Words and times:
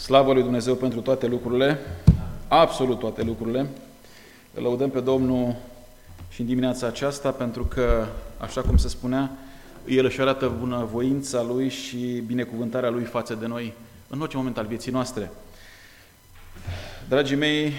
Slavă 0.00 0.32
lui 0.32 0.42
Dumnezeu 0.42 0.74
pentru 0.74 1.00
toate 1.00 1.26
lucrurile, 1.26 1.78
absolut 2.48 2.98
toate 2.98 3.22
lucrurile. 3.22 3.66
Îl 4.54 4.62
lăudăm 4.62 4.90
pe 4.90 5.00
Domnul 5.00 5.56
și 6.28 6.40
în 6.40 6.46
dimineața 6.46 6.86
aceasta 6.86 7.30
pentru 7.30 7.64
că, 7.64 8.06
așa 8.38 8.60
cum 8.60 8.76
se 8.76 8.88
spunea, 8.88 9.30
El 9.86 10.04
își 10.04 10.20
arată 10.20 10.56
bunăvoința 10.58 11.42
Lui 11.42 11.68
și 11.68 12.22
binecuvântarea 12.26 12.90
Lui 12.90 13.04
față 13.04 13.34
de 13.34 13.46
noi 13.46 13.74
în 14.08 14.20
orice 14.20 14.36
moment 14.36 14.58
al 14.58 14.66
vieții 14.66 14.92
noastre. 14.92 15.30
Dragii 17.08 17.36
mei, 17.36 17.72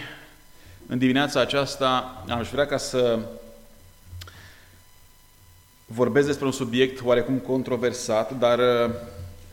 în 0.88 0.98
dimineața 0.98 1.40
aceasta 1.40 2.24
aș 2.30 2.50
vrea 2.50 2.66
ca 2.66 2.78
să 2.78 3.20
vorbesc 5.86 6.28
despre 6.28 6.46
un 6.46 6.52
subiect 6.52 7.02
oarecum 7.04 7.38
controversat, 7.38 8.40
dar 8.40 8.60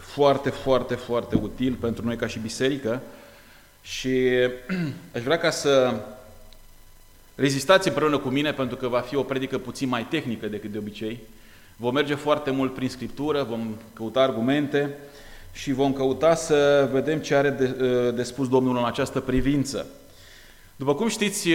foarte, 0.09 0.51
foarte, 0.51 0.95
foarte 0.95 1.37
util 1.37 1.75
pentru 1.75 2.05
noi 2.05 2.17
ca 2.17 2.27
și 2.27 2.39
biserică 2.39 3.03
și 3.83 4.29
aș 5.15 5.23
vrea 5.23 5.39
ca 5.39 5.51
să 5.51 5.95
rezistați 7.35 7.89
împreună 7.89 8.19
cu 8.19 8.29
mine 8.29 8.53
pentru 8.53 8.77
că 8.77 8.89
va 8.89 9.01
fi 9.01 9.17
o 9.17 9.23
predică 9.23 9.59
puțin 9.59 9.89
mai 9.89 10.07
tehnică 10.11 10.47
decât 10.47 10.73
de 10.73 10.79
obicei. 10.79 11.21
Vom 11.77 11.95
merge 11.95 12.15
foarte 12.15 12.51
mult 12.51 12.75
prin 12.75 12.89
Scriptură, 12.89 13.43
vom 13.43 13.75
căuta 13.93 14.21
argumente 14.21 14.99
și 15.53 15.73
vom 15.73 15.93
căuta 15.93 16.35
să 16.35 16.89
vedem 16.93 17.19
ce 17.19 17.35
are 17.35 17.51
de, 17.51 17.67
de 18.11 18.23
spus 18.23 18.49
Domnul 18.49 18.77
în 18.77 18.85
această 18.85 19.21
privință. 19.21 19.87
După 20.77 20.95
cum 20.95 21.09
știți, 21.09 21.49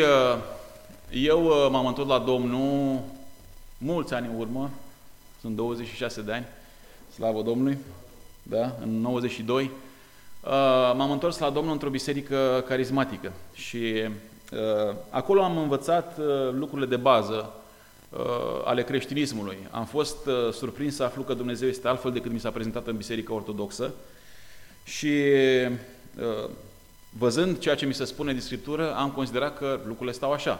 eu 1.11 1.69
m-am 1.71 1.85
întors 1.85 2.07
la 2.07 2.19
Domnul 2.19 2.99
mulți 3.77 4.13
ani 4.13 4.27
în 4.33 4.39
urmă, 4.39 4.69
sunt 5.41 5.55
26 5.55 6.21
de 6.21 6.31
ani, 6.31 6.45
slavă 7.15 7.41
Domnului, 7.41 7.77
da? 8.43 8.75
în 8.81 9.01
92, 9.01 9.63
uh, 9.63 10.49
m-am 10.95 11.11
întors 11.11 11.37
la 11.37 11.49
Domnul 11.49 11.73
într-o 11.73 11.89
biserică 11.89 12.63
carismatică 12.67 13.31
și 13.53 14.03
uh, 14.51 14.95
acolo 15.09 15.43
am 15.43 15.57
învățat 15.57 16.17
uh, 16.17 16.25
lucrurile 16.51 16.87
de 16.87 16.95
bază 16.95 17.53
ale 18.65 18.83
creștinismului. 18.83 19.57
Am 19.71 19.85
fost 19.85 20.17
surprins 20.51 20.95
să 20.95 21.03
aflu 21.03 21.23
că 21.23 21.33
Dumnezeu 21.33 21.67
este 21.67 21.87
altfel 21.87 22.11
decât 22.11 22.31
mi 22.31 22.39
s-a 22.39 22.51
prezentat 22.51 22.87
în 22.87 22.97
biserica 22.97 23.33
ortodoxă 23.33 23.93
și 24.83 25.23
văzând 27.17 27.59
ceea 27.59 27.75
ce 27.75 27.85
mi 27.85 27.93
se 27.93 28.05
spune 28.05 28.31
din 28.31 28.41
Scriptură, 28.41 28.95
am 28.95 29.11
considerat 29.11 29.57
că 29.57 29.79
lucrurile 29.85 30.11
stau 30.11 30.31
așa. 30.31 30.59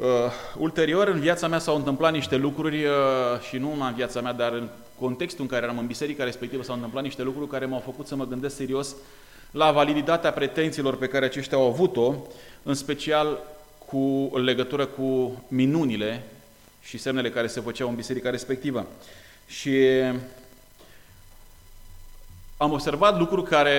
Uh, 0.00 0.06
ulterior, 0.58 1.08
în 1.08 1.20
viața 1.20 1.48
mea 1.48 1.58
s-au 1.58 1.76
întâmplat 1.76 2.12
niște 2.12 2.36
lucruri 2.36 2.84
uh, 2.84 2.92
și 3.48 3.56
nu 3.56 3.68
numai 3.68 3.88
în 3.88 3.94
viața 3.94 4.20
mea, 4.20 4.32
dar 4.32 4.52
în 4.52 4.68
contextul 4.98 5.42
în 5.42 5.48
care 5.48 5.64
eram 5.64 5.78
în 5.78 5.86
biserica 5.86 6.24
respectivă 6.24 6.62
s-au 6.62 6.74
întâmplat 6.74 7.02
niște 7.02 7.22
lucruri 7.22 7.48
care 7.48 7.66
m-au 7.66 7.80
făcut 7.80 8.06
să 8.06 8.16
mă 8.16 8.26
gândesc 8.26 8.56
serios 8.56 8.94
la 9.50 9.72
validitatea 9.72 10.32
pretențiilor 10.32 10.96
pe 10.96 11.06
care 11.06 11.24
aceștia 11.24 11.56
au 11.56 11.66
avut-o, 11.66 12.14
în 12.62 12.74
special 12.74 13.38
cu 13.86 14.30
legătură 14.38 14.86
cu 14.86 15.42
minunile 15.48 16.22
și 16.82 16.98
semnele 16.98 17.30
care 17.30 17.46
se 17.46 17.60
făceau 17.60 17.88
în 17.88 17.94
biserica 17.94 18.30
respectivă. 18.30 18.86
Și 19.46 19.78
am 22.56 22.72
observat 22.72 23.18
lucruri 23.18 23.48
care 23.48 23.78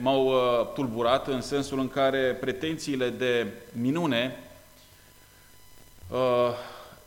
m-au 0.00 0.26
uh, 0.26 0.72
tulburat 0.74 1.28
în 1.28 1.40
sensul 1.40 1.78
în 1.78 1.88
care 1.88 2.36
pretențiile 2.40 3.08
de 3.08 3.46
minune 3.72 4.36
uh, 4.38 4.52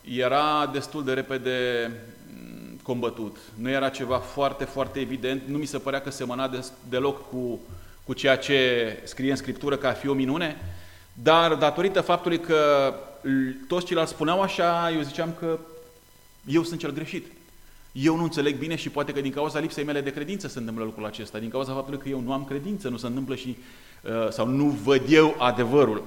era 0.02 0.69
destul 0.73 1.03
de 1.03 1.13
repede 1.13 1.91
mm, 2.33 2.80
combătut. 2.83 3.38
Nu 3.55 3.69
era 3.69 3.89
ceva 3.89 4.17
foarte, 4.17 4.64
foarte 4.64 4.99
evident. 4.99 5.41
Nu 5.47 5.58
mi 5.58 5.66
se 5.66 5.77
părea 5.77 6.02
că 6.02 6.09
semăna 6.09 6.47
de, 6.47 6.66
deloc 6.89 7.30
cu, 7.30 7.59
cu 8.03 8.14
ceea 8.14 8.38
ce 8.38 8.99
scrie 9.03 9.30
în 9.30 9.36
Scriptură 9.36 9.77
ca 9.77 9.89
a 9.89 9.94
fi 9.94 10.08
o 10.08 10.14
minune, 10.14 10.61
dar 11.14 11.53
datorită 11.53 12.02
faptului 12.02 12.39
că 12.39 12.93
toți 13.67 13.86
ceilalți 13.86 14.11
spuneau 14.11 14.42
așa, 14.42 14.92
eu 14.92 15.02
ziceam 15.02 15.33
că 15.39 15.59
eu 16.45 16.64
sunt 16.64 16.80
cel 16.80 16.92
greșit. 16.92 17.26
Eu 17.92 18.15
nu 18.15 18.23
înțeleg 18.23 18.58
bine 18.58 18.76
și 18.76 18.89
poate 18.89 19.11
că 19.11 19.21
din 19.21 19.32
cauza 19.32 19.59
lipsei 19.59 19.83
mele 19.83 20.02
de 20.02 20.14
credință 20.14 20.48
se 20.48 20.59
întâmplă 20.59 20.83
lucrul 20.83 21.05
acesta, 21.05 21.39
din 21.39 21.49
cauza 21.49 21.73
faptului 21.73 21.99
că 21.99 22.09
eu 22.09 22.20
nu 22.20 22.33
am 22.33 22.45
credință, 22.45 22.89
nu 22.89 22.98
se 22.98 23.08
întâmplă 23.08 23.36
și, 23.36 23.58
uh, 24.03 24.30
sau 24.30 24.48
nu 24.48 24.65
văd 24.65 25.02
eu 25.09 25.36
adevărul. 25.37 26.03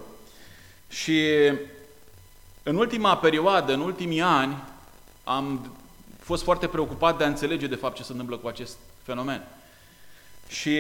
Și 0.89 1.23
în 2.63 2.77
ultima 2.77 3.17
perioadă, 3.17 3.73
în 3.73 3.81
ultimii 3.81 4.21
ani, 4.21 4.57
am 5.25 5.77
fost 6.19 6.43
foarte 6.43 6.67
preocupat 6.67 7.19
de 7.19 7.25
a 7.25 7.27
înțelege 7.27 7.67
de 7.67 7.75
fapt 7.75 7.97
ce 7.97 8.03
se 8.03 8.13
întâmplă 8.13 8.37
cu 8.37 8.49
acest 8.49 8.77
fenomen. 9.03 9.47
Și 10.49 10.79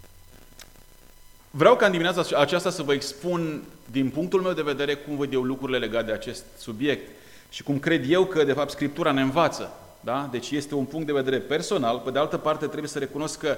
vreau 1.50 1.76
ca 1.76 1.86
în 1.86 1.92
dimineața 1.92 2.38
aceasta 2.38 2.70
să 2.70 2.82
vă 2.82 2.92
expun 2.92 3.62
din 3.90 4.10
punctul 4.10 4.40
meu 4.40 4.52
de 4.52 4.62
vedere 4.62 4.94
cum 4.94 5.16
văd 5.16 5.32
eu 5.32 5.42
lucrurile 5.42 5.78
legate 5.78 6.06
de 6.06 6.12
acest 6.12 6.44
subiect 6.58 7.10
și 7.50 7.62
cum 7.62 7.78
cred 7.78 8.10
eu 8.10 8.24
că 8.24 8.44
de 8.44 8.52
fapt 8.52 8.70
Scriptura 8.70 9.12
ne 9.12 9.20
învață. 9.20 9.72
Da? 10.00 10.28
Deci 10.30 10.50
este 10.50 10.74
un 10.74 10.84
punct 10.84 11.06
de 11.06 11.12
vedere 11.12 11.38
personal. 11.38 11.98
Pe 11.98 12.10
de 12.10 12.18
altă 12.18 12.36
parte 12.38 12.66
trebuie 12.66 12.88
să 12.88 12.98
recunosc 12.98 13.38
că 13.38 13.56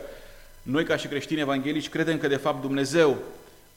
noi 0.63 0.85
ca 0.85 0.97
și 0.97 1.07
creștini 1.07 1.41
evanghelici 1.41 1.89
credem 1.89 2.19
că 2.19 2.29
de 2.29 2.37
fapt 2.37 2.61
Dumnezeu 2.61 3.17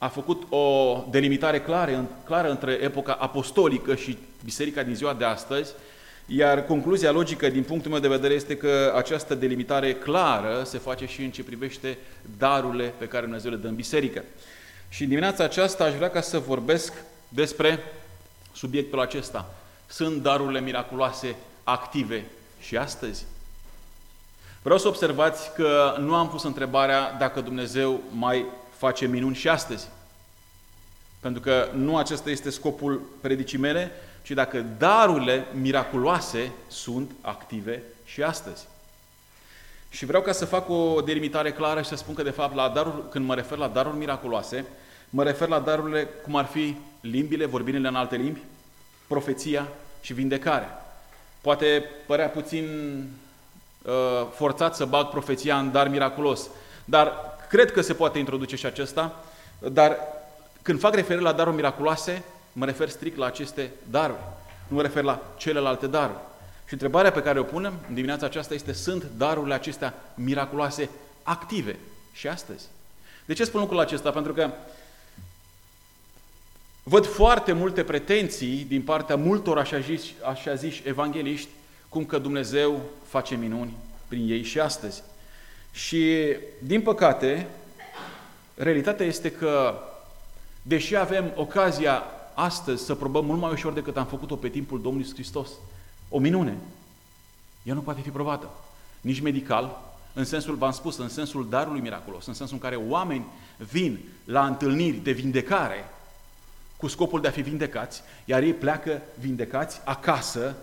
a 0.02 0.08
făcut 0.08 0.42
o 0.48 0.96
delimitare 1.10 1.60
clară, 1.60 2.08
clară 2.24 2.50
între 2.50 2.72
epoca 2.72 3.12
apostolică 3.12 3.94
și 3.94 4.18
biserica 4.44 4.82
din 4.82 4.94
ziua 4.94 5.14
de 5.14 5.24
astăzi, 5.24 5.72
iar 6.26 6.64
concluzia 6.64 7.10
logică 7.10 7.48
din 7.48 7.62
punctul 7.62 7.90
meu 7.90 8.00
de 8.00 8.08
vedere 8.08 8.34
este 8.34 8.56
că 8.56 8.92
această 8.96 9.34
delimitare 9.34 9.94
clară 9.94 10.62
se 10.64 10.78
face 10.78 11.06
și 11.06 11.22
în 11.22 11.30
ce 11.30 11.42
privește 11.42 11.98
darurile 12.38 12.94
pe 12.98 13.06
care 13.06 13.24
Dumnezeu 13.24 13.50
le 13.50 13.56
dă 13.56 13.66
în 13.66 13.74
biserică. 13.74 14.24
Și 14.88 15.02
în 15.02 15.08
dimineața 15.08 15.44
aceasta 15.44 15.84
aș 15.84 15.94
vrea 15.94 16.10
ca 16.10 16.20
să 16.20 16.38
vorbesc 16.38 16.92
despre 17.28 17.78
subiectul 18.52 19.00
acesta. 19.00 19.54
Sunt 19.86 20.22
darurile 20.22 20.60
miraculoase 20.60 21.36
active 21.64 22.24
și 22.60 22.76
astăzi? 22.76 23.24
Vreau 24.62 24.78
să 24.78 24.88
observați 24.88 25.54
că 25.54 25.96
nu 25.98 26.14
am 26.14 26.28
pus 26.28 26.42
întrebarea 26.42 27.16
dacă 27.18 27.40
Dumnezeu 27.40 28.00
mai 28.10 28.44
face 28.80 29.06
minuni 29.06 29.34
și 29.34 29.48
astăzi. 29.48 29.88
Pentru 31.20 31.40
că 31.40 31.68
nu 31.74 31.96
acesta 31.96 32.30
este 32.30 32.50
scopul 32.50 33.02
predicii 33.20 33.58
mele, 33.58 33.90
ci 34.22 34.30
dacă 34.30 34.66
darurile 34.78 35.46
miraculoase 35.52 36.52
sunt 36.68 37.10
active 37.20 37.82
și 38.04 38.22
astăzi. 38.22 38.66
Și 39.90 40.04
vreau 40.04 40.22
ca 40.22 40.32
să 40.32 40.44
fac 40.44 40.68
o 40.68 41.00
delimitare 41.00 41.52
clară 41.52 41.82
și 41.82 41.88
să 41.88 41.96
spun 41.96 42.14
că, 42.14 42.22
de 42.22 42.30
fapt, 42.30 42.54
la 42.54 42.68
darul, 42.68 43.06
când 43.10 43.26
mă 43.26 43.34
refer 43.34 43.58
la 43.58 43.68
daruri 43.68 43.96
miraculoase, 43.96 44.64
mă 45.10 45.22
refer 45.22 45.48
la 45.48 45.58
darurile 45.58 46.08
cum 46.22 46.36
ar 46.36 46.44
fi 46.44 46.76
limbile, 47.00 47.44
vorbirile 47.44 47.88
în 47.88 47.94
alte 47.94 48.16
limbi, 48.16 48.40
profeția 49.06 49.68
și 50.00 50.12
vindecare. 50.12 50.68
Poate 51.40 51.84
părea 52.06 52.28
puțin 52.28 52.66
uh, 53.82 53.92
forțat 54.34 54.74
să 54.76 54.84
bag 54.84 55.08
profeția 55.08 55.58
în 55.58 55.70
dar 55.72 55.88
miraculos, 55.88 56.48
dar 56.84 57.29
Cred 57.50 57.72
că 57.72 57.80
se 57.80 57.94
poate 57.94 58.18
introduce 58.18 58.56
și 58.56 58.66
acesta, 58.66 59.24
dar 59.72 59.98
când 60.62 60.80
fac 60.80 60.94
referire 60.94 61.24
la 61.24 61.32
daruri 61.32 61.56
miraculoase, 61.56 62.22
mă 62.52 62.64
refer 62.64 62.88
strict 62.88 63.16
la 63.16 63.26
aceste 63.26 63.70
daruri. 63.90 64.18
Nu 64.68 64.76
mă 64.76 64.82
refer 64.82 65.02
la 65.02 65.22
celelalte 65.36 65.86
daruri. 65.86 66.18
Și 66.66 66.72
întrebarea 66.72 67.12
pe 67.12 67.22
care 67.22 67.38
o 67.38 67.42
punem 67.42 67.72
în 67.88 67.94
dimineața 67.94 68.26
aceasta 68.26 68.54
este, 68.54 68.72
sunt 68.72 69.04
darurile 69.16 69.54
acestea 69.54 69.94
miraculoase 70.14 70.88
active 71.22 71.78
și 72.12 72.28
astăzi? 72.28 72.66
De 73.24 73.32
ce 73.32 73.44
spun 73.44 73.60
lucrul 73.60 73.80
acesta? 73.80 74.10
Pentru 74.10 74.32
că 74.32 74.50
văd 76.82 77.06
foarte 77.06 77.52
multe 77.52 77.84
pretenții 77.84 78.66
din 78.68 78.82
partea 78.82 79.16
multor 79.16 79.58
așa 79.58 79.78
ziși, 79.78 80.14
așa 80.24 80.54
ziși 80.54 80.82
evangeliști, 80.84 81.48
cum 81.88 82.04
că 82.04 82.18
Dumnezeu 82.18 82.80
face 83.06 83.34
minuni 83.34 83.76
prin 84.08 84.30
ei 84.30 84.42
și 84.42 84.60
astăzi. 84.60 85.02
Și, 85.72 86.36
din 86.58 86.82
păcate, 86.82 87.46
realitatea 88.54 89.06
este 89.06 89.30
că, 89.30 89.74
deși 90.62 90.96
avem 90.96 91.32
ocazia 91.34 92.02
astăzi 92.34 92.84
să 92.84 92.94
probăm 92.94 93.24
mult 93.24 93.40
mai 93.40 93.52
ușor 93.52 93.72
decât 93.72 93.96
am 93.96 94.06
făcut-o 94.06 94.36
pe 94.36 94.48
timpul 94.48 94.80
Domnului 94.80 95.12
Hristos, 95.12 95.50
o 96.08 96.18
minune, 96.18 96.56
ea 97.62 97.74
nu 97.74 97.80
poate 97.80 98.00
fi 98.00 98.10
probată. 98.10 98.50
Nici 99.00 99.20
medical, 99.20 99.80
în 100.12 100.24
sensul, 100.24 100.54
v-am 100.54 100.70
spus, 100.70 100.98
în 100.98 101.08
sensul 101.08 101.48
darului 101.48 101.80
miraculos, 101.80 102.26
în 102.26 102.34
sensul 102.34 102.54
în 102.54 102.62
care 102.62 102.76
oameni 102.88 103.24
vin 103.56 103.98
la 104.24 104.46
întâlniri 104.46 104.96
de 104.96 105.12
vindecare 105.12 105.84
cu 106.76 106.86
scopul 106.86 107.20
de 107.20 107.28
a 107.28 107.30
fi 107.30 107.42
vindecați, 107.42 108.02
iar 108.24 108.42
ei 108.42 108.52
pleacă 108.52 109.02
vindecați 109.18 109.80
acasă 109.84 110.56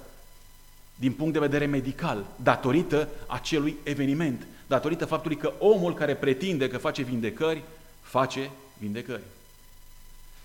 din 0.96 1.12
punct 1.12 1.34
de 1.34 1.40
vedere 1.40 1.66
medical, 1.66 2.26
datorită 2.36 3.10
acelui 3.28 3.78
eveniment 3.84 4.48
datorită 4.68 5.06
faptului 5.06 5.38
că 5.38 5.54
omul 5.60 5.94
care 5.94 6.16
pretinde 6.16 6.68
că 6.70 6.78
face 6.78 7.02
vindecări, 7.02 7.64
face 8.02 8.50
vindecări. 8.78 9.22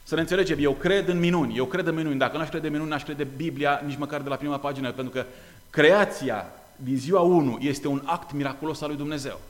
Să 0.03 0.15
ne 0.15 0.21
înțelegem, 0.21 0.59
eu 0.61 0.73
cred 0.73 1.09
în 1.09 1.19
minuni, 1.19 1.57
eu 1.57 1.65
cred 1.65 1.87
în 1.87 1.95
minuni. 1.95 2.19
Dacă 2.19 2.37
nu 2.37 2.43
aș 2.43 2.49
crede 2.49 2.67
în 2.67 2.73
minuni, 2.73 2.91
n-aș 2.91 3.03
crede 3.03 3.25
Biblia 3.25 3.83
nici 3.87 3.99
măcar 3.99 4.21
de 4.21 4.29
la 4.29 4.37
prima 4.37 4.59
pagină, 4.59 4.93
pentru 4.93 5.13
că 5.13 5.27
creația 5.71 6.47
din 6.77 6.97
ziua 6.97 7.21
1 7.21 7.59
este 7.61 7.89
un 7.89 8.03
act 8.05 8.33
miraculos 8.33 8.81
al 8.81 8.89
lui 8.89 8.97
Dumnezeu. 8.97 9.41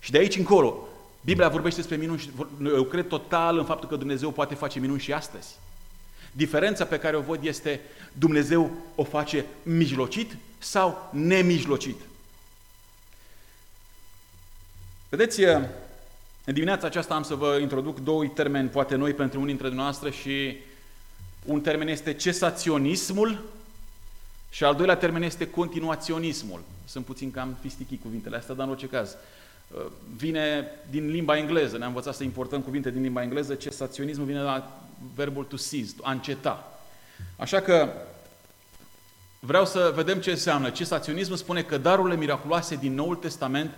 Și 0.00 0.10
de 0.10 0.18
aici 0.18 0.36
încolo, 0.36 0.88
Biblia 1.20 1.48
vorbește 1.48 1.80
despre 1.80 1.96
minuni 1.96 2.18
și 2.18 2.30
eu 2.64 2.84
cred 2.84 3.08
total 3.08 3.58
în 3.58 3.64
faptul 3.64 3.88
că 3.88 3.96
Dumnezeu 3.96 4.30
poate 4.30 4.54
face 4.54 4.78
minuni 4.78 5.00
și 5.00 5.12
astăzi. 5.12 5.56
Diferența 6.32 6.84
pe 6.84 6.98
care 6.98 7.16
o 7.16 7.20
văd 7.20 7.44
este 7.44 7.80
Dumnezeu 8.12 8.70
o 8.94 9.04
face 9.04 9.44
mijlocit 9.62 10.36
sau 10.58 11.08
nemijlocit. 11.12 11.96
Vedeți, 15.12 15.42
în 16.44 16.54
dimineața 16.54 16.86
aceasta 16.86 17.14
am 17.14 17.22
să 17.22 17.34
vă 17.34 17.58
introduc 17.60 17.98
două 17.98 18.26
termeni, 18.26 18.68
poate 18.68 18.94
noi 18.94 19.12
pentru 19.12 19.40
unii 19.40 19.54
dintre 19.54 19.74
noastre 19.76 20.10
și 20.10 20.56
un 21.44 21.60
termen 21.60 21.88
este 21.88 22.12
cesaționismul 22.12 23.44
și 24.50 24.64
al 24.64 24.74
doilea 24.74 24.96
termen 24.96 25.22
este 25.22 25.50
continuaționismul. 25.50 26.62
Sunt 26.84 27.04
puțin 27.04 27.30
cam 27.30 27.56
fistichii 27.60 28.00
cuvintele 28.02 28.36
astea, 28.36 28.54
dar 28.54 28.64
în 28.64 28.70
orice 28.70 28.86
caz. 28.86 29.16
Uh, 29.70 29.86
vine 30.16 30.66
din 30.90 31.10
limba 31.10 31.36
engleză, 31.36 31.78
ne-am 31.78 31.88
învățat 31.88 32.14
să 32.14 32.24
importăm 32.24 32.60
cuvinte 32.60 32.90
din 32.90 33.02
limba 33.02 33.22
engleză, 33.22 33.54
cesaționismul 33.54 34.26
vine 34.26 34.42
la 34.42 34.82
verbul 35.14 35.44
to 35.44 35.56
cease, 35.56 35.94
a 36.02 36.12
înceta. 36.12 36.80
Așa 37.36 37.60
că 37.60 37.92
vreau 39.40 39.66
să 39.66 39.92
vedem 39.94 40.20
ce 40.20 40.30
înseamnă. 40.30 40.70
Cesaționismul 40.70 41.36
spune 41.36 41.62
că 41.62 41.78
darurile 41.78 42.16
miraculoase 42.16 42.76
din 42.76 42.94
Noul 42.94 43.16
Testament 43.16 43.70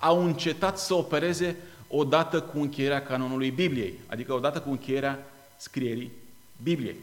au 0.00 0.24
încetat 0.24 0.78
să 0.78 0.94
opereze 0.94 1.56
odată 1.88 2.40
cu 2.40 2.58
încheierea 2.60 3.02
canonului 3.02 3.50
Bibliei, 3.50 3.94
adică 4.06 4.32
odată 4.32 4.60
cu 4.60 4.70
încheierea 4.70 5.18
scrierii 5.56 6.12
Bibliei. 6.62 6.96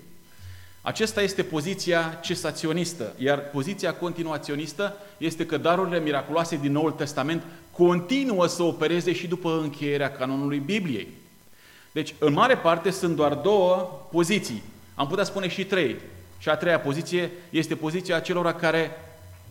Acesta 0.82 1.22
este 1.22 1.44
poziția 1.44 2.20
cesaționistă, 2.22 3.14
iar 3.18 3.40
poziția 3.40 3.94
continuaționistă 3.94 4.98
este 5.18 5.46
că 5.46 5.58
darurile 5.58 6.00
miraculoase 6.00 6.56
din 6.56 6.72
Noul 6.72 6.92
Testament 6.92 7.44
continuă 7.72 8.48
să 8.48 8.64
opereze 8.64 9.14
și 9.14 9.28
după 9.28 9.60
încheierea 9.62 10.12
canonului 10.12 10.60
Bibliei. 10.60 11.08
Deci, 11.92 12.16
în 12.20 12.34
mare 12.34 12.58
parte, 12.58 12.90
sunt 12.92 13.16
doar 13.16 13.34
două 13.34 13.76
poziții. 14.12 14.64
Am 14.96 15.08
putea 15.08 15.24
spune 15.24 15.48
și 15.48 15.66
trei. 15.66 15.96
Și 16.38 16.50
a 16.50 16.56
treia 16.56 16.80
poziție 16.80 17.32
este 17.50 17.76
poziția 17.76 18.20
celor 18.20 18.52
care 18.52 18.92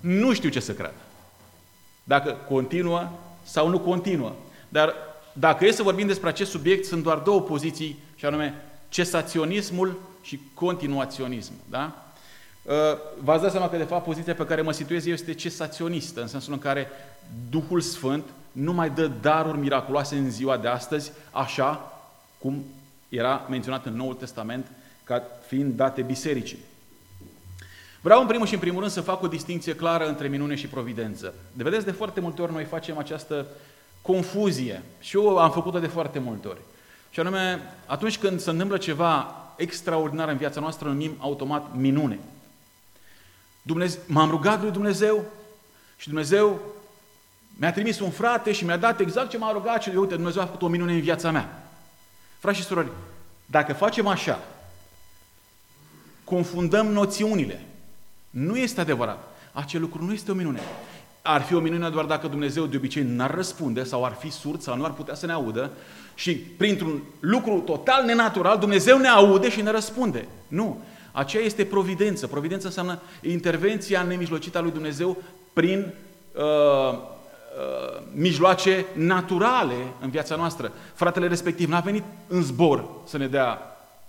nu 0.00 0.32
știu 0.32 0.48
ce 0.48 0.60
să 0.60 0.72
creadă. 0.72 1.00
Dacă 2.04 2.30
continuă 2.48 3.10
sau 3.46 3.68
nu 3.68 3.78
continuă. 3.78 4.32
Dar 4.68 4.94
dacă 5.32 5.64
e 5.64 5.70
să 5.70 5.82
vorbim 5.82 6.06
despre 6.06 6.28
acest 6.28 6.50
subiect, 6.50 6.84
sunt 6.84 7.02
doar 7.02 7.18
două 7.18 7.40
poziții, 7.40 7.98
și 8.16 8.24
anume 8.24 8.54
cesaționismul 8.88 10.00
și 10.22 10.40
continuaționismul. 10.54 11.58
Da? 11.70 12.12
Uh, 12.62 12.72
v-ați 13.22 13.42
dat 13.42 13.50
seama 13.50 13.68
că, 13.68 13.76
de 13.76 13.82
fapt, 13.82 14.04
poziția 14.04 14.34
pe 14.34 14.46
care 14.46 14.62
mă 14.62 14.72
situez 14.72 15.06
eu 15.06 15.12
este 15.12 15.34
cesaționistă, 15.34 16.20
în 16.20 16.26
sensul 16.26 16.52
în 16.52 16.58
care 16.58 16.88
Duhul 17.50 17.80
Sfânt 17.80 18.24
nu 18.52 18.72
mai 18.72 18.90
dă 18.90 19.10
daruri 19.20 19.58
miraculoase 19.58 20.16
în 20.16 20.30
ziua 20.30 20.56
de 20.56 20.68
astăzi, 20.68 21.12
așa 21.30 22.00
cum 22.38 22.64
era 23.08 23.46
menționat 23.50 23.86
în 23.86 23.96
Noul 23.96 24.14
Testament 24.14 24.66
ca 25.04 25.22
fiind 25.46 25.72
date 25.72 26.02
bisericii. 26.02 26.58
Vreau 28.06 28.20
în 28.20 28.26
primul 28.26 28.46
și 28.46 28.54
în 28.54 28.60
primul 28.60 28.80
rând 28.80 28.92
să 28.92 29.00
fac 29.00 29.22
o 29.22 29.28
distinție 29.28 29.74
clară 29.74 30.08
între 30.08 30.28
minune 30.28 30.54
și 30.54 30.66
providență. 30.66 31.34
De 31.52 31.62
vedeți, 31.62 31.84
de 31.84 31.90
foarte 31.90 32.20
multe 32.20 32.42
ori 32.42 32.52
noi 32.52 32.64
facem 32.64 32.98
această 32.98 33.46
confuzie 34.02 34.82
și 35.00 35.16
eu 35.16 35.38
am 35.38 35.50
făcut-o 35.50 35.78
de 35.78 35.86
foarte 35.86 36.18
multe 36.18 36.48
ori. 36.48 36.60
Și 37.10 37.20
anume, 37.20 37.60
atunci 37.86 38.18
când 38.18 38.40
se 38.40 38.50
întâmplă 38.50 38.76
ceva 38.76 39.34
extraordinar 39.56 40.28
în 40.28 40.36
viața 40.36 40.60
noastră, 40.60 40.88
numim 40.88 41.16
automat 41.18 41.74
minune. 41.74 42.18
Dumnezeu, 43.62 44.00
m-am 44.06 44.30
rugat 44.30 44.62
lui 44.62 44.70
Dumnezeu 44.70 45.24
și 45.96 46.08
Dumnezeu 46.08 46.60
mi-a 47.56 47.72
trimis 47.72 48.00
un 48.00 48.10
frate 48.10 48.52
și 48.52 48.64
mi-a 48.64 48.76
dat 48.76 49.00
exact 49.00 49.30
ce 49.30 49.38
m-a 49.38 49.52
rugat 49.52 49.82
și 49.82 49.88
uite, 49.88 50.14
Dumnezeu 50.14 50.42
a 50.42 50.46
făcut 50.46 50.62
o 50.62 50.68
minune 50.68 50.92
în 50.92 51.00
viața 51.00 51.30
mea. 51.30 51.68
Frați 52.38 52.58
și 52.58 52.64
surori, 52.64 52.88
dacă 53.46 53.72
facem 53.72 54.06
așa, 54.06 54.40
confundăm 56.24 56.86
noțiunile. 56.86 57.66
Nu 58.36 58.56
este 58.56 58.80
adevărat. 58.80 59.28
Acel 59.52 59.80
lucru 59.80 60.04
nu 60.04 60.12
este 60.12 60.30
o 60.30 60.34
minune. 60.34 60.60
Ar 61.22 61.42
fi 61.42 61.54
o 61.54 61.60
minune 61.60 61.88
doar 61.88 62.04
dacă 62.04 62.26
Dumnezeu 62.26 62.66
de 62.66 62.76
obicei 62.76 63.02
n-ar 63.02 63.34
răspunde 63.34 63.84
sau 63.84 64.04
ar 64.04 64.12
fi 64.12 64.30
surd 64.30 64.60
sau 64.60 64.76
nu 64.76 64.84
ar 64.84 64.92
putea 64.92 65.14
să 65.14 65.26
ne 65.26 65.32
audă 65.32 65.70
și 66.14 66.36
printr-un 66.36 67.02
lucru 67.20 67.58
total 67.58 68.04
nenatural 68.04 68.58
Dumnezeu 68.58 68.98
ne 68.98 69.08
aude 69.08 69.50
și 69.50 69.62
ne 69.62 69.70
răspunde. 69.70 70.28
Nu. 70.48 70.82
Aceea 71.12 71.42
este 71.42 71.64
providență. 71.64 72.26
Providență 72.26 72.66
înseamnă 72.66 73.00
intervenția 73.22 74.02
nemijlocită 74.02 74.58
a 74.58 74.60
lui 74.60 74.70
Dumnezeu 74.70 75.16
prin 75.52 75.92
uh, 76.34 76.42
uh, 76.42 76.98
mijloace 78.12 78.86
naturale 78.94 79.76
în 80.00 80.10
viața 80.10 80.36
noastră. 80.36 80.72
Fratele 80.94 81.28
respectiv 81.28 81.68
n-a 81.68 81.80
venit 81.80 82.04
în 82.28 82.42
zbor 82.42 82.84
să 83.06 83.18
ne 83.18 83.26
dea 83.26 83.58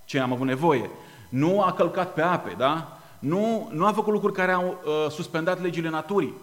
ce 0.04 0.18
am 0.18 0.32
avut 0.32 0.46
nevoie. 0.46 0.90
Nu 1.28 1.62
a 1.62 1.72
călcat 1.72 2.12
pe 2.12 2.22
ape, 2.22 2.54
da? 2.58 2.97
Nu, 3.18 3.70
nu 3.72 3.86
a 3.86 3.92
făcut 3.92 4.12
lucruri 4.12 4.34
care 4.34 4.52
au 4.52 4.82
uh, 4.84 5.10
suspendat 5.10 5.62
legile 5.62 5.88
naturii, 5.88 6.34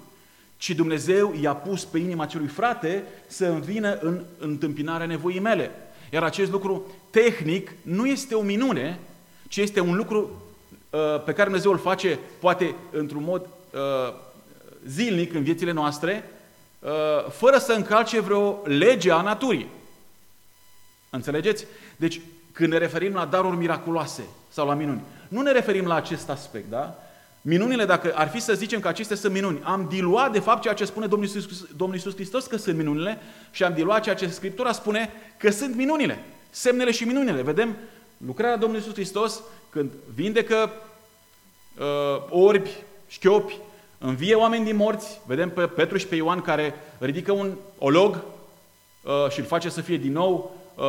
ci 0.57 0.69
Dumnezeu 0.69 1.33
i-a 1.41 1.53
pus 1.53 1.85
pe 1.85 1.97
inima 1.97 2.23
acelui 2.23 2.47
frate 2.47 3.03
să 3.27 3.59
vină 3.63 3.97
în 4.01 4.23
întâmpinarea 4.37 5.05
nevoii 5.05 5.39
mele. 5.39 5.71
Iar 6.11 6.23
acest 6.23 6.51
lucru 6.51 6.83
tehnic 7.09 7.71
nu 7.81 8.05
este 8.05 8.35
o 8.35 8.41
minune, 8.41 8.99
ci 9.47 9.57
este 9.57 9.79
un 9.79 9.95
lucru 9.95 10.41
uh, 10.89 10.99
pe 11.23 11.31
care 11.31 11.43
Dumnezeu 11.43 11.71
îl 11.71 11.77
face 11.77 12.19
poate 12.39 12.75
într-un 12.91 13.23
mod 13.23 13.41
uh, 13.41 14.13
zilnic 14.87 15.33
în 15.33 15.43
viețile 15.43 15.71
noastre, 15.71 16.29
uh, 16.79 17.31
fără 17.31 17.57
să 17.57 17.73
încalce 17.73 18.19
vreo 18.19 18.61
lege 18.63 19.11
a 19.11 19.21
naturii. 19.21 19.67
Înțelegeți? 21.09 21.65
Deci, 21.95 22.21
când 22.51 22.71
ne 22.71 22.77
referim 22.77 23.13
la 23.13 23.25
daruri 23.25 23.57
miraculoase 23.57 24.23
sau 24.49 24.67
la 24.67 24.73
minuni, 24.73 25.01
nu 25.27 25.41
ne 25.41 25.51
referim 25.51 25.85
la 25.85 25.95
acest 25.95 26.29
aspect, 26.29 26.69
da? 26.69 26.99
Minunile, 27.47 27.85
dacă 27.85 28.11
ar 28.15 28.29
fi 28.29 28.39
să 28.39 28.53
zicem 28.53 28.79
că 28.79 28.87
acestea 28.87 29.15
sunt 29.15 29.33
minuni, 29.33 29.61
am 29.63 29.85
diluat 29.89 30.31
de 30.31 30.39
fapt 30.39 30.61
ceea 30.61 30.73
ce 30.73 30.85
spune 30.85 31.07
Domnul 31.07 31.27
Iisus, 31.27 31.65
Domnul 31.75 31.95
Iisus 31.95 32.13
Hristos 32.13 32.45
că 32.45 32.57
sunt 32.57 32.77
minunile 32.77 33.21
și 33.51 33.63
am 33.63 33.73
diluat 33.73 34.03
ceea 34.03 34.15
ce 34.15 34.27
Scriptura 34.27 34.71
spune 34.71 35.09
că 35.37 35.51
sunt 35.51 35.75
minunile, 35.75 36.23
semnele 36.49 36.91
și 36.91 37.03
minunile. 37.03 37.41
Vedem 37.41 37.75
lucrarea 38.17 38.57
Domnului 38.57 38.81
Iisus 38.81 38.93
Hristos 38.93 39.41
când 39.69 39.91
vindecă 40.13 40.71
uh, 41.79 41.85
orbi, 42.29 42.69
șchiopi, 43.07 43.57
învie 43.97 44.35
oameni 44.35 44.65
din 44.65 44.75
morți, 44.75 45.19
vedem 45.25 45.49
pe 45.49 45.61
Petru 45.65 45.97
și 45.97 46.07
pe 46.07 46.15
Ioan 46.15 46.41
care 46.41 46.73
ridică 46.97 47.31
un 47.31 47.53
olog 47.77 48.23
uh, 49.03 49.29
și 49.29 49.39
îl 49.39 49.45
face 49.45 49.69
să 49.69 49.81
fie 49.81 49.97
din 49.97 50.11
nou 50.11 50.55
uh, 50.75 50.83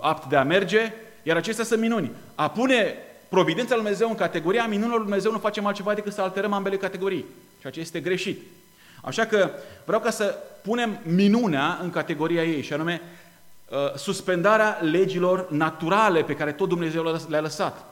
apt 0.00 0.28
de 0.28 0.36
a 0.36 0.44
merge, 0.44 0.92
iar 1.22 1.36
acestea 1.36 1.64
sunt 1.64 1.80
minuni. 1.80 2.10
A 2.34 2.50
pune 2.50 2.96
providența 3.28 3.74
lui 3.74 3.82
Dumnezeu 3.82 4.08
în 4.08 4.14
categoria 4.14 4.66
minunilor 4.66 4.96
lui 4.96 5.06
Dumnezeu 5.06 5.32
nu 5.32 5.38
facem 5.38 5.66
altceva 5.66 5.94
decât 5.94 6.12
să 6.12 6.20
alterăm 6.20 6.52
ambele 6.52 6.76
categorii. 6.76 7.24
Ceea 7.60 7.72
ce 7.72 7.80
este 7.80 8.00
greșit. 8.00 8.40
Așa 9.02 9.24
că 9.24 9.50
vreau 9.84 10.00
ca 10.00 10.10
să 10.10 10.38
punem 10.62 10.98
minunea 11.02 11.78
în 11.82 11.90
categoria 11.90 12.44
ei, 12.44 12.62
și 12.62 12.72
anume 12.72 13.02
uh, 13.68 13.94
suspendarea 13.94 14.78
legilor 14.80 15.50
naturale 15.50 16.22
pe 16.22 16.34
care 16.34 16.52
tot 16.52 16.68
Dumnezeu 16.68 17.24
le-a 17.28 17.40
lăsat. 17.40 17.84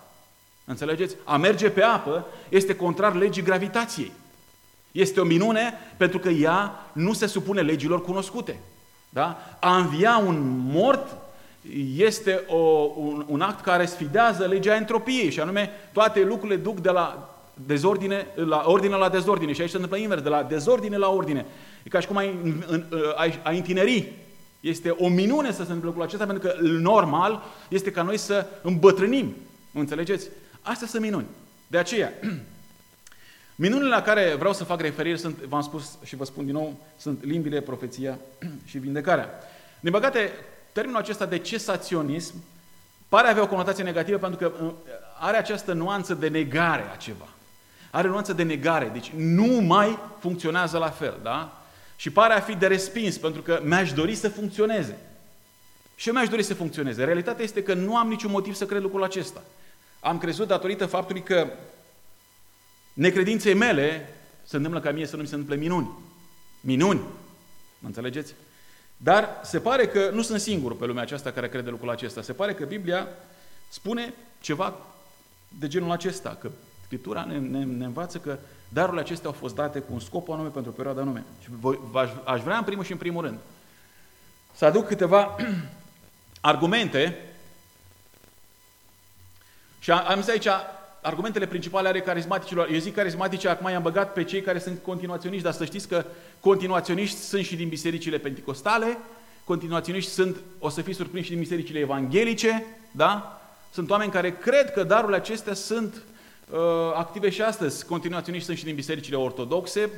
Înțelegeți? 0.64 1.16
A 1.25 1.37
merge 1.37 1.71
pe 1.71 1.83
apă 1.83 2.26
este 2.49 2.76
contrar 2.76 3.14
legii 3.14 3.43
gravitației. 3.43 4.12
Este 4.93 5.21
o 5.21 5.25
minune 5.25 5.75
pentru 5.97 6.19
că 6.19 6.28
ea 6.28 6.87
nu 6.93 7.12
se 7.12 7.26
supune 7.26 7.61
legilor 7.61 8.02
cunoscute. 8.02 8.61
Da? 9.09 9.57
A 9.61 9.76
învia 9.76 10.16
un 10.16 10.59
mort 10.59 11.16
este 11.96 12.42
o, 12.49 12.56
un, 12.96 13.25
un 13.28 13.40
act 13.40 13.64
care 13.64 13.87
sfidează 13.87 14.44
legea 14.46 14.76
entropiei 14.76 15.30
și 15.30 15.40
anume 15.40 15.70
toate 15.92 16.25
lucrurile 16.25 16.56
duc 16.56 16.80
de 16.80 16.90
la 16.90 17.37
dezordine 17.66 18.26
la 18.35 18.62
ordine 18.66 18.96
la 18.96 19.08
dezordine 19.08 19.52
și 19.52 19.61
aici 19.61 19.70
se 19.70 19.76
întâmplă 19.76 20.00
invers, 20.00 20.23
de 20.23 20.28
la 20.28 20.42
dezordine 20.42 20.96
la 20.96 21.08
ordine. 21.08 21.46
E 21.82 21.88
ca 21.88 22.00
și 22.00 22.06
cum 22.06 22.16
ai, 22.16 22.35
în, 22.66 22.85
ai, 23.16 23.40
ai 23.42 23.56
întineri. 23.56 24.12
Este 24.61 24.90
o 24.90 25.08
minune 25.08 25.50
să 25.50 25.56
se 25.56 25.61
întâmple 25.61 25.87
lucrul 25.87 26.04
acesta 26.04 26.26
pentru 26.26 26.49
că 26.49 26.54
normal 26.61 27.42
este 27.68 27.90
ca 27.90 28.02
noi 28.02 28.16
să 28.16 28.46
îmbătrânim. 28.62 29.35
Înțelegeți? 29.73 30.28
Astea 30.62 30.87
sunt 30.87 31.02
minuni. 31.02 31.26
De 31.66 31.78
aceea, 31.78 32.12
minunile 33.64 33.88
la 33.88 34.02
care 34.02 34.35
vreau 34.38 34.52
să 34.52 34.64
fac 34.64 34.80
referire 34.80 35.16
sunt, 35.16 35.42
v-am 35.42 35.62
spus 35.62 35.99
și 36.04 36.16
vă 36.16 36.25
spun 36.25 36.44
din 36.44 36.54
nou, 36.54 36.76
sunt 36.96 37.25
limbile, 37.25 37.61
profeția 37.61 38.18
și 38.64 38.78
vindecarea. 38.78 39.28
Din 39.80 39.92
păcate, 39.92 40.30
termenul 40.76 41.00
acesta 41.00 41.26
de 41.26 41.38
cesaționism 41.38 42.35
pare 43.09 43.28
avea 43.28 43.42
o 43.42 43.47
conotație 43.47 43.85
negativă 43.85 44.18
pentru 44.18 44.38
că 44.38 44.64
uh, 44.64 44.73
are 45.18 45.37
această 45.37 45.73
nuanță 45.73 46.14
de 46.14 46.28
negare 46.28 46.90
a 46.92 46.97
ceva. 46.97 47.28
Are 47.90 48.09
o 48.09 48.11
nuanță 48.11 48.33
de 48.33 48.42
negare, 48.42 48.90
deci 48.92 49.12
nu 49.16 49.61
mai 49.61 49.99
funcționează 50.18 50.78
la 50.78 50.88
fel, 50.90 51.14
da? 51.23 51.62
Și 51.97 52.11
pare 52.11 52.33
a 52.33 52.40
fi 52.40 52.54
de 52.54 52.66
respins, 52.66 53.18
pentru 53.18 53.42
că 53.42 53.61
mi-aș 53.64 53.92
dori 53.92 54.14
să 54.14 54.28
funcționeze. 54.28 54.99
Și 55.95 56.09
eu 56.09 56.14
mi-aș 56.14 56.28
dori 56.28 56.42
să 56.42 56.54
funcționeze. 56.54 57.04
Realitatea 57.04 57.45
este 57.45 57.62
că 57.62 57.75
nu 57.75 57.97
am 57.97 58.09
niciun 58.09 58.30
motiv 58.30 58.54
să 58.54 58.66
cred 58.66 58.83
lucrul 58.83 59.04
acesta. 59.04 59.42
Am 60.00 60.18
crezut 60.18 60.47
datorită 60.47 60.87
faptului 60.87 61.23
că 61.23 61.49
necredinței 62.92 63.54
mele 63.54 64.14
se 64.45 64.56
întâmplă 64.56 64.80
ca 64.80 64.90
mie 64.90 65.06
să 65.06 65.16
nu 65.16 65.23
mi 65.23 65.28
se 65.28 65.35
întâmple 65.35 65.61
minuni. 65.61 65.90
Minuni. 66.61 67.00
Mă 67.78 67.87
înțelegeți? 67.87 68.35
Dar 68.97 69.41
se 69.43 69.61
pare 69.61 69.87
că 69.87 70.11
nu 70.12 70.23
sunt 70.23 70.41
singur 70.41 70.76
pe 70.76 70.87
lumea 70.87 71.03
aceasta 71.03 71.31
care 71.31 71.49
crede 71.49 71.71
lucrul 71.71 71.91
acesta. 71.91 72.23
Se 72.23 72.33
pare 72.33 72.55
că 72.55 72.65
Biblia 72.65 73.09
spune 73.69 74.15
ceva 74.41 74.75
de 75.59 75.69
genul 75.69 75.91
acesta, 75.91 76.37
că 76.41 76.50
Scriptura 76.85 77.25
ne, 77.25 77.38
ne, 77.38 77.65
ne 77.65 77.85
învață 77.85 78.19
că 78.19 78.38
darurile 78.69 79.00
acestea 79.00 79.26
au 79.26 79.37
fost 79.38 79.55
date 79.55 79.79
cu 79.79 79.93
un 79.93 80.00
scop 80.00 80.31
anume 80.31 80.49
pentru 80.49 80.71
o 80.71 80.75
perioadă 80.75 81.00
anume. 81.00 81.25
Și 81.43 81.49
voi, 81.50 81.79
aș, 81.95 82.11
aș 82.25 82.41
vrea 82.41 82.57
în 82.57 82.65
primul 82.65 82.85
și 82.85 82.93
în 82.93 82.99
primul 82.99 83.25
rând 83.25 83.38
să 84.55 84.65
aduc 84.65 84.87
câteva 84.87 85.37
argumente 86.41 87.19
și 89.79 89.91
am 89.91 90.21
zis 90.21 90.29
aici 90.29 90.47
argumentele 91.06 91.46
principale 91.46 91.88
ale 91.88 92.00
carismaticilor. 92.00 92.68
Eu 92.72 92.78
zic 92.78 92.94
carismatice, 92.94 93.48
acum 93.48 93.70
i-am 93.70 93.82
băgat 93.82 94.12
pe 94.12 94.25
cei 94.25 94.40
care 94.40 94.58
sunt 94.58 94.78
continuaționiști, 94.82 95.44
dar 95.44 95.52
să 95.52 95.64
știți 95.64 95.88
că 95.88 96.04
continuaționiști 96.40 97.18
sunt 97.18 97.44
și 97.44 97.56
din 97.56 97.68
bisericile 97.68 98.18
penticostale, 98.18 98.98
continuaționiști 99.44 100.10
sunt, 100.10 100.36
o 100.58 100.68
să 100.68 100.82
fiți 100.82 100.96
surprinși, 100.96 101.26
și 101.26 101.32
din 101.32 101.42
bisericile 101.42 101.78
evanghelice, 101.78 102.64
da? 102.90 103.40
Sunt 103.72 103.90
oameni 103.90 104.10
care 104.10 104.36
cred 104.36 104.72
că 104.72 104.82
darurile 104.82 105.16
acestea 105.16 105.54
sunt 105.54 106.02
uh, 106.50 106.58
active 106.94 107.30
și 107.30 107.42
astăzi. 107.42 107.86
Continuaționiști 107.86 108.46
sunt 108.46 108.58
și 108.58 108.64
din 108.64 108.75
bisericile 108.75 109.16
ortodoxe 109.16 109.90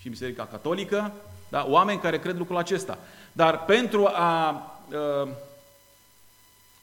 și 0.00 0.08
biserica 0.08 0.46
catolică, 0.46 1.12
da? 1.48 1.66
Oameni 1.68 2.00
care 2.00 2.18
cred 2.18 2.36
lucrul 2.36 2.56
acesta. 2.56 2.98
Dar 3.32 3.64
pentru 3.64 4.06
a 4.06 4.62
uh, 4.88 5.28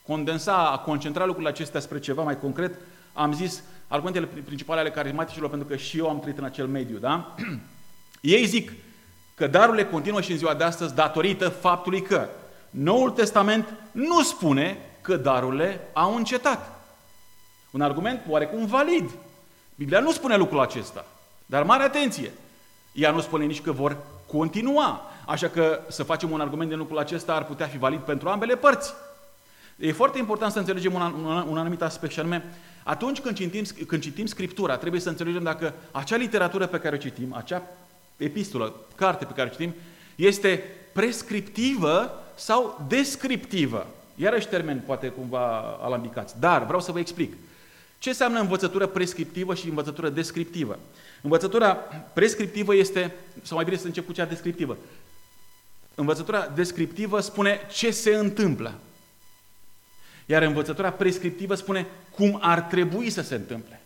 condensa, 0.08 0.70
a 0.70 0.78
concentra 0.78 1.24
lucrurile 1.24 1.52
acestea 1.52 1.80
spre 1.80 1.98
ceva 1.98 2.22
mai 2.22 2.38
concret, 2.38 2.74
am 3.12 3.32
zis 3.32 3.62
argumentele 3.88 4.26
principale 4.26 4.80
ale 4.80 4.90
carismaticilor, 4.90 5.48
pentru 5.50 5.68
că 5.68 5.76
și 5.76 5.98
eu 5.98 6.08
am 6.08 6.20
trăit 6.20 6.38
în 6.38 6.44
acel 6.44 6.66
mediu, 6.66 6.96
da? 6.98 7.34
Ei 8.20 8.46
zic 8.46 8.72
că 9.34 9.46
darurile 9.46 9.84
continuă 9.84 10.20
și 10.20 10.30
în 10.30 10.38
ziua 10.38 10.54
de 10.54 10.64
astăzi 10.64 10.94
datorită 10.94 11.48
faptului 11.48 12.02
că 12.02 12.28
Noul 12.70 13.10
Testament 13.10 13.66
nu 13.90 14.22
spune 14.22 14.78
că 15.00 15.16
darurile 15.16 15.88
au 15.92 16.16
încetat. 16.16 16.80
Un 17.70 17.80
argument 17.80 18.20
oarecum 18.28 18.66
valid. 18.66 19.10
Biblia 19.74 20.00
nu 20.00 20.12
spune 20.12 20.36
lucrul 20.36 20.60
acesta. 20.60 21.04
Dar 21.46 21.62
mare 21.62 21.82
atenție! 21.82 22.32
Ea 22.92 23.10
nu 23.10 23.20
spune 23.20 23.44
nici 23.44 23.60
că 23.60 23.72
vor 23.72 23.96
continua. 24.26 25.02
Așa 25.26 25.48
că 25.48 25.80
să 25.88 26.02
facem 26.02 26.30
un 26.30 26.40
argument 26.40 26.68
de 26.68 26.74
lucrul 26.74 26.98
acesta 26.98 27.34
ar 27.34 27.44
putea 27.44 27.66
fi 27.66 27.78
valid 27.78 28.00
pentru 28.00 28.28
ambele 28.28 28.56
părți. 28.56 28.94
E 29.78 29.92
foarte 29.92 30.18
important 30.18 30.52
să 30.52 30.58
înțelegem 30.58 30.94
un, 30.94 31.00
un, 31.00 31.44
un 31.48 31.58
anumit 31.58 31.82
aspect 31.82 32.12
și 32.12 32.20
anume, 32.20 32.44
atunci 32.82 33.20
când 33.20 33.36
citim, 33.36 33.64
când 33.86 34.02
citim 34.02 34.26
Scriptura, 34.26 34.76
trebuie 34.76 35.00
să 35.00 35.08
înțelegem 35.08 35.42
dacă 35.42 35.74
acea 35.90 36.16
literatură 36.16 36.66
pe 36.66 36.78
care 36.78 36.94
o 36.94 36.98
citim, 36.98 37.34
acea 37.34 37.62
epistolă, 38.16 38.74
carte 38.94 39.24
pe 39.24 39.32
care 39.32 39.48
o 39.48 39.50
citim, 39.50 39.74
este 40.16 40.64
prescriptivă 40.92 42.24
sau 42.34 42.84
descriptivă. 42.88 43.86
Iarăși 44.14 44.48
termen 44.48 44.82
poate 44.86 45.08
cumva 45.08 45.58
alambicați, 45.80 46.40
dar 46.40 46.64
vreau 46.64 46.80
să 46.80 46.92
vă 46.92 46.98
explic. 46.98 47.32
Ce 47.98 48.08
înseamnă 48.08 48.40
învățătură 48.40 48.86
prescriptivă 48.86 49.54
și 49.54 49.68
învățătură 49.68 50.08
descriptivă? 50.08 50.78
Învățătura 51.22 51.74
prescriptivă 52.12 52.74
este, 52.74 53.14
sau 53.42 53.56
mai 53.56 53.64
bine 53.64 53.76
să 53.76 53.86
încep 53.86 54.06
cu 54.06 54.12
cea 54.12 54.24
descriptivă. 54.24 54.76
Învățătura 55.94 56.46
descriptivă 56.54 57.20
spune 57.20 57.60
ce 57.72 57.90
se 57.90 58.14
întâmplă. 58.14 58.74
Iar 60.30 60.42
învățătura 60.42 60.90
prescriptivă 60.90 61.54
spune 61.54 61.86
cum 62.14 62.38
ar 62.42 62.60
trebui 62.60 63.10
să 63.10 63.22
se 63.22 63.34
întâmple. 63.34 63.80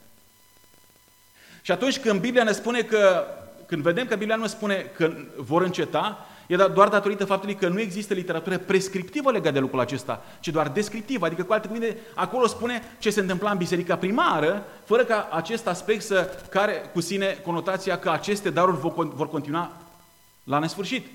Și 1.62 1.72
atunci 1.72 1.98
când 1.98 2.20
Biblia 2.20 2.42
ne 2.42 2.52
spune 2.52 2.80
că, 2.80 3.24
când 3.66 3.82
vedem 3.82 4.06
că 4.06 4.16
Biblia 4.16 4.36
nu 4.36 4.46
spune 4.46 4.90
că 4.96 5.12
vor 5.36 5.62
înceta, 5.62 6.26
e 6.46 6.56
da- 6.56 6.68
doar 6.68 6.88
datorită 6.88 7.24
faptului 7.24 7.54
că 7.54 7.68
nu 7.68 7.80
există 7.80 8.14
literatură 8.14 8.58
prescriptivă 8.58 9.30
legată 9.30 9.50
de 9.50 9.58
lucrul 9.58 9.80
acesta, 9.80 10.24
ci 10.40 10.48
doar 10.48 10.68
descriptivă. 10.68 11.26
Adică, 11.26 11.42
cu 11.42 11.52
alte 11.52 11.66
cuvinte, 11.66 11.96
acolo 12.14 12.46
spune 12.46 12.82
ce 12.98 13.10
se 13.10 13.20
întâmpla 13.20 13.50
în 13.50 13.58
biserica 13.58 13.96
primară, 13.96 14.64
fără 14.84 15.04
ca 15.04 15.28
acest 15.32 15.66
aspect 15.66 16.02
să 16.02 16.38
care 16.50 16.90
cu 16.92 17.00
sine 17.00 17.38
conotația 17.44 17.98
că 17.98 18.10
aceste 18.10 18.50
daruri 18.50 18.80
vor 18.94 19.28
continua 19.28 19.72
la 20.44 20.58
nesfârșit. 20.58 21.06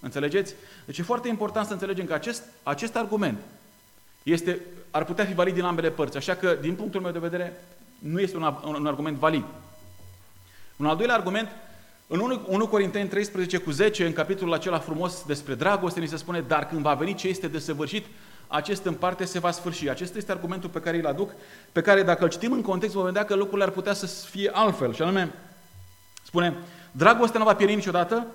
Înțelegeți? 0.00 0.54
Deci 0.84 0.98
e 0.98 1.02
foarte 1.02 1.28
important 1.28 1.66
să 1.66 1.72
înțelegem 1.72 2.06
că 2.06 2.12
acest, 2.12 2.42
acest 2.62 2.96
argument 2.96 3.38
este, 4.22 4.60
ar 4.90 5.04
putea 5.04 5.24
fi 5.24 5.34
valid 5.34 5.54
din 5.54 5.62
ambele 5.62 5.90
părți. 5.90 6.16
Așa 6.16 6.34
că, 6.34 6.56
din 6.60 6.74
punctul 6.74 7.00
meu 7.00 7.12
de 7.12 7.18
vedere, 7.18 7.64
nu 7.98 8.20
este 8.20 8.36
un, 8.36 8.54
un 8.64 8.86
argument 8.86 9.16
valid. 9.16 9.44
Un 10.76 10.86
al 10.86 10.96
doilea 10.96 11.14
argument, 11.14 11.48
în 12.06 12.20
1, 12.20 12.40
1 12.46 12.66
Corinteni 12.66 13.08
13 13.08 13.58
cu 13.58 13.70
10, 13.70 14.06
în 14.06 14.12
capitolul 14.12 14.52
acela 14.52 14.78
frumos 14.78 15.24
despre 15.26 15.54
dragoste, 15.54 16.00
ni 16.00 16.06
se 16.06 16.16
spune, 16.16 16.40
dar 16.40 16.66
când 16.66 16.80
va 16.80 16.94
veni 16.94 17.14
ce 17.14 17.28
este 17.28 17.48
desăvârșit, 17.48 18.06
acest 18.46 18.84
în 18.84 18.94
parte 18.94 19.24
se 19.24 19.38
va 19.38 19.50
sfârși. 19.50 19.88
Acesta 19.88 20.18
este 20.18 20.32
argumentul 20.32 20.70
pe 20.70 20.80
care 20.80 20.98
îl 20.98 21.06
aduc, 21.06 21.30
pe 21.72 21.80
care 21.80 22.02
dacă 22.02 22.24
îl 22.24 22.30
citim 22.30 22.52
în 22.52 22.62
context, 22.62 22.94
vom 22.94 23.04
vedea 23.04 23.24
că 23.24 23.34
lucrurile 23.34 23.64
ar 23.64 23.70
putea 23.70 23.92
să 23.92 24.06
fie 24.06 24.50
altfel. 24.52 24.94
Și 24.94 25.02
anume, 25.02 25.34
spune, 26.22 26.56
dragostea 26.92 27.38
nu 27.38 27.44
va 27.44 27.54
pieri 27.54 27.74
niciodată, 27.74 28.26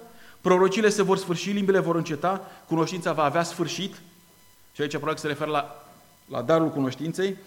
prorocile 0.41 0.89
se 0.89 1.03
vor 1.03 1.17
sfârși, 1.17 1.51
limbile 1.51 1.79
vor 1.79 1.95
înceta, 1.95 2.51
cunoștința 2.67 3.13
va 3.13 3.23
avea 3.23 3.43
sfârșit, 3.43 3.95
și 4.73 4.81
aici 4.81 4.91
probabil 4.91 5.17
se 5.17 5.27
referă 5.27 5.51
la, 5.51 5.83
la 6.29 6.41
darul 6.41 6.69
cunoștinței, 6.69 7.37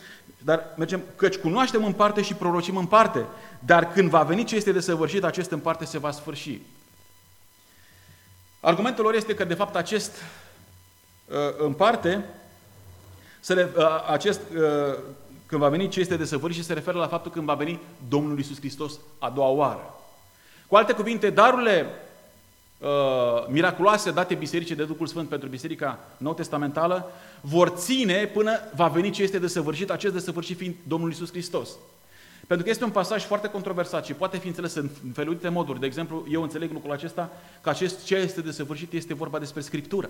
dar 0.45 0.65
mergem, 0.77 1.03
căci 1.17 1.37
cunoaștem 1.37 1.85
în 1.85 1.93
parte 1.93 2.23
și 2.23 2.35
prorocim 2.35 2.77
în 2.77 2.87
parte, 2.87 3.27
dar 3.59 3.93
când 3.93 4.11
va 4.11 4.23
veni 4.23 4.45
ce 4.45 4.57
este 4.57 4.73
desăvârșit, 4.73 5.25
acest 5.25 5.51
în 5.51 5.59
parte 5.59 5.85
se 5.85 5.99
va 5.99 6.11
sfârși. 6.11 6.61
Argumentul 8.61 9.05
lor 9.05 9.15
este 9.15 9.35
că, 9.35 9.45
de 9.45 9.55
fapt, 9.55 9.77
acest 9.77 10.13
uh, 11.27 11.37
în 11.59 11.73
parte, 11.73 12.25
se, 13.41 13.69
uh, 13.77 13.85
acest, 14.09 14.41
uh, 14.57 14.99
când 15.47 15.61
va 15.61 15.69
veni 15.69 15.89
ce 15.89 16.01
este 16.01 16.17
desăvârșit, 16.17 16.65
se 16.65 16.73
referă 16.73 16.99
la 16.99 17.07
faptul 17.07 17.31
când 17.31 17.45
va 17.45 17.55
veni 17.55 17.81
Domnul 18.09 18.39
Isus 18.39 18.59
Hristos 18.59 18.99
a 19.19 19.31
doua 19.31 19.49
oară. 19.49 19.95
Cu 20.67 20.77
alte 20.77 20.93
cuvinte, 20.93 21.31
darurile 21.31 21.87
uh, 22.79 22.89
miraculoase 23.49 24.11
date 24.11 24.35
bisericii 24.35 24.75
de 24.75 24.85
Duhul 24.85 25.07
Sfânt 25.07 25.29
pentru 25.29 25.49
biserica 25.49 25.99
nou 26.17 26.35
testamentală 26.35 27.11
vor 27.41 27.69
ține 27.69 28.27
până 28.27 28.53
va 28.75 28.89
veni 28.89 29.11
ce 29.11 29.23
este 29.23 29.39
desăvârșit, 29.39 29.91
acest 29.91 30.13
desăvârșit 30.13 30.57
fiind 30.57 30.75
Domnul 30.87 31.11
Isus 31.11 31.31
Hristos. 31.31 31.71
Pentru 32.47 32.65
că 32.65 32.71
este 32.71 32.85
un 32.85 32.91
pasaj 32.91 33.25
foarte 33.25 33.49
controversat 33.49 34.05
și 34.05 34.13
poate 34.13 34.39
fi 34.39 34.47
înțeles 34.47 34.75
în 34.75 34.89
felurite 35.15 35.49
moduri. 35.49 35.81
De 35.81 35.87
exemplu, 35.87 36.27
eu 36.31 36.43
înțeleg 36.43 36.73
lucrul 36.73 36.93
acesta 36.93 37.31
că 37.61 37.69
acest 37.69 38.05
ce 38.05 38.15
este 38.15 38.41
desăvârșit 38.41 38.93
este 38.93 39.15
vorba 39.15 39.39
despre 39.39 39.61
Scriptură. 39.61 40.09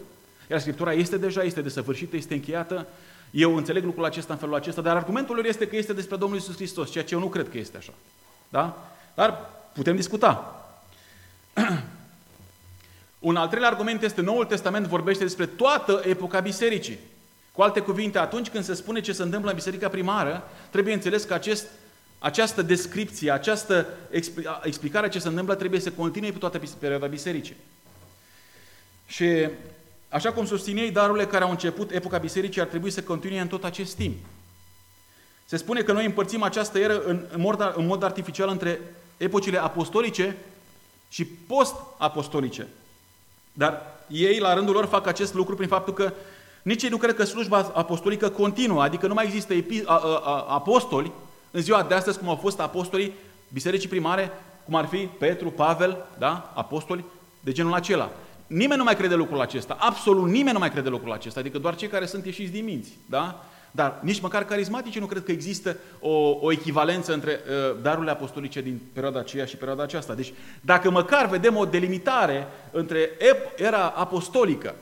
Iar 0.51 0.61
Scriptura 0.61 0.93
este 0.93 1.17
deja, 1.17 1.43
este 1.43 1.61
desăvârșită, 1.61 2.17
este 2.17 2.35
încheiată. 2.35 2.87
Eu 3.31 3.57
înțeleg 3.57 3.85
lucrul 3.85 4.05
acesta 4.05 4.33
în 4.33 4.39
felul 4.39 4.55
acesta, 4.55 4.81
dar 4.81 4.97
argumentul 4.97 5.35
lor 5.35 5.45
este 5.45 5.69
că 5.69 5.77
este 5.77 5.93
despre 5.93 6.17
Domnul 6.17 6.39
Isus 6.39 6.55
Hristos, 6.55 6.91
ceea 6.91 7.05
ce 7.05 7.15
eu 7.15 7.21
nu 7.21 7.29
cred 7.29 7.49
că 7.49 7.59
este 7.59 7.77
așa. 7.77 7.93
Da? 8.49 8.91
Dar 9.15 9.51
putem 9.73 9.97
discuta. 9.97 10.67
Un 13.19 13.37
al 13.37 13.49
treilea 13.49 13.69
argument 13.69 14.03
este 14.03 14.21
Noul 14.21 14.45
Testament 14.45 14.87
vorbește 14.87 15.23
despre 15.25 15.47
toată 15.47 16.03
epoca 16.05 16.41
bisericii. 16.41 16.99
Cu 17.53 17.63
alte 17.63 17.81
cuvinte, 17.81 18.19
atunci 18.19 18.49
când 18.49 18.65
se 18.65 18.75
spune 18.75 19.01
ce 19.01 19.13
se 19.13 19.23
întâmplă 19.23 19.51
în 19.51 19.57
biserica 19.57 19.89
primară, 19.89 20.51
trebuie 20.71 20.95
înțeles 20.95 21.25
că 21.25 21.35
acest, 21.35 21.67
această 22.19 22.63
descripție, 22.63 23.31
această 23.31 23.87
explicare 24.63 25.09
ce 25.09 25.19
se 25.19 25.29
întâmplă 25.29 25.55
trebuie 25.55 25.81
să 25.81 25.91
continue 25.91 26.31
pe 26.31 26.39
toată 26.39 26.61
perioada 26.79 27.07
bisericii. 27.07 27.57
Și 29.07 29.49
așa 30.09 30.33
cum 30.33 30.47
susțin 30.47 30.77
ei, 30.77 30.91
darurile 30.91 31.27
care 31.27 31.45
au 31.45 31.51
început 31.51 31.91
epoca 31.91 32.19
bisericii 32.19 32.61
ar 32.61 32.67
trebui 32.67 32.91
să 32.91 33.03
continue 33.03 33.41
în 33.41 33.49
tot 33.49 33.65
acest 33.65 33.95
timp. 33.95 34.17
Se 35.45 35.57
spune 35.57 35.83
că 35.83 35.93
noi 35.93 36.05
împărțim 36.05 36.43
această 36.43 36.79
eră 36.79 37.03
în, 37.03 37.25
în, 37.33 37.41
mod, 37.41 37.73
în 37.77 37.87
mod 37.87 38.03
artificial 38.03 38.49
între 38.49 38.81
epocile 39.17 39.59
apostolice 39.59 40.37
și 41.09 41.25
post-apostolice. 41.25 42.67
Dar 43.59 43.83
ei, 44.09 44.39
la 44.39 44.55
rândul 44.55 44.75
lor, 44.75 44.87
fac 44.87 45.07
acest 45.07 45.35
lucru 45.35 45.55
prin 45.55 45.69
faptul 45.69 45.93
că 45.93 46.13
nici 46.63 46.83
ei 46.83 46.89
nu 46.89 46.97
cred 46.97 47.15
că 47.15 47.25
slujba 47.25 47.71
apostolică 47.75 48.29
continuă, 48.29 48.83
adică 48.83 49.07
nu 49.07 49.15
mai 49.15 49.25
există 49.25 49.55
epi- 49.55 49.85
a, 49.85 49.95
a, 49.95 50.21
a, 50.25 50.47
apostoli 50.49 51.13
în 51.51 51.61
ziua 51.61 51.83
de 51.83 51.95
astăzi 51.95 52.19
cum 52.19 52.29
au 52.29 52.35
fost 52.37 52.61
apostolii 52.61 53.13
bisericii 53.53 53.89
primare, 53.89 54.31
cum 54.65 54.75
ar 54.75 54.87
fi 54.87 55.09
Petru, 55.19 55.51
Pavel, 55.51 56.07
da? 56.19 56.53
apostoli 56.55 57.05
de 57.41 57.53
genul 57.53 57.75
acela. 57.75 58.11
Nimeni 58.47 58.79
nu 58.79 58.85
mai 58.85 58.97
crede 58.97 59.15
lucrul 59.15 59.41
acesta, 59.41 59.77
absolut 59.81 60.29
nimeni 60.29 60.53
nu 60.53 60.59
mai 60.59 60.71
crede 60.71 60.89
lucrul 60.89 61.13
acesta, 61.13 61.41
adică 61.41 61.59
doar 61.59 61.77
cei 61.77 61.89
care 61.89 62.07
sunt 62.07 62.25
ieșiți 62.25 62.53
din 62.53 62.65
minți. 62.65 62.93
Da? 63.07 63.45
Dar 63.77 63.99
nici 64.01 64.21
măcar 64.21 64.45
carismatice 64.45 65.01
nu 65.01 65.07
cred 65.07 65.25
că 65.25 65.33
există 65.33 65.77
o, 66.01 66.39
o 66.41 66.53
echivalență 66.53 67.13
între 67.13 67.41
uh, 67.49 67.77
darurile 67.83 68.11
apostolice 68.11 68.61
din 68.61 68.81
perioada 68.93 69.19
aceea 69.19 69.45
și 69.45 69.57
perioada 69.57 69.83
aceasta. 69.83 70.15
Deci, 70.15 70.33
dacă 70.61 70.91
măcar 70.91 71.27
vedem 71.27 71.57
o 71.57 71.65
delimitare 71.65 72.47
între 72.71 73.11
era 73.57 73.89
apostolică 73.89 74.75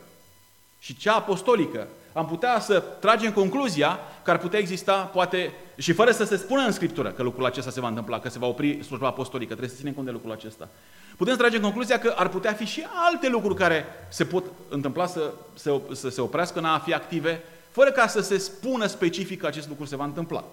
și 0.78 0.96
cea 0.96 1.14
apostolică, 1.14 1.86
am 2.12 2.26
putea 2.26 2.60
să 2.60 2.82
tragem 3.00 3.32
concluzia 3.32 3.98
că 4.22 4.30
ar 4.30 4.38
putea 4.38 4.58
exista, 4.58 4.94
poate, 4.94 5.52
și 5.76 5.92
fără 5.92 6.10
să 6.10 6.24
se 6.24 6.36
spună 6.36 6.62
în 6.62 6.72
Scriptură 6.72 7.10
că 7.10 7.22
lucrul 7.22 7.44
acesta 7.44 7.70
se 7.70 7.80
va 7.80 7.88
întâmpla, 7.88 8.20
că 8.20 8.28
se 8.28 8.38
va 8.38 8.46
opri 8.46 8.82
slujba 8.84 9.06
apostolică, 9.06 9.50
trebuie 9.50 9.70
să 9.70 9.76
ținem 9.76 9.92
cont 9.92 10.06
de 10.06 10.12
lucrul 10.12 10.32
acesta. 10.32 10.68
Putem 11.16 11.36
trage 11.36 11.56
în 11.56 11.62
concluzia 11.62 11.98
că 11.98 12.14
ar 12.16 12.28
putea 12.28 12.52
fi 12.52 12.64
și 12.64 12.86
alte 13.10 13.28
lucruri 13.28 13.54
care 13.54 13.84
se 14.08 14.24
pot 14.24 14.44
întâmpla 14.68 15.06
să, 15.06 15.32
să, 15.54 15.80
să 15.92 16.08
se 16.08 16.20
oprească 16.20 16.58
în 16.58 16.64
a 16.64 16.78
fi 16.78 16.94
active, 16.94 17.42
fără 17.74 17.92
ca 17.92 18.06
să 18.06 18.20
se 18.20 18.38
spună 18.38 18.86
specific 18.86 19.40
că 19.40 19.46
acest 19.46 19.68
lucru 19.68 19.84
se 19.84 19.96
va 19.96 20.04
întâmpla. 20.04 20.44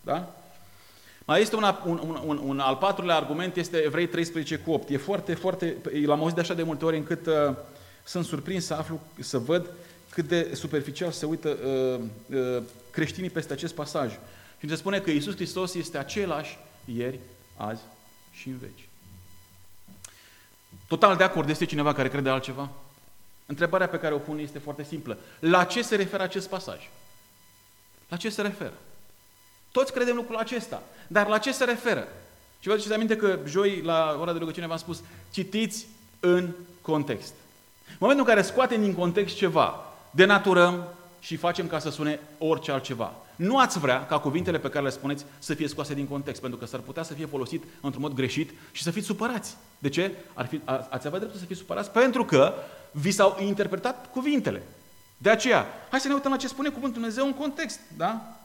Da? 0.00 0.34
Mai 1.24 1.40
este 1.40 1.56
un, 1.56 1.64
un, 1.84 1.98
un, 1.98 2.20
un, 2.24 2.40
un 2.44 2.58
al 2.58 2.76
patrulea 2.76 3.16
argument, 3.16 3.56
este 3.56 3.76
Evrei 3.76 4.08
13 4.08 4.56
cu 4.56 4.70
8. 4.70 4.90
E 4.90 4.96
foarte, 4.96 5.34
foarte, 5.34 5.76
l-am 6.04 6.20
auzit 6.20 6.34
de 6.34 6.40
așa 6.40 6.54
de 6.54 6.62
multe 6.62 6.84
ori 6.84 6.96
încât 6.96 7.26
uh, 7.26 7.54
sunt 8.04 8.24
surprins 8.24 8.64
să 8.64 8.74
aflu, 8.74 9.00
să 9.18 9.38
văd 9.38 9.70
cât 10.10 10.28
de 10.28 10.54
superficial 10.54 11.10
se 11.10 11.26
uită 11.26 11.48
uh, 11.48 12.00
uh, 12.38 12.62
creștinii 12.90 13.30
peste 13.30 13.52
acest 13.52 13.74
pasaj. 13.74 14.18
Și 14.60 14.68
se 14.68 14.74
spune 14.74 15.00
că 15.00 15.10
Iisus 15.10 15.34
Hristos 15.34 15.74
este 15.74 15.98
același 15.98 16.58
ieri, 16.84 17.20
azi 17.56 17.82
și 18.32 18.48
în 18.48 18.58
veci. 18.58 18.88
Total 20.88 21.16
de 21.16 21.24
acord 21.24 21.48
este 21.48 21.64
cineva 21.64 21.94
care 21.94 22.08
crede 22.08 22.28
altceva? 22.28 22.70
Întrebarea 23.52 23.88
pe 23.88 23.98
care 23.98 24.14
o 24.14 24.18
pun 24.18 24.38
este 24.38 24.58
foarte 24.58 24.84
simplă. 24.84 25.18
La 25.38 25.64
ce 25.64 25.82
se 25.82 25.96
referă 25.96 26.22
acest 26.22 26.48
pasaj? 26.48 26.90
La 28.08 28.16
ce 28.16 28.28
se 28.28 28.42
referă? 28.42 28.72
Toți 29.72 29.92
credem 29.92 30.16
lucrul 30.16 30.36
acesta. 30.36 30.82
Dar 31.06 31.26
la 31.26 31.38
ce 31.38 31.52
se 31.52 31.64
referă? 31.64 32.08
Și 32.60 32.66
vă 32.66 32.72
aduceți 32.72 32.94
aminte 32.94 33.16
că 33.16 33.38
joi, 33.46 33.80
la 33.80 34.16
ora 34.20 34.32
de 34.32 34.38
rugăciune, 34.38 34.66
v-am 34.66 34.76
spus, 34.76 35.02
citiți 35.30 35.86
în 36.20 36.50
context. 36.82 37.32
În 37.88 37.96
momentul 37.98 38.26
în 38.26 38.34
care 38.34 38.46
scoatem 38.46 38.82
din 38.82 38.94
context 38.94 39.36
ceva, 39.36 39.92
denaturăm 40.10 40.88
și 41.20 41.36
facem 41.36 41.66
ca 41.66 41.78
să 41.78 41.90
sune 41.90 42.20
orice 42.38 42.72
altceva. 42.72 43.14
Nu 43.42 43.58
ați 43.58 43.78
vrea 43.78 44.06
ca 44.06 44.18
cuvintele 44.18 44.58
pe 44.58 44.68
care 44.68 44.84
le 44.84 44.90
spuneți 44.90 45.24
să 45.38 45.54
fie 45.54 45.68
scoase 45.68 45.94
din 45.94 46.06
context, 46.06 46.40
pentru 46.40 46.58
că 46.58 46.66
s-ar 46.66 46.80
putea 46.80 47.02
să 47.02 47.14
fie 47.14 47.26
folosit 47.26 47.64
într-un 47.80 48.02
mod 48.02 48.14
greșit 48.14 48.50
și 48.72 48.82
să 48.82 48.90
fiți 48.90 49.06
supărați. 49.06 49.56
De 49.78 49.88
ce? 49.88 50.14
Ar 50.34 50.46
fi, 50.46 50.60
ați 50.64 51.06
avea 51.06 51.18
dreptul 51.18 51.40
să 51.40 51.46
fiți 51.46 51.60
supărați 51.60 51.90
pentru 51.90 52.24
că 52.24 52.54
vi 52.90 53.10
s-au 53.10 53.36
interpretat 53.40 54.10
cuvintele. 54.10 54.62
De 55.18 55.30
aceea, 55.30 55.66
hai 55.90 56.00
să 56.00 56.08
ne 56.08 56.14
uităm 56.14 56.30
la 56.30 56.36
ce 56.36 56.48
spune 56.48 56.68
Cuvântul 56.68 56.92
Dumnezeu 56.92 57.26
în 57.26 57.34
context. 57.34 57.80
Da? 57.96 58.36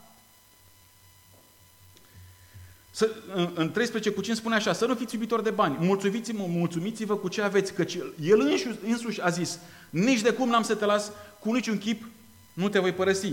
Să, 2.90 3.10
în, 3.34 3.50
în 3.54 3.70
13 3.70 4.10
cu 4.10 4.20
5 4.20 4.36
spune 4.36 4.54
așa, 4.54 4.72
să 4.72 4.86
nu 4.86 4.94
fiți 4.94 5.14
iubitori 5.14 5.42
de 5.42 5.50
bani, 5.50 5.76
mulțumiți-vă, 5.80 6.44
mulțumiți-vă 6.46 7.16
cu 7.16 7.28
ce 7.28 7.42
aveți, 7.42 7.72
căci 7.72 7.98
El 8.22 8.40
însuși, 8.40 8.78
însuși 8.86 9.22
a 9.22 9.28
zis, 9.28 9.58
nici 9.90 10.20
de 10.20 10.32
cum 10.32 10.48
n-am 10.48 10.62
să 10.62 10.74
te 10.74 10.84
las, 10.84 11.10
cu 11.38 11.52
niciun 11.52 11.78
chip 11.78 12.04
nu 12.52 12.68
te 12.68 12.78
voi 12.78 12.92
părăsi. 12.92 13.32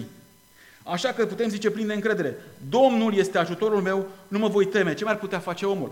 Așa 0.87 1.13
că 1.13 1.25
putem 1.25 1.49
zice 1.49 1.69
plin 1.69 1.87
de 1.87 1.93
încredere, 1.93 2.35
Domnul 2.69 3.15
este 3.15 3.37
ajutorul 3.37 3.81
meu, 3.81 4.07
nu 4.27 4.39
mă 4.39 4.47
voi 4.47 4.65
teme, 4.65 4.93
ce 4.93 5.03
mai 5.03 5.13
ar 5.13 5.19
putea 5.19 5.39
face 5.39 5.65
omul? 5.65 5.91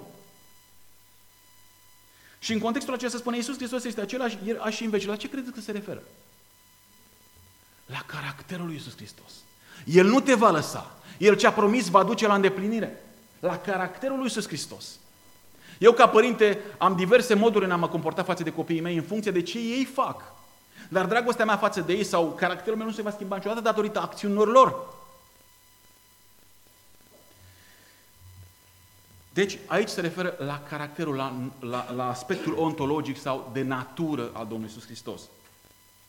Și 2.39 2.53
în 2.53 2.59
contextul 2.59 2.93
acesta 2.93 3.17
spune, 3.17 3.35
Iisus 3.35 3.55
Hristos 3.55 3.83
este 3.83 4.01
același 4.01 4.37
ieri, 4.45 4.71
și 4.71 4.83
în 4.83 4.89
veci. 4.89 5.05
La 5.05 5.15
ce 5.15 5.29
credeți 5.29 5.51
că 5.51 5.59
se 5.59 5.71
referă? 5.71 6.03
La 7.85 8.03
caracterul 8.05 8.65
lui 8.65 8.73
Iisus 8.73 8.95
Hristos. 8.95 9.31
El 9.85 10.05
nu 10.05 10.19
te 10.19 10.33
va 10.33 10.49
lăsa. 10.49 10.97
El 11.17 11.35
ce 11.35 11.47
a 11.47 11.53
promis 11.53 11.89
va 11.89 12.03
duce 12.03 12.27
la 12.27 12.35
îndeplinire 12.35 13.01
la 13.39 13.57
caracterul 13.57 14.15
lui 14.15 14.25
Iisus 14.25 14.47
Hristos. 14.47 14.99
Eu, 15.77 15.91
ca 15.91 16.07
părinte, 16.07 16.59
am 16.77 16.95
diverse 16.95 17.33
moduri 17.33 17.65
în 17.65 17.71
a 17.71 17.75
mă 17.75 17.87
comporta 17.87 18.23
față 18.23 18.43
de 18.43 18.51
copiii 18.51 18.81
mei 18.81 18.95
în 18.95 19.03
funcție 19.03 19.31
de 19.31 19.41
ce 19.41 19.59
ei 19.59 19.85
fac. 19.85 20.32
Dar 20.93 21.05
dragostea 21.05 21.45
mea 21.45 21.57
față 21.57 21.81
de 21.81 21.93
ei 21.93 22.03
sau 22.03 22.31
caracterul 22.31 22.77
meu 22.77 22.87
nu 22.87 22.93
se 22.93 23.01
va 23.01 23.11
schimba 23.11 23.35
niciodată 23.35 23.61
datorită 23.61 23.99
acțiunilor 23.99 24.47
lor. 24.47 24.93
Deci, 29.29 29.57
aici 29.65 29.87
se 29.87 30.01
referă 30.01 30.35
la 30.37 30.61
caracterul, 30.69 31.15
la, 31.15 31.33
la, 31.59 31.91
la 31.95 32.09
aspectul 32.09 32.55
ontologic 32.57 33.19
sau 33.19 33.49
de 33.53 33.61
natură 33.61 34.21
al 34.33 34.47
Domnului 34.47 34.65
Iisus 34.65 34.85
Hristos. 34.85 35.21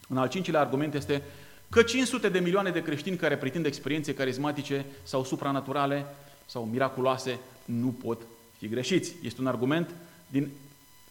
Un 0.08 0.16
al 0.16 0.28
cincilea 0.28 0.60
argument 0.60 0.94
este 0.94 1.22
că 1.70 1.82
500 1.82 2.28
de 2.28 2.38
milioane 2.38 2.70
de 2.70 2.82
creștini 2.82 3.16
care 3.16 3.36
pretind 3.36 3.66
experiențe 3.66 4.14
carismatice 4.14 4.86
sau 5.02 5.24
supranaturale 5.24 6.06
sau 6.46 6.64
miraculoase 6.64 7.38
nu 7.64 7.94
pot 8.02 8.20
fi 8.58 8.68
greșiți. 8.68 9.14
Este 9.22 9.40
un 9.40 9.46
argument 9.46 9.90
din 10.26 10.50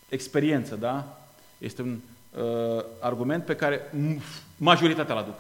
experiență, 0.10 0.76
da? 0.76 1.18
Este 1.58 1.82
un 1.82 2.00
uh, 2.38 2.84
argument 3.00 3.46
pe 3.46 3.56
care 3.56 3.94
majoritatea 4.58 5.16
îl 5.16 5.22
aduc. 5.22 5.36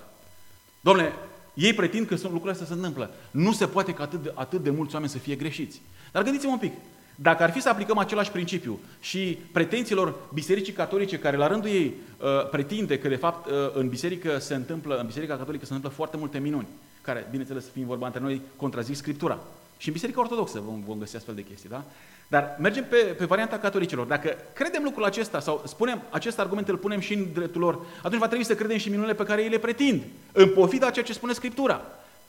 Domnule, 0.81 1.13
ei 1.53 1.73
pretind 1.73 2.07
că 2.07 2.15
lucrurile 2.21 2.51
astea 2.51 2.67
se 2.67 2.73
întâmplă. 2.73 3.09
Nu 3.31 3.51
se 3.51 3.65
poate 3.65 3.93
ca 3.93 4.03
atât 4.03 4.23
de, 4.23 4.31
atât 4.33 4.63
de 4.63 4.69
mulți 4.69 4.93
oameni 4.93 5.11
să 5.11 5.17
fie 5.17 5.35
greșiți. 5.35 5.81
Dar 6.11 6.23
gândiți-vă 6.23 6.51
un 6.51 6.57
pic. 6.57 6.73
Dacă 7.15 7.43
ar 7.43 7.51
fi 7.51 7.61
să 7.61 7.69
aplicăm 7.69 7.97
același 7.97 8.31
principiu 8.31 8.79
și 8.99 9.37
pretențiilor 9.51 10.15
bisericii 10.33 10.73
catolice, 10.73 11.19
care 11.19 11.37
la 11.37 11.47
rândul 11.47 11.69
ei 11.69 11.93
uh, 12.17 12.49
pretinde 12.49 12.99
că 12.99 13.07
de 13.07 13.15
fapt 13.15 13.49
uh, 13.49 13.53
în 13.73 13.89
biserică 13.89 14.37
se 14.37 14.55
întâmplă, 14.55 14.95
în 14.95 15.05
biserica 15.05 15.37
catolică 15.37 15.65
se 15.65 15.73
întâmplă 15.73 15.97
foarte 15.97 16.17
multe 16.17 16.39
minuni, 16.39 16.67
care, 17.01 17.27
bineînțeles, 17.29 17.65
fiind 17.73 17.87
vorba 17.87 18.05
între 18.05 18.21
noi, 18.21 18.41
contrazic 18.55 18.95
Scriptura. 18.95 19.39
Și 19.77 19.87
în 19.87 19.93
Biserica 19.93 20.21
Ortodoxă 20.21 20.59
vom, 20.59 20.83
vom 20.85 20.99
găsi 20.99 21.15
astfel 21.15 21.35
de 21.35 21.43
chestii, 21.43 21.69
da? 21.69 21.83
Dar 22.27 22.55
mergem 22.59 22.85
pe, 22.89 22.95
pe 22.95 23.25
varianta 23.25 23.57
catolicilor. 23.57 24.05
Dacă 24.05 24.35
credem 24.53 24.83
lucrul 24.83 25.03
acesta 25.03 25.39
sau 25.39 25.63
spunem 25.65 26.01
acest 26.09 26.39
argument, 26.39 26.67
îl 26.67 26.77
punem 26.77 26.99
și 26.99 27.13
în 27.13 27.25
dreptul 27.33 27.61
lor, 27.61 27.79
atunci 28.01 28.19
va 28.19 28.27
trebui 28.27 28.45
să 28.45 28.55
credem 28.55 28.77
și 28.77 28.89
minunile 28.89 29.13
pe 29.13 29.23
care 29.23 29.41
ei 29.43 29.49
le 29.49 29.57
pretind, 29.57 30.03
în 30.31 30.49
pofida 30.49 30.89
ceea 30.89 31.05
ce 31.05 31.13
spune 31.13 31.33
Scriptura. 31.33 31.81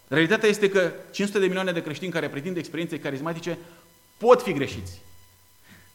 Realitatea 0.09 0.49
este 0.49 0.69
că 0.69 0.93
500 1.11 1.39
de 1.39 1.47
milioane 1.47 1.73
de 1.73 1.83
creștini 1.83 2.13
care 2.13 2.29
pretind 2.29 2.57
experiențe 2.57 2.99
carismatice 2.99 3.59
pot 4.17 4.43
fi 4.43 4.53
greșiți. 4.53 5.01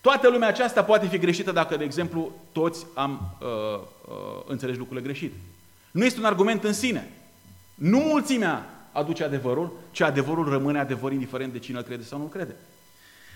Toată 0.02 0.30
lumea 0.30 0.48
aceasta 0.48 0.84
poate 0.84 1.08
fi 1.08 1.18
greșită 1.18 1.52
dacă, 1.52 1.78
de 1.78 1.84
exemplu, 1.84 2.32
toți 2.52 2.86
am 2.94 3.38
uh, 3.42 3.48
uh, 4.08 4.44
înțeles 4.46 4.78
lucrurile 4.78 5.06
greșit. 5.06 5.34
Nu 5.92 6.06
este 6.06 6.20
un 6.20 6.26
argument 6.26 6.64
în 6.64 6.74
sine. 6.74 7.12
Nu 7.76 7.98
mulțimea 7.98 8.70
aduce 8.92 9.24
adevărul, 9.24 9.72
ci 9.92 10.02
adevărul 10.02 10.50
rămâne 10.50 10.80
adevăr 10.80 11.12
indiferent 11.12 11.52
de 11.52 11.60
cine 11.60 11.78
îl 11.78 11.84
crede 11.84 12.04
sau 12.04 12.20
nu 12.20 12.26
crede. 12.26 12.56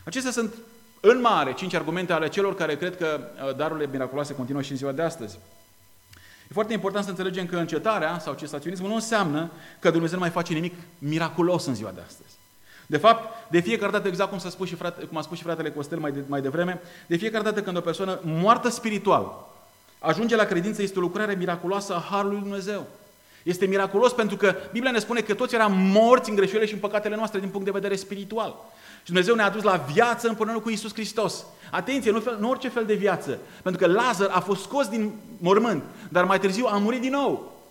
Acestea 0.03 0.31
sunt 0.31 0.53
în 0.99 1.21
mare 1.21 1.53
cinci 1.53 1.73
argumente 1.73 2.13
ale 2.13 2.27
celor 2.27 2.55
care 2.55 2.77
cred 2.77 2.97
că 2.97 3.19
uh, 3.47 3.55
darurile 3.55 3.89
miraculoase 3.91 4.35
continuă 4.35 4.61
și 4.61 4.71
în 4.71 4.77
ziua 4.77 4.91
de 4.91 5.01
astăzi. 5.01 5.37
E 6.49 6.53
foarte 6.53 6.73
important 6.73 7.03
să 7.03 7.09
înțelegem 7.09 7.45
că 7.45 7.55
încetarea 7.55 8.19
sau 8.19 8.33
cesaționismul 8.33 8.89
nu 8.89 8.95
înseamnă 8.95 9.51
că 9.79 9.91
Dumnezeu 9.91 10.15
nu 10.15 10.23
mai 10.23 10.33
face 10.33 10.53
nimic 10.53 10.73
miraculos 10.99 11.65
în 11.65 11.75
ziua 11.75 11.91
de 11.95 12.01
astăzi. 12.05 12.29
De 12.85 12.97
fapt, 12.97 13.51
de 13.51 13.59
fiecare 13.59 13.91
dată, 13.91 14.07
exact 14.07 14.29
cum, 14.29 14.39
s-a 14.39 14.49
spus 14.49 14.67
și 14.67 14.75
frate, 14.75 15.05
cum 15.05 15.17
a 15.17 15.21
spus 15.21 15.37
și 15.37 15.43
fratele 15.43 15.71
Costel 15.71 15.97
mai, 15.97 16.11
de, 16.11 16.23
mai 16.27 16.41
devreme, 16.41 16.81
de 17.07 17.15
fiecare 17.15 17.43
dată 17.43 17.61
când 17.61 17.77
o 17.77 17.81
persoană 17.81 18.19
moartă 18.23 18.69
spiritual 18.69 19.51
ajunge 20.03 20.35
la 20.35 20.45
credință, 20.45 20.81
este 20.81 20.97
o 20.97 21.01
lucrare 21.01 21.33
miraculoasă 21.33 21.95
a 21.95 22.05
Harului 22.09 22.39
Dumnezeu. 22.39 22.87
Este 23.43 23.65
miraculos 23.65 24.13
pentru 24.13 24.37
că 24.37 24.55
Biblia 24.71 24.91
ne 24.91 24.99
spune 24.99 25.21
că 25.21 25.33
toți 25.33 25.55
eram 25.55 25.73
morți 25.77 26.29
în 26.29 26.35
greșelile 26.35 26.65
și 26.65 26.73
în 26.73 26.79
păcatele 26.79 27.15
noastre 27.15 27.39
din 27.39 27.49
punct 27.49 27.65
de 27.65 27.71
vedere 27.71 27.95
spiritual. 27.95 28.55
Și 29.03 29.11
Dumnezeu 29.11 29.35
ne-a 29.35 29.45
adus 29.45 29.63
la 29.63 29.85
viață 29.93 30.27
împreună 30.27 30.59
cu 30.59 30.69
Isus 30.69 30.93
Hristos. 30.93 31.45
Atenție, 31.71 32.11
nu, 32.11 32.19
fel, 32.19 32.37
nu 32.39 32.49
orice 32.49 32.69
fel 32.69 32.85
de 32.85 32.93
viață. 32.93 33.37
Pentru 33.61 33.87
că 33.87 33.93
Lazar 33.93 34.29
a 34.31 34.39
fost 34.39 34.61
scos 34.61 34.87
din 34.87 35.13
mormânt, 35.37 35.83
dar 36.09 36.25
mai 36.25 36.39
târziu 36.39 36.65
a 36.65 36.77
murit 36.77 37.01
din 37.01 37.11
nou. 37.11 37.61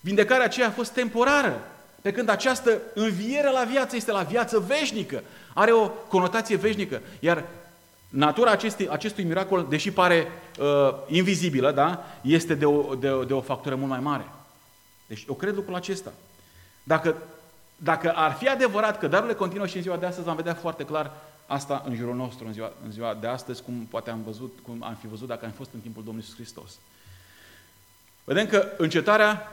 Vindecarea 0.00 0.44
aceea 0.44 0.66
a 0.66 0.70
fost 0.70 0.92
temporară. 0.92 1.60
Pe 2.02 2.12
când 2.12 2.28
această 2.28 2.80
înviere 2.94 3.50
la 3.50 3.64
viață 3.64 3.96
este 3.96 4.12
la 4.12 4.22
viață 4.22 4.58
veșnică. 4.58 5.22
Are 5.54 5.72
o 5.72 5.88
conotație 5.88 6.56
veșnică. 6.56 7.00
Iar 7.20 7.44
natura 8.08 8.50
acestui, 8.50 8.88
acestui 8.88 9.24
miracol, 9.24 9.66
deși 9.68 9.90
pare 9.90 10.26
uh, 10.58 10.66
invizibilă, 11.06 11.72
da, 11.72 12.04
este 12.22 12.54
de 12.54 12.64
o, 12.64 12.94
de, 12.94 13.24
de 13.26 13.32
o 13.32 13.40
factură 13.40 13.74
mult 13.74 13.90
mai 13.90 14.00
mare. 14.00 14.28
Deci 15.06 15.24
eu 15.28 15.34
cred 15.34 15.54
lucrul 15.54 15.74
acesta. 15.74 16.12
Dacă, 16.82 17.16
dacă 17.76 18.12
ar 18.12 18.32
fi 18.32 18.48
adevărat 18.48 18.98
că 18.98 19.06
darurile 19.06 19.36
continuă 19.36 19.66
și 19.66 19.76
în 19.76 19.82
ziua 19.82 19.96
de 19.96 20.06
astăzi, 20.06 20.28
am 20.28 20.36
vedea 20.36 20.54
foarte 20.54 20.84
clar 20.84 21.12
asta 21.46 21.82
în 21.86 21.94
jurul 21.94 22.14
nostru, 22.14 22.46
în 22.46 22.52
ziua, 22.52 22.72
în 22.84 22.90
ziua 22.90 23.14
de 23.14 23.26
astăzi, 23.26 23.62
cum 23.62 23.86
poate 23.90 24.10
am 24.10 24.22
văzut, 24.22 24.58
cum 24.62 24.82
am 24.82 24.94
fi 25.00 25.06
văzut 25.06 25.28
dacă 25.28 25.44
am 25.44 25.50
fost 25.50 25.70
în 25.74 25.80
timpul 25.80 26.02
Domnului 26.04 26.28
Iisus 26.28 26.44
Hristos. 26.44 26.78
Vedem 28.24 28.46
că 28.46 28.68
încetarea 28.78 29.52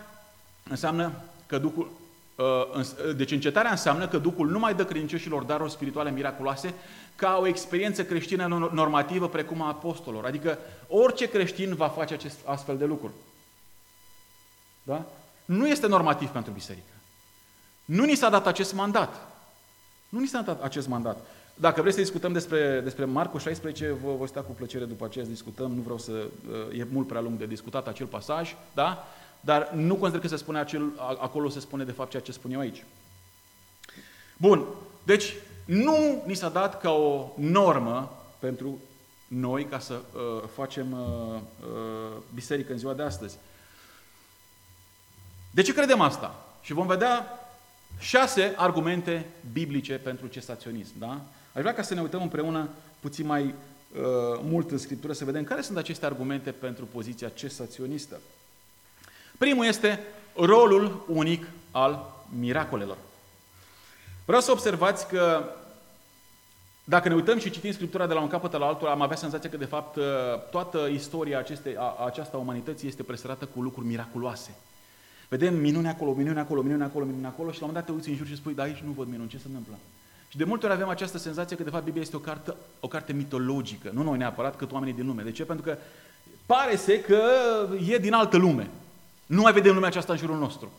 înseamnă 0.69 1.11
că 1.45 1.57
Duhul, 1.57 1.91
uh, 2.35 3.13
deci 3.15 3.31
încetarea 3.31 3.71
înseamnă 3.71 4.07
că 4.07 4.17
Duhul 4.17 4.49
nu 4.49 4.59
mai 4.59 4.75
dă 4.75 4.85
credincioșilor 4.85 5.43
daruri 5.43 5.71
spirituale 5.71 6.11
miraculoase 6.11 6.73
ca 7.15 7.37
o 7.41 7.47
experiență 7.47 8.03
creștină 8.05 8.69
normativă 8.71 9.27
precum 9.27 9.61
a 9.61 9.67
apostolilor. 9.67 10.25
Adică 10.25 10.57
orice 10.87 11.29
creștin 11.29 11.75
va 11.75 11.87
face 11.87 12.13
acest 12.13 12.37
astfel 12.45 12.77
de 12.77 12.85
lucruri. 12.85 13.13
Da? 14.83 15.05
nu 15.45 15.67
este 15.67 15.87
normativ 15.87 16.29
pentru 16.29 16.51
biserică. 16.51 16.92
Nu 17.85 18.03
ni 18.03 18.15
s-a 18.15 18.29
dat 18.29 18.47
acest 18.47 18.73
mandat. 18.73 19.27
Nu 20.09 20.19
ni 20.19 20.27
s-a 20.27 20.41
dat 20.41 20.63
acest 20.63 20.87
mandat. 20.87 21.25
Dacă 21.53 21.81
vreți 21.81 21.95
să 21.95 22.01
discutăm 22.01 22.33
despre, 22.33 22.79
despre 22.79 23.05
Marcu 23.05 23.37
16, 23.37 23.91
vă 24.03 24.11
voi 24.17 24.27
sta 24.27 24.41
cu 24.41 24.51
plăcere 24.51 24.85
după 24.85 25.05
aceea 25.05 25.25
să 25.25 25.31
discutăm, 25.31 25.71
nu 25.71 25.81
vreau 25.81 25.97
să... 25.97 26.11
Uh, 26.11 26.79
e 26.79 26.87
mult 26.91 27.07
prea 27.07 27.21
lung 27.21 27.37
de 27.37 27.45
discutat 27.45 27.87
acel 27.87 28.05
pasaj, 28.05 28.55
da? 28.73 29.07
Dar 29.41 29.71
nu 29.71 29.95
consider 29.95 30.21
că 30.21 30.27
se 30.27 30.35
spune 30.35 30.59
acel, 30.59 30.91
acolo 31.19 31.49
se 31.49 31.59
spune 31.59 31.83
de 31.83 31.91
fapt 31.91 32.09
ceea 32.09 32.21
ce 32.21 32.31
spun 32.31 32.51
eu 32.51 32.59
aici. 32.59 32.83
Bun, 34.37 34.65
Deci, 35.03 35.33
nu 35.65 36.23
ni 36.25 36.35
s-a 36.35 36.49
dat 36.49 36.81
ca 36.81 36.91
o 36.91 37.31
normă 37.35 38.23
pentru 38.39 38.79
noi 39.27 39.65
ca 39.65 39.79
să 39.79 39.93
uh, 39.93 40.43
facem 40.55 40.91
uh, 40.91 41.39
uh, 41.61 42.17
biserică 42.33 42.71
în 42.71 42.77
ziua 42.77 42.93
de 42.93 43.03
astăzi. 43.03 43.37
De 45.51 45.61
ce 45.61 45.73
credem 45.73 46.01
asta? 46.01 46.45
Și 46.61 46.73
vom 46.73 46.87
vedea 46.87 47.25
șase 48.03 48.53
argumente 48.55 49.25
biblice 49.51 49.93
pentru 49.93 50.27
cesaționism. 50.27 50.93
Da? 50.97 51.21
Aș 51.53 51.61
vrea 51.61 51.73
ca 51.73 51.81
să 51.81 51.93
ne 51.93 52.01
uităm 52.01 52.21
împreună 52.21 52.69
puțin 52.99 53.25
mai 53.25 53.43
uh, 53.43 54.01
mult 54.41 54.71
în 54.71 54.77
Scriptură 54.77 55.13
să 55.13 55.25
vedem 55.25 55.43
care 55.43 55.61
sunt 55.61 55.77
aceste 55.77 56.05
argumente 56.05 56.51
pentru 56.51 56.85
poziția 56.85 57.29
cesaționistă. 57.29 58.19
Primul 59.37 59.65
este 59.65 59.99
rolul 60.35 61.05
unic 61.07 61.47
al 61.71 62.13
miracolelor. 62.39 62.97
Vreau 64.25 64.41
să 64.41 64.51
observați 64.51 65.07
că 65.07 65.43
dacă 66.83 67.07
ne 67.07 67.15
uităm 67.15 67.39
și 67.39 67.49
citim 67.49 67.71
Scriptura 67.71 68.07
de 68.07 68.13
la 68.13 68.21
un 68.21 68.27
capăt 68.27 68.51
la 68.51 68.65
altul, 68.65 68.87
am 68.87 69.01
avea 69.01 69.15
senzația 69.15 69.49
că, 69.49 69.57
de 69.57 69.65
fapt, 69.65 69.95
uh, 69.95 70.03
toată 70.51 70.87
istoria 70.91 71.37
acestei, 71.37 71.75
a, 71.77 71.95
a 71.97 72.05
aceasta 72.05 72.37
umanității 72.37 72.87
este 72.87 73.03
presărată 73.03 73.45
cu 73.45 73.61
lucruri 73.61 73.87
miraculoase. 73.87 74.55
Vedem 75.33 75.55
minune 75.55 75.89
acolo, 75.89 76.13
minune 76.13 76.39
acolo, 76.39 76.61
minune 76.61 76.83
acolo, 76.83 77.05
minune 77.05 77.27
acolo 77.27 77.51
și 77.51 77.59
la 77.59 77.65
un 77.65 77.71
moment 77.71 77.85
dat 77.85 77.85
te 77.85 77.91
uiți 77.91 78.09
în 78.09 78.15
jur 78.15 78.27
și 78.27 78.35
spui, 78.35 78.53
da, 78.53 78.63
aici 78.63 78.83
nu 78.85 78.91
văd 78.91 79.07
minuni, 79.07 79.29
ce 79.29 79.37
se 79.37 79.43
întâmplă? 79.47 79.73
Și 80.27 80.37
de 80.37 80.43
multe 80.43 80.65
ori 80.65 80.73
avem 80.73 80.87
această 80.87 81.17
senzație 81.17 81.55
că, 81.55 81.63
de 81.63 81.69
fapt, 81.69 81.83
Biblia 81.83 82.01
este 82.01 82.15
o 82.15 82.19
carte, 82.19 82.53
o 82.79 82.87
carte 82.87 83.13
mitologică, 83.13 83.89
nu 83.93 84.03
noi 84.03 84.17
neapărat, 84.17 84.55
cât 84.55 84.71
oamenii 84.71 84.93
din 84.93 85.05
lume. 85.05 85.23
De 85.23 85.31
ce? 85.31 85.45
Pentru 85.45 85.65
că 85.65 85.77
pare 86.45 86.75
să 86.75 86.91
că 86.91 87.21
e 87.87 87.97
din 87.97 88.13
altă 88.13 88.37
lume. 88.37 88.69
Nu 89.25 89.41
mai 89.41 89.53
vedem 89.53 89.73
lumea 89.73 89.89
aceasta 89.89 90.13
în 90.13 90.19
jurul 90.19 90.37
nostru. 90.37 90.71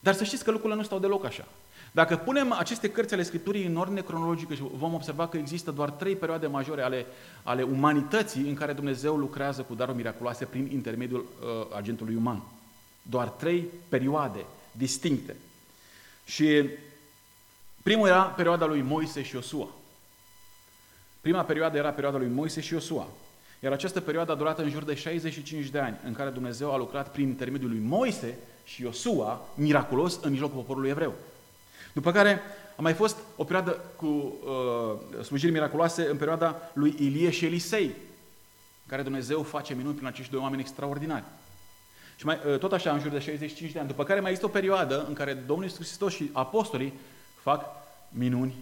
Dar 0.00 0.14
să 0.14 0.24
știți 0.24 0.44
că 0.44 0.50
lucrurile 0.50 0.78
nu 0.78 0.84
stau 0.84 0.98
deloc 0.98 1.24
așa. 1.24 1.44
Dacă 1.92 2.16
punem 2.16 2.52
aceste 2.52 2.90
cărți 2.90 3.14
ale 3.14 3.22
Scripturii 3.22 3.66
în 3.66 3.76
ordine 3.76 4.00
cronologică 4.00 4.54
și 4.54 4.62
vom 4.74 4.94
observa 4.94 5.28
că 5.28 5.36
există 5.36 5.70
doar 5.70 5.90
trei 5.90 6.16
perioade 6.16 6.46
majore 6.46 6.82
ale, 6.82 7.06
ale 7.42 7.62
umanității 7.62 8.48
în 8.48 8.54
care 8.54 8.72
Dumnezeu 8.72 9.16
lucrează 9.16 9.62
cu 9.62 9.74
daruri 9.74 9.96
miraculoase 9.96 10.44
prin 10.44 10.68
intermediul 10.72 11.20
uh, 11.20 11.76
agentului 11.76 12.14
uman. 12.14 12.42
Doar 13.10 13.28
trei 13.28 13.68
perioade 13.88 14.44
distincte. 14.72 15.36
Și 16.24 16.68
primul 17.82 18.08
era 18.08 18.22
perioada 18.22 18.66
lui 18.66 18.82
Moise 18.82 19.22
și 19.22 19.34
Iosua. 19.34 19.68
Prima 21.20 21.42
perioadă 21.42 21.76
era 21.76 21.90
perioada 21.90 22.18
lui 22.18 22.28
Moise 22.28 22.60
și 22.60 22.72
Iosua. 22.72 23.06
Iar 23.60 23.72
această 23.72 24.00
perioadă 24.00 24.32
a 24.32 24.34
durat 24.34 24.58
în 24.58 24.70
jur 24.70 24.84
de 24.84 24.94
65 24.94 25.66
de 25.66 25.78
ani, 25.78 25.96
în 26.04 26.12
care 26.12 26.30
Dumnezeu 26.30 26.72
a 26.72 26.76
lucrat 26.76 27.10
prin 27.10 27.28
intermediul 27.28 27.70
lui 27.70 27.80
Moise 27.82 28.38
și 28.64 28.82
Iosua, 28.82 29.48
miraculos, 29.54 30.18
în 30.22 30.30
mijlocul 30.30 30.56
poporului 30.56 30.90
evreu. 30.90 31.14
După 31.92 32.12
care 32.12 32.40
a 32.76 32.82
mai 32.82 32.94
fost 32.94 33.16
o 33.36 33.44
perioadă 33.44 33.80
cu 33.96 34.06
uh, 34.06 35.22
slujiri 35.24 35.52
miraculoase 35.52 36.08
în 36.10 36.16
perioada 36.16 36.70
lui 36.72 36.94
Ilie 36.98 37.30
și 37.30 37.44
Elisei, 37.44 37.84
în 37.84 38.86
care 38.86 39.02
Dumnezeu 39.02 39.42
face 39.42 39.74
minuni 39.74 39.94
prin 39.94 40.06
acești 40.06 40.32
doi 40.32 40.40
oameni 40.40 40.60
extraordinari. 40.60 41.24
Și 42.18 42.24
mai, 42.24 42.38
uh, 42.46 42.58
tot 42.58 42.72
așa, 42.72 42.92
în 42.92 43.00
jur 43.00 43.10
de 43.10 43.18
65 43.18 43.72
de 43.72 43.78
ani. 43.78 43.88
După 43.88 44.04
care 44.04 44.20
mai 44.20 44.30
există 44.30 44.50
o 44.50 44.58
perioadă 44.58 45.04
în 45.08 45.14
care 45.14 45.32
Domnul 45.32 45.64
Iisus 45.64 45.86
Hristos 45.86 46.14
și 46.14 46.30
apostolii 46.32 46.92
fac 47.42 47.64
minuni 48.10 48.54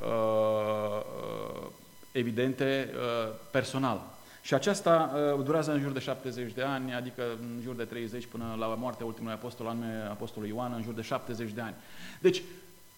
uh, 0.00 0.06
uh 0.06 1.68
evidente 2.12 2.90
uh, 2.94 3.32
personal. 3.50 4.00
Și 4.42 4.54
aceasta 4.54 5.12
uh, 5.36 5.44
durează 5.44 5.72
în 5.72 5.80
jur 5.80 5.90
de 5.90 5.98
70 5.98 6.52
de 6.52 6.62
ani, 6.62 6.94
adică 6.94 7.22
în 7.40 7.60
jur 7.62 7.74
de 7.74 7.84
30 7.84 8.26
până 8.26 8.56
la 8.58 8.66
moartea 8.66 9.06
ultimului 9.06 9.34
apostol, 9.34 9.66
anume 9.66 10.06
apostolul 10.10 10.48
Ioan, 10.48 10.72
în 10.76 10.82
jur 10.82 10.92
de 10.92 11.02
70 11.02 11.50
de 11.50 11.60
ani. 11.60 11.74
Deci, 12.20 12.42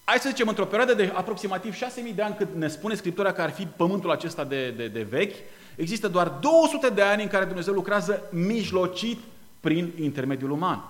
hai 0.04 0.18
să 0.18 0.28
zicem, 0.28 0.48
într-o 0.48 0.64
perioadă 0.64 0.94
de 0.94 1.12
aproximativ 1.14 1.74
6.000 1.74 2.14
de 2.14 2.22
ani, 2.22 2.34
cât 2.34 2.54
ne 2.54 2.68
spune 2.68 2.94
Scriptura 2.94 3.32
că 3.32 3.42
ar 3.42 3.50
fi 3.50 3.66
pământul 3.66 4.10
acesta 4.10 4.44
de, 4.44 4.70
de, 4.70 4.88
de 4.88 5.02
vechi, 5.02 5.34
există 5.76 6.08
doar 6.08 6.28
200 6.28 6.88
de 6.88 7.02
ani 7.02 7.22
în 7.22 7.28
care 7.28 7.44
Dumnezeu 7.44 7.74
lucrează 7.74 8.22
mijlocit 8.30 9.18
prin 9.62 9.92
intermediul 10.00 10.50
uman. 10.50 10.84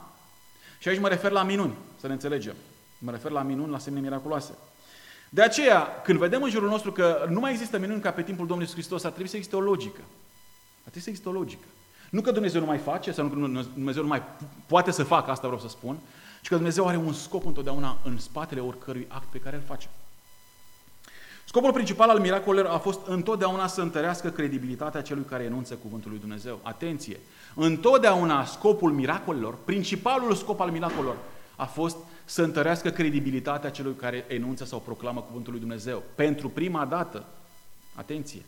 Și 0.79 0.89
aici 0.89 1.01
mă 1.01 1.09
refer 1.09 1.31
la 1.31 1.43
minuni, 1.43 1.75
să 2.01 2.07
ne 2.07 2.13
înțelegem. 2.13 2.55
Mă 2.99 3.11
refer 3.11 3.31
la 3.31 3.43
minuni, 3.43 3.71
la 3.71 3.79
semne 3.79 4.01
miraculoase. 4.01 4.53
De 5.29 5.43
aceea, 5.43 6.01
când 6.03 6.19
vedem 6.19 6.43
în 6.43 6.51
jurul 6.51 6.69
nostru 6.69 6.93
că 6.93 7.27
nu 7.29 7.41
mai 7.41 7.51
există 7.51 7.79
minuni 7.79 8.01
ca 8.01 8.11
pe 8.11 8.23
timpul 8.23 8.47
Domnului 8.47 8.73
Hristos, 8.73 9.05
ar 9.05 9.11
trebui 9.11 9.31
să 9.31 9.37
existe 9.37 9.57
o 9.57 9.61
logică. 9.61 10.01
Ar 10.85 10.91
trebui 10.91 11.01
să 11.01 11.09
existe 11.09 11.29
o 11.29 11.33
logică. 11.33 11.65
Nu 12.11 12.21
că 12.21 12.31
Dumnezeu 12.31 12.61
nu 12.61 12.67
mai 12.67 12.79
face, 12.79 13.13
sau 13.13 13.25
nu 13.25 13.31
că 13.31 13.63
Dumnezeu 13.75 14.03
nu 14.03 14.09
mai 14.09 14.23
poate 14.67 14.91
să 14.91 15.05
facă, 15.05 15.31
asta 15.31 15.47
vreau 15.47 15.63
să 15.63 15.69
spun, 15.69 15.99
ci 16.43 16.49
că 16.49 16.55
Dumnezeu 16.55 16.87
are 16.87 16.97
un 16.97 17.13
scop 17.13 17.47
întotdeauna 17.47 17.99
în 18.05 18.19
spatele 18.19 18.61
oricărui 18.61 19.07
act 19.09 19.27
pe 19.31 19.39
care 19.39 19.57
îl 19.57 19.63
face. 19.67 19.89
Scopul 21.45 21.73
principal 21.73 22.09
al 22.09 22.19
miracolelor 22.19 22.71
a 22.71 22.79
fost 22.79 23.07
întotdeauna 23.07 23.67
să 23.67 23.81
întărească 23.81 24.31
credibilitatea 24.31 25.03
celui 25.03 25.25
care 25.25 25.45
enunță 25.45 25.75
cuvântul 25.75 26.11
lui 26.11 26.21
Dumnezeu. 26.21 26.61
Atenție! 26.63 27.21
Întotdeauna 27.55 28.45
scopul 28.45 28.93
miracolelor, 28.93 29.57
principalul 29.65 30.35
scop 30.35 30.61
al 30.61 30.71
miracolelor, 30.71 31.17
a 31.57 31.65
fost 31.65 31.97
să 32.25 32.43
întărească 32.43 32.91
credibilitatea 32.91 33.71
celui 33.71 33.95
care 33.95 34.25
enunță 34.29 34.65
sau 34.65 34.79
proclamă 34.79 35.21
cuvântul 35.21 35.53
lui 35.53 35.61
Dumnezeu. 35.61 36.03
Pentru 36.15 36.49
prima 36.49 36.85
dată, 36.85 37.25
atenție, 37.95 38.43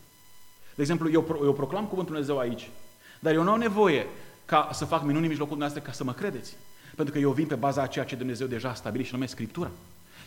de 0.75 0.81
exemplu, 0.81 1.11
eu, 1.11 1.39
eu 1.43 1.53
proclam 1.53 1.85
cuvântul 1.85 2.13
Dumnezeu 2.13 2.39
aici, 2.39 2.69
dar 3.19 3.33
eu 3.33 3.43
nu 3.43 3.51
am 3.51 3.59
nevoie 3.59 4.05
ca 4.45 4.69
să 4.73 4.85
fac 4.85 5.01
minuni 5.01 5.23
în 5.23 5.29
mijlocul 5.29 5.57
dumneavoastră 5.57 5.91
ca 5.91 5.97
să 5.97 6.03
mă 6.03 6.13
credeți. 6.13 6.55
Pentru 6.95 7.13
că 7.13 7.19
eu 7.19 7.31
vin 7.31 7.47
pe 7.47 7.55
baza 7.55 7.81
a 7.81 7.87
ceea 7.87 8.05
ce 8.05 8.15
Dumnezeu 8.15 8.47
deja 8.47 8.69
a 8.69 8.73
stabilit 8.73 9.05
și 9.05 9.13
numește 9.13 9.35
Scriptura. 9.35 9.71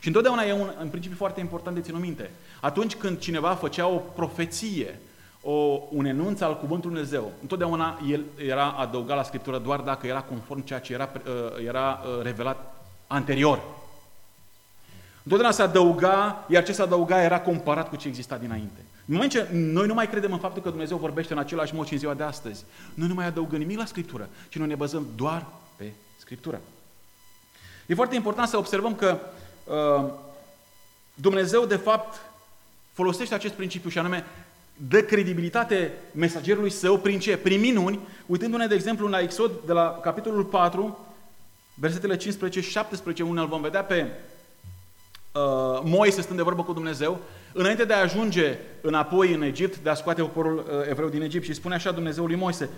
Și 0.00 0.06
întotdeauna 0.06 0.42
e 0.42 0.52
un 0.52 0.70
în 0.80 0.88
principiu 0.88 1.16
foarte 1.16 1.40
important 1.40 1.76
de 1.76 1.82
ținut 1.82 2.00
minte. 2.00 2.30
Atunci 2.60 2.96
când 2.96 3.18
cineva 3.18 3.54
făcea 3.54 3.86
o 3.86 3.96
profeție, 3.96 5.00
o, 5.50 5.80
un 5.90 6.04
enunț 6.04 6.40
al 6.40 6.58
cuvântului 6.58 6.96
Dumnezeu, 6.96 7.32
întotdeauna 7.40 8.00
el 8.08 8.24
era 8.36 8.70
adăugat 8.70 9.16
la 9.16 9.22
Scriptură 9.22 9.58
doar 9.58 9.80
dacă 9.80 10.06
era 10.06 10.22
conform 10.22 10.64
ceea 10.64 10.78
ce 10.78 10.92
era, 10.92 11.08
uh, 11.14 11.66
era 11.66 12.00
uh, 12.02 12.22
revelat 12.22 12.74
anterior. 13.06 13.60
Întotdeauna 15.22 15.56
se 15.56 15.62
adăuga, 15.62 16.44
iar 16.48 16.64
ce 16.64 16.72
se 16.72 16.82
adăuga 16.82 17.22
era 17.22 17.40
comparat 17.40 17.88
cu 17.88 17.96
ce 17.96 18.08
exista 18.08 18.36
dinainte. 18.36 18.80
În 19.06 19.14
moment 19.14 19.30
ce 19.30 19.48
noi 19.52 19.86
nu 19.86 19.94
mai 19.94 20.08
credem 20.08 20.32
în 20.32 20.38
faptul 20.38 20.62
că 20.62 20.68
Dumnezeu 20.68 20.96
vorbește 20.96 21.32
în 21.32 21.38
același 21.38 21.74
mod 21.74 21.86
și 21.86 21.92
în 21.92 21.98
ziua 21.98 22.14
de 22.14 22.22
astăzi, 22.22 22.64
noi 22.94 23.08
nu 23.08 23.14
mai 23.14 23.26
adăugăm 23.26 23.58
nimic 23.58 23.78
la 23.78 23.84
Scriptură, 23.84 24.28
ci 24.48 24.58
noi 24.58 24.66
ne 24.66 24.74
bazăm 24.74 25.06
doar 25.16 25.46
pe 25.76 25.92
Scriptură. 26.16 26.60
E 27.86 27.94
foarte 27.94 28.14
important 28.14 28.48
să 28.48 28.56
observăm 28.56 28.94
că 28.94 29.18
uh, 29.64 30.12
Dumnezeu, 31.14 31.64
de 31.64 31.76
fapt, 31.76 32.20
folosește 32.92 33.34
acest 33.34 33.54
principiu 33.54 33.90
și 33.90 33.98
anume 33.98 34.24
dă 34.88 35.02
credibilitate 35.02 35.92
mesagerului 36.12 36.70
său 36.70 36.98
prin 36.98 37.18
ce? 37.18 37.36
Prin 37.36 37.60
minuni, 37.60 37.98
uitându-ne, 38.26 38.66
de 38.66 38.74
exemplu, 38.74 39.06
la 39.06 39.20
Exod, 39.20 39.50
de 39.66 39.72
la 39.72 39.98
capitolul 40.02 40.44
4, 40.44 40.98
versetele 41.74 42.16
15 42.16 42.60
și 42.60 42.70
17, 42.70 43.22
unde 43.22 43.40
îl 43.40 43.46
vom 43.46 43.60
vedea 43.60 43.84
pe 43.84 44.06
uh, 45.32 45.80
Moise 45.84 46.20
stând 46.20 46.36
de 46.36 46.44
vorbă 46.44 46.62
cu 46.62 46.72
Dumnezeu, 46.72 47.18
înainte 47.52 47.84
de 47.84 47.92
a 47.92 48.00
ajunge 48.00 48.58
înapoi 48.80 49.32
în 49.32 49.42
Egipt, 49.42 49.78
de 49.78 49.90
a 49.90 49.94
scoate 49.94 50.20
poporul 50.20 50.56
uh, 50.56 50.88
evreu 50.88 51.08
din 51.08 51.22
Egipt 51.22 51.44
și 51.44 51.52
spune 51.52 51.74
așa 51.74 51.90
Dumnezeu 51.90 52.26
lui 52.26 52.36
Moise, 52.36 52.68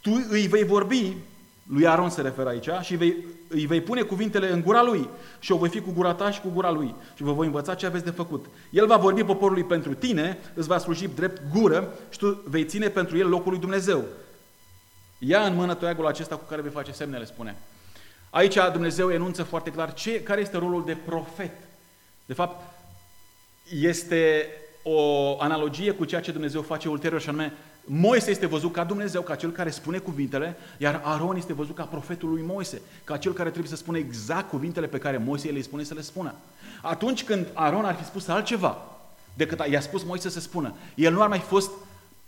tu 0.00 0.26
îi 0.30 0.46
vei 0.46 0.64
vorbi, 0.64 1.16
lui 1.68 1.86
Aron 1.86 2.10
se 2.10 2.20
referă 2.20 2.48
aici, 2.48 2.68
și 2.82 2.96
vei, 2.96 3.16
îi 3.48 3.66
vei 3.66 3.80
pune 3.80 4.02
cuvintele 4.02 4.52
în 4.52 4.62
gura 4.62 4.82
lui 4.82 5.08
și 5.38 5.52
o 5.52 5.56
voi 5.56 5.68
fi 5.68 5.80
cu 5.80 5.90
gura 5.90 6.14
ta 6.14 6.30
și 6.30 6.40
cu 6.40 6.48
gura 6.48 6.70
lui 6.70 6.94
și 7.14 7.22
vă 7.22 7.32
voi 7.32 7.46
învăța 7.46 7.74
ce 7.74 7.86
aveți 7.86 8.04
de 8.04 8.10
făcut. 8.10 8.46
El 8.70 8.86
va 8.86 8.96
vorbi 8.96 9.24
poporului 9.24 9.64
pentru 9.64 9.94
tine, 9.94 10.38
îți 10.54 10.68
va 10.68 10.78
sluji 10.78 11.08
drept 11.08 11.42
gură 11.52 11.94
și 12.10 12.18
tu 12.18 12.42
vei 12.44 12.64
ține 12.64 12.88
pentru 12.88 13.16
el 13.16 13.28
locul 13.28 13.50
lui 13.50 13.60
Dumnezeu. 13.60 14.04
Ia 15.18 15.40
în 15.40 15.54
mână 15.54 15.74
toiagul 15.74 16.06
acesta 16.06 16.36
cu 16.36 16.44
care 16.48 16.62
vei 16.62 16.70
face 16.70 16.92
semnele, 16.92 17.24
spune. 17.24 17.56
Aici 18.30 18.56
Dumnezeu 18.72 19.10
enunță 19.10 19.42
foarte 19.42 19.70
clar 19.70 19.94
ce, 19.94 20.22
care 20.22 20.40
este 20.40 20.58
rolul 20.58 20.84
de 20.84 20.96
profet. 21.04 21.52
De 22.26 22.34
fapt, 22.34 22.74
este 23.70 24.46
o 24.82 25.36
analogie 25.40 25.90
cu 25.90 26.04
ceea 26.04 26.20
ce 26.20 26.32
Dumnezeu 26.32 26.62
face 26.62 26.88
ulterior 26.88 27.20
și 27.20 27.28
anume 27.28 27.52
Moise 27.90 28.30
este 28.30 28.46
văzut 28.46 28.72
ca 28.72 28.84
Dumnezeu, 28.84 29.22
ca 29.22 29.34
cel 29.34 29.50
care 29.50 29.70
spune 29.70 29.98
cuvintele, 29.98 30.56
iar 30.78 31.00
Aron 31.04 31.36
este 31.36 31.52
văzut 31.52 31.74
ca 31.74 31.84
profetul 31.84 32.28
lui 32.28 32.42
Moise, 32.42 32.80
ca 33.04 33.16
cel 33.16 33.32
care 33.32 33.48
trebuie 33.48 33.70
să 33.70 33.76
spună 33.76 33.98
exact 33.98 34.48
cuvintele 34.48 34.86
pe 34.86 34.98
care 34.98 35.16
Moise 35.16 35.50
le 35.50 35.62
spune 35.62 35.82
să 35.82 35.94
le 35.94 36.00
spună. 36.00 36.34
Atunci 36.82 37.24
când 37.24 37.46
Aron 37.52 37.84
ar 37.84 37.94
fi 37.94 38.04
spus 38.04 38.28
altceva 38.28 38.78
decât 39.34 39.66
i-a 39.70 39.80
spus 39.80 40.02
Moise 40.02 40.28
să 40.28 40.40
spună, 40.40 40.74
el 40.94 41.12
nu 41.12 41.22
ar 41.22 41.28
mai 41.28 41.38
fost 41.38 41.70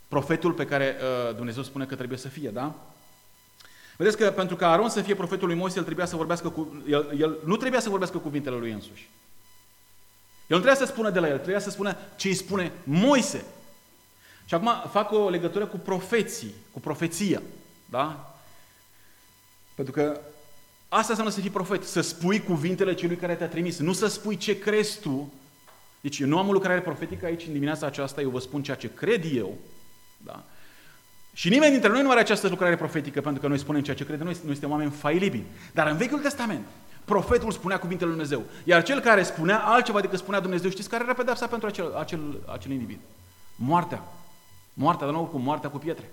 profetul 0.07 0.51
pe 0.51 0.65
care 0.65 0.95
uh, 1.29 1.35
Dumnezeu 1.35 1.63
spune 1.63 1.85
că 1.85 1.95
trebuie 1.95 2.17
să 2.17 2.27
fie, 2.27 2.49
da? 2.49 2.75
Vedeți 3.97 4.17
că 4.17 4.31
pentru 4.31 4.55
ca 4.55 4.71
Aron 4.71 4.89
să 4.89 5.01
fie 5.01 5.15
profetul 5.15 5.47
lui 5.47 5.57
Moise, 5.57 5.77
el, 5.77 5.83
trebuia 5.83 6.05
să 6.05 6.15
vorbească 6.15 6.49
cu, 6.49 6.83
el, 6.87 7.13
el 7.19 7.37
nu 7.45 7.55
trebuia 7.55 7.79
să 7.79 7.89
vorbească 7.89 8.17
cuvintele 8.17 8.55
lui 8.55 8.71
însuși. 8.71 9.09
El 10.47 10.57
nu 10.57 10.63
trebuia 10.63 10.85
să 10.85 10.85
spună 10.85 11.09
de 11.09 11.19
la 11.19 11.27
el, 11.27 11.35
trebuia 11.35 11.59
să 11.59 11.69
spună 11.69 11.95
ce 12.15 12.27
îi 12.27 12.33
spune 12.33 12.71
Moise. 12.83 13.45
Și 14.51 14.57
acum 14.57 14.89
fac 14.89 15.11
o 15.11 15.29
legătură 15.29 15.65
cu 15.65 15.77
profeții, 15.77 16.53
cu 16.71 16.79
profeția. 16.79 17.41
Da? 17.85 18.35
Pentru 19.75 19.93
că 19.93 20.19
asta 20.89 21.07
înseamnă 21.09 21.33
să 21.33 21.39
fii 21.39 21.49
profet, 21.49 21.83
să 21.83 22.01
spui 22.01 22.39
cuvintele 22.39 22.93
celui 22.93 23.15
care 23.15 23.35
te-a 23.35 23.47
trimis, 23.47 23.79
nu 23.79 23.93
să 23.93 24.07
spui 24.07 24.37
ce 24.37 24.59
crezi 24.59 24.99
tu 24.99 25.31
Deci 26.01 26.19
eu 26.19 26.27
nu 26.27 26.37
am 26.37 26.47
o 26.47 26.51
lucrare 26.51 26.81
profetică 26.81 27.25
aici 27.25 27.45
în 27.45 27.53
dimineața 27.53 27.85
aceasta, 27.85 28.21
eu 28.21 28.29
vă 28.29 28.39
spun 28.39 28.63
ceea 28.63 28.77
ce 28.77 28.93
cred 28.93 29.35
eu. 29.35 29.57
Da? 30.17 30.43
Și 31.33 31.49
nimeni 31.49 31.71
dintre 31.71 31.89
noi 31.89 32.01
nu 32.01 32.11
are 32.11 32.19
această 32.19 32.47
lucrare 32.47 32.75
profetică, 32.75 33.21
pentru 33.21 33.41
că 33.41 33.47
noi 33.47 33.59
spunem 33.59 33.81
ceea 33.81 33.95
ce 33.95 34.05
credem 34.05 34.25
noi, 34.25 34.37
noi 34.43 34.51
suntem 34.51 34.71
oameni 34.71 34.91
failibili. 34.91 35.45
Dar 35.73 35.87
în 35.87 35.97
Vechiul 35.97 36.19
Testament, 36.19 36.65
profetul 37.05 37.51
spunea 37.51 37.79
cuvintele 37.79 38.09
lui 38.09 38.19
Dumnezeu. 38.19 38.45
Iar 38.63 38.83
cel 38.83 38.99
care 38.99 39.23
spunea 39.23 39.59
altceva 39.59 40.01
decât 40.01 40.19
spunea 40.19 40.39
Dumnezeu, 40.39 40.69
știți 40.69 40.89
care 40.89 41.03
era 41.03 41.13
pedepsa 41.13 41.47
pentru 41.47 41.67
acel, 41.67 41.95
acel, 41.95 42.41
acel 42.53 42.71
individ? 42.71 42.99
Moartea. 43.55 44.03
Moartea, 44.73 45.05
de 45.05 45.11
nou 45.11 45.23
cu 45.23 45.37
moartea 45.37 45.69
cu 45.69 45.77
pietre. 45.77 46.11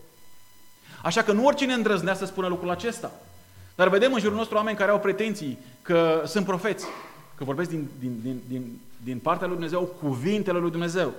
Așa 1.02 1.22
că 1.22 1.32
nu 1.32 1.44
oricine 1.44 1.72
îndrăznea 1.72 2.14
să 2.14 2.26
spună 2.26 2.46
lucrul 2.46 2.70
acesta. 2.70 3.12
Dar 3.74 3.88
vedem 3.88 4.12
în 4.12 4.20
jurul 4.20 4.36
nostru 4.36 4.56
oameni 4.56 4.76
care 4.76 4.90
au 4.90 5.00
pretenții 5.00 5.58
că 5.82 6.22
sunt 6.26 6.44
profeți, 6.44 6.84
că 7.34 7.44
vorbesc 7.44 7.70
din, 7.70 7.88
din, 7.98 8.20
din, 8.22 8.40
din, 8.48 8.80
din 9.04 9.18
partea 9.18 9.46
lui 9.46 9.56
Dumnezeu 9.56 9.82
cuvintele 9.82 10.58
lui 10.58 10.70
Dumnezeu. 10.70 11.12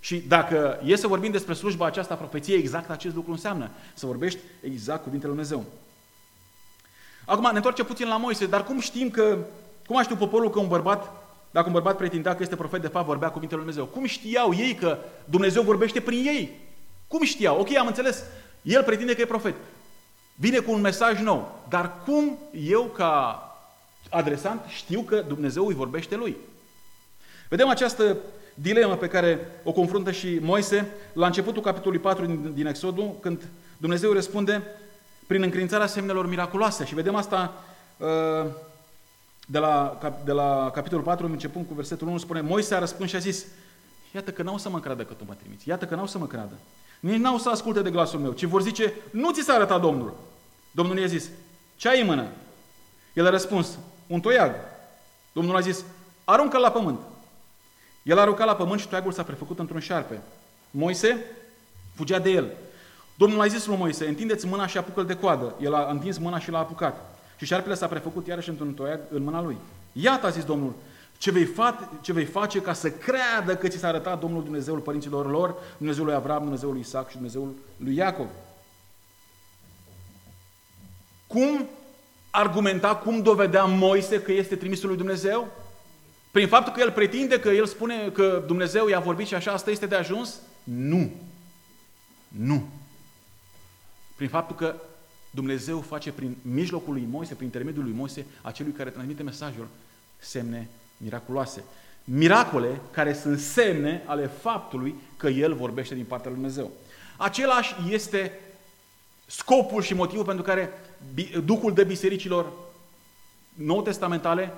Și 0.00 0.16
dacă 0.16 0.80
e 0.84 0.96
să 0.96 1.06
vorbim 1.06 1.30
despre 1.30 1.54
slujba 1.54 1.86
aceasta 1.86 2.14
profeție, 2.14 2.54
exact 2.54 2.90
acest 2.90 3.14
lucru 3.14 3.30
înseamnă. 3.30 3.70
Să 3.94 4.06
vorbești 4.06 4.38
exact 4.60 5.02
cuvintele 5.02 5.32
lui 5.32 5.42
Dumnezeu. 5.42 5.70
Acum 7.24 7.48
ne 7.50 7.56
întoarce 7.56 7.84
puțin 7.84 8.08
la 8.08 8.16
Moise, 8.16 8.46
dar 8.46 8.64
cum 8.64 8.80
știm 8.80 9.10
că, 9.10 9.38
cum 9.86 9.96
a 9.96 10.02
știut 10.02 10.18
poporul 10.18 10.50
că 10.50 10.58
un 10.58 10.68
bărbat, 10.68 11.12
dacă 11.50 11.66
un 11.66 11.72
bărbat 11.72 11.96
pretindea 11.96 12.34
că 12.34 12.42
este 12.42 12.56
profet, 12.56 12.80
de 12.80 12.88
fapt 12.88 13.06
vorbea 13.06 13.30
cuvintele 13.30 13.62
lui 13.62 13.72
Dumnezeu? 13.72 13.94
Cum 13.94 14.06
știau 14.08 14.54
ei 14.54 14.74
că 14.74 14.98
Dumnezeu 15.24 15.62
vorbește 15.62 16.00
prin 16.00 16.26
ei? 16.26 16.60
Cum 17.08 17.24
știau? 17.24 17.60
Ok, 17.60 17.76
am 17.76 17.86
înțeles. 17.86 18.22
El 18.62 18.82
pretinde 18.82 19.14
că 19.14 19.20
e 19.20 19.26
profet. 19.26 19.54
Vine 20.34 20.58
cu 20.58 20.72
un 20.72 20.80
mesaj 20.80 21.20
nou. 21.20 21.64
Dar 21.68 21.92
cum 22.04 22.38
eu, 22.52 22.84
ca 22.84 23.42
adresant, 24.10 24.64
știu 24.68 25.00
că 25.00 25.24
Dumnezeu 25.28 25.66
îi 25.66 25.74
vorbește 25.74 26.16
lui? 26.16 26.36
Vedem 27.48 27.68
această 27.68 28.16
dilemă 28.54 28.96
pe 28.96 29.08
care 29.08 29.60
o 29.64 29.72
confruntă 29.72 30.10
și 30.10 30.38
Moise 30.40 30.86
la 31.12 31.26
începutul 31.26 31.62
capitolului 31.62 32.00
4 32.00 32.26
din, 32.26 32.54
din 32.54 32.66
Exodul, 32.66 33.16
când 33.20 33.42
Dumnezeu 33.76 34.12
răspunde 34.12 34.62
prin 35.26 35.42
încredințarea 35.42 35.86
semnelor 35.86 36.26
miraculoase. 36.26 36.84
Și 36.84 36.94
vedem 36.94 37.14
asta 37.14 37.64
uh, 37.96 38.50
de 39.46 39.58
la, 39.58 39.98
de 40.24 40.32
la 40.32 40.70
capitolul 40.74 41.04
4, 41.04 41.26
începând 41.26 41.66
cu 41.66 41.74
versetul 41.74 42.08
1, 42.08 42.18
spune 42.18 42.40
Moise 42.40 42.74
a 42.74 42.78
răspuns 42.78 43.10
și 43.10 43.16
a 43.16 43.18
zis, 43.18 43.44
iată 44.14 44.30
că 44.30 44.42
n-au 44.42 44.58
să 44.58 44.68
mă 44.68 44.80
creadă 44.80 45.04
că 45.04 45.12
tu 45.12 45.24
mă 45.26 45.34
trimiți, 45.34 45.68
iată 45.68 45.84
că 45.84 45.94
n-au 45.94 46.06
să 46.06 46.18
mă 46.18 46.26
creadă. 46.26 46.54
Nici 47.04 47.20
n-au 47.20 47.38
să 47.38 47.48
asculte 47.48 47.82
de 47.82 47.90
glasul 47.90 48.20
meu, 48.20 48.32
ci 48.32 48.44
vor 48.44 48.62
zice, 48.62 48.92
nu 49.10 49.32
ți 49.32 49.42
s-a 49.42 49.52
arătat 49.52 49.80
Domnul. 49.80 50.14
Domnul 50.70 50.98
i-a 50.98 51.06
zis, 51.06 51.30
ce 51.76 51.88
ai 51.88 52.00
în 52.00 52.06
mână? 52.06 52.26
El 53.12 53.26
a 53.26 53.30
răspuns, 53.30 53.78
un 54.06 54.20
toiag. 54.20 54.54
Domnul 55.32 55.56
a 55.56 55.60
zis, 55.60 55.84
aruncă 56.24 56.58
la 56.58 56.70
pământ. 56.70 56.98
El 58.02 58.18
a 58.18 58.20
aruncat 58.20 58.46
la 58.46 58.54
pământ 58.54 58.80
și 58.80 58.88
toiagul 58.88 59.12
s-a 59.12 59.22
prefăcut 59.22 59.58
într-un 59.58 59.80
șarpe. 59.80 60.20
Moise 60.70 61.24
fugea 61.94 62.18
de 62.18 62.30
el. 62.30 62.50
Domnul 63.14 63.40
a 63.40 63.46
zis 63.46 63.66
lui 63.66 63.76
Moise, 63.76 64.08
întindeți 64.08 64.46
mâna 64.46 64.66
și 64.66 64.78
apucă-l 64.78 65.06
de 65.06 65.16
coadă. 65.16 65.54
El 65.60 65.74
a 65.74 65.90
întins 65.90 66.18
mâna 66.18 66.38
și 66.38 66.50
l-a 66.50 66.58
apucat. 66.58 67.16
Și 67.36 67.44
șarpele 67.44 67.74
s-a 67.74 67.86
prefăcut 67.86 68.26
iarăși 68.26 68.48
într-un 68.48 68.74
toiag 68.74 69.00
în 69.10 69.22
mâna 69.22 69.42
lui. 69.42 69.56
Iată, 69.92 70.26
a 70.26 70.30
zis 70.30 70.44
Domnul, 70.44 70.72
ce 71.24 71.30
vei, 71.30 71.46
fa- 71.46 72.00
ce 72.00 72.12
vei 72.12 72.24
face 72.24 72.60
ca 72.60 72.72
să 72.72 72.90
creadă 72.90 73.56
că 73.56 73.68
ți 73.68 73.78
s-a 73.78 73.88
arătat 73.88 74.20
Domnul 74.20 74.42
Dumnezeul 74.42 74.78
părinților 74.78 75.30
lor, 75.30 75.54
Dumnezeul 75.76 76.06
lui 76.06 76.14
Avram, 76.14 76.42
Dumnezeul 76.42 76.72
lui 76.72 76.80
Isaac 76.80 77.08
și 77.08 77.14
Dumnezeul 77.14 77.54
lui 77.76 77.94
Iacov. 77.94 78.28
Cum 81.26 81.68
argumenta, 82.30 82.96
cum 82.96 83.22
dovedea 83.22 83.64
Moise 83.64 84.22
că 84.22 84.32
este 84.32 84.56
trimisul 84.56 84.88
lui 84.88 84.96
Dumnezeu? 84.96 85.48
Prin 86.30 86.48
faptul 86.48 86.72
că 86.72 86.80
el 86.80 86.92
pretinde 86.92 87.40
că 87.40 87.48
el 87.48 87.66
spune 87.66 88.10
că 88.10 88.42
Dumnezeu 88.46 88.88
i-a 88.88 89.00
vorbit 89.00 89.26
și 89.26 89.34
așa 89.34 89.52
asta 89.52 89.70
este 89.70 89.86
de 89.86 89.94
ajuns? 89.94 90.40
Nu. 90.64 91.10
Nu. 92.28 92.68
Prin 94.16 94.28
faptul 94.28 94.56
că 94.56 94.74
Dumnezeu 95.30 95.80
face 95.80 96.12
prin 96.12 96.36
mijlocul 96.42 96.92
lui 96.92 97.06
Moise, 97.10 97.34
prin 97.34 97.46
intermediul 97.46 97.84
lui 97.84 97.92
Moise, 97.92 98.26
acelui 98.42 98.72
care 98.72 98.90
transmite 98.90 99.22
mesajul, 99.22 99.66
semne 100.18 100.68
miraculoase. 101.04 101.64
Miracole 102.04 102.80
care 102.90 103.12
sunt 103.12 103.38
semne 103.38 104.02
ale 104.06 104.26
faptului 104.26 104.94
că 105.16 105.28
El 105.28 105.54
vorbește 105.54 105.94
din 105.94 106.04
partea 106.04 106.30
lui 106.30 106.40
Dumnezeu. 106.40 106.70
Același 107.16 107.74
este 107.90 108.40
scopul 109.26 109.82
și 109.82 109.94
motivul 109.94 110.24
pentru 110.24 110.44
care 110.44 110.70
Duhul 111.44 111.74
de 111.74 111.84
bisericilor 111.84 112.52
nou-testamentale 113.54 114.52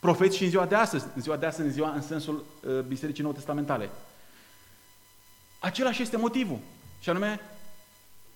profeți 0.00 0.36
și 0.36 0.44
în 0.44 0.50
ziua 0.50 0.66
de 0.66 0.74
astăzi, 0.74 1.04
în 1.14 1.22
ziua 1.22 1.36
de 1.36 1.46
astăzi, 1.46 1.66
în 1.66 1.72
ziua 1.72 1.92
în 1.92 2.02
sensul 2.02 2.44
uh, 2.66 2.80
bisericii 2.80 3.22
nou-testamentale. 3.22 3.90
Același 5.58 6.02
este 6.02 6.16
motivul, 6.16 6.58
și 7.00 7.10
anume 7.10 7.40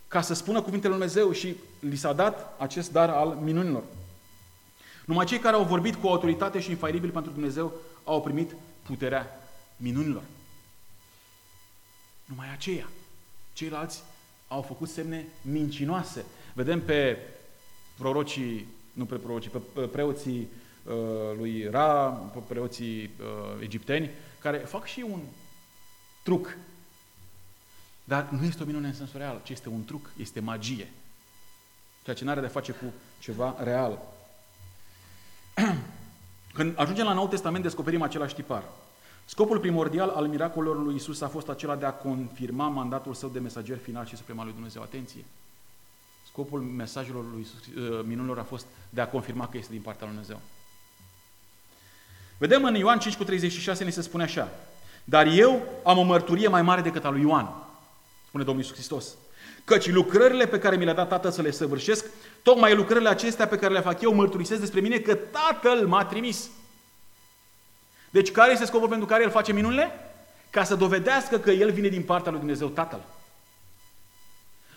ca 0.08 0.20
să 0.20 0.34
spună 0.34 0.62
cuvintele 0.62 0.94
lui 0.94 1.06
Dumnezeu 1.06 1.32
și 1.32 1.56
li 1.80 1.96
s-a 1.96 2.12
dat 2.12 2.56
acest 2.58 2.92
dar 2.92 3.08
al 3.08 3.28
minunilor. 3.28 3.82
Numai 5.10 5.26
cei 5.26 5.38
care 5.38 5.56
au 5.56 5.64
vorbit 5.64 5.94
cu 5.94 6.06
autoritate 6.06 6.60
și 6.60 6.70
infailibil 6.70 7.10
pentru 7.10 7.32
Dumnezeu 7.32 7.72
au 8.04 8.22
primit 8.22 8.54
puterea 8.82 9.40
minunilor. 9.76 10.22
Numai 12.24 12.52
aceia. 12.52 12.88
Ceilalți 13.52 14.02
au 14.48 14.62
făcut 14.62 14.88
semne 14.88 15.26
mincinoase. 15.42 16.24
Vedem 16.52 16.82
pe 16.82 17.18
prorocii, 17.98 18.66
nu 18.92 19.04
pe 19.04 19.14
prorocii, 19.14 19.50
pe 19.50 19.80
preoții 19.80 20.48
uh, 20.84 20.94
lui 21.36 21.68
Ra, 21.70 22.08
pe 22.08 22.38
preoții 22.48 23.02
uh, 23.02 23.62
egipteni, 23.62 24.10
care 24.38 24.58
fac 24.58 24.86
și 24.86 25.04
un 25.10 25.20
truc. 26.22 26.56
Dar 28.04 28.28
nu 28.28 28.44
este 28.44 28.62
o 28.62 28.66
minune 28.66 28.86
în 28.86 28.94
sensul 28.94 29.18
real, 29.18 29.40
ci 29.42 29.50
este 29.50 29.68
un 29.68 29.84
truc, 29.84 30.10
este 30.16 30.40
magie. 30.40 30.92
Ceea 32.04 32.16
ce 32.16 32.24
nu 32.24 32.30
are 32.30 32.40
de 32.40 32.46
face 32.46 32.72
cu 32.72 32.92
ceva 33.18 33.56
real. 33.62 34.18
Când 36.54 36.72
ajungem 36.76 37.04
la 37.04 37.12
Noul 37.12 37.28
Testament, 37.28 37.62
descoperim 37.62 38.02
același 38.02 38.34
tipar. 38.34 38.62
Scopul 39.24 39.58
primordial 39.58 40.08
al 40.08 40.26
miracolelor 40.26 40.82
lui 40.82 40.94
Isus 40.94 41.20
a 41.20 41.28
fost 41.28 41.48
acela 41.48 41.76
de 41.76 41.86
a 41.86 41.92
confirma 41.92 42.68
mandatul 42.68 43.14
său 43.14 43.28
de 43.28 43.38
mesager 43.38 43.78
final 43.78 44.06
și 44.06 44.16
suprem 44.16 44.38
al 44.38 44.44
lui 44.44 44.54
Dumnezeu. 44.54 44.82
Atenție! 44.82 45.24
Scopul 46.26 46.60
mesajelor 46.60 47.24
lui 47.32 47.40
Isus, 47.40 47.66
uh, 47.66 48.04
minunilor 48.04 48.38
a 48.38 48.42
fost 48.42 48.66
de 48.88 49.00
a 49.00 49.08
confirma 49.08 49.48
că 49.48 49.56
este 49.56 49.72
din 49.72 49.80
partea 49.80 50.06
lui 50.06 50.14
Dumnezeu. 50.14 50.40
Vedem 52.38 52.64
în 52.64 52.74
Ioan 52.74 52.98
5 52.98 53.16
cu 53.16 53.24
36, 53.24 53.84
ni 53.84 53.92
se 53.92 54.02
spune 54.02 54.22
așa. 54.22 54.48
Dar 55.04 55.26
eu 55.26 55.62
am 55.84 55.98
o 55.98 56.02
mărturie 56.02 56.48
mai 56.48 56.62
mare 56.62 56.80
decât 56.80 57.04
a 57.04 57.10
lui 57.10 57.20
Ioan, 57.20 57.48
spune 58.28 58.44
Domnul 58.44 58.62
Iisus 58.62 58.76
Hristos. 58.76 59.06
Căci 59.64 59.90
lucrările 59.90 60.46
pe 60.46 60.58
care 60.58 60.76
mi 60.76 60.84
le-a 60.84 60.94
dat 60.94 61.08
Tatăl 61.08 61.30
să 61.30 61.42
le 61.42 61.50
săvârșesc, 61.50 62.04
tocmai 62.42 62.74
lucrările 62.74 63.08
acestea 63.08 63.46
pe 63.46 63.56
care 63.56 63.72
le 63.72 63.80
fac 63.80 64.00
eu 64.00 64.14
mărturisesc 64.14 64.60
despre 64.60 64.80
mine 64.80 64.98
că 64.98 65.14
Tatăl 65.14 65.86
m-a 65.86 66.04
trimis. 66.04 66.50
Deci 68.10 68.30
care 68.30 68.52
este 68.52 68.64
scopul 68.64 68.88
pentru 68.88 69.06
care 69.06 69.22
El 69.22 69.30
face 69.30 69.52
minunile? 69.52 69.90
Ca 70.50 70.64
să 70.64 70.74
dovedească 70.74 71.38
că 71.38 71.50
El 71.50 71.72
vine 71.72 71.88
din 71.88 72.02
partea 72.02 72.30
lui 72.30 72.40
Dumnezeu 72.40 72.68
Tatăl. 72.68 73.00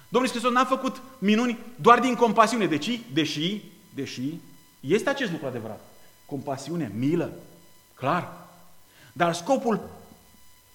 Domnul 0.10 0.30
Hristos 0.30 0.52
n-a 0.52 0.66
făcut 0.66 1.02
minuni 1.20 1.60
doar 1.76 2.00
din 2.00 2.16
compasiune, 2.16 2.66
deci, 2.66 3.00
deși, 3.14 3.62
deși 3.94 4.34
este 4.80 5.10
acest 5.10 5.32
lucru 5.32 5.48
adevărat. 5.48 5.80
Compasiune, 6.26 6.92
milă, 6.96 7.34
clar. 7.94 8.34
Dar 9.14 9.34
scopul 9.34 9.90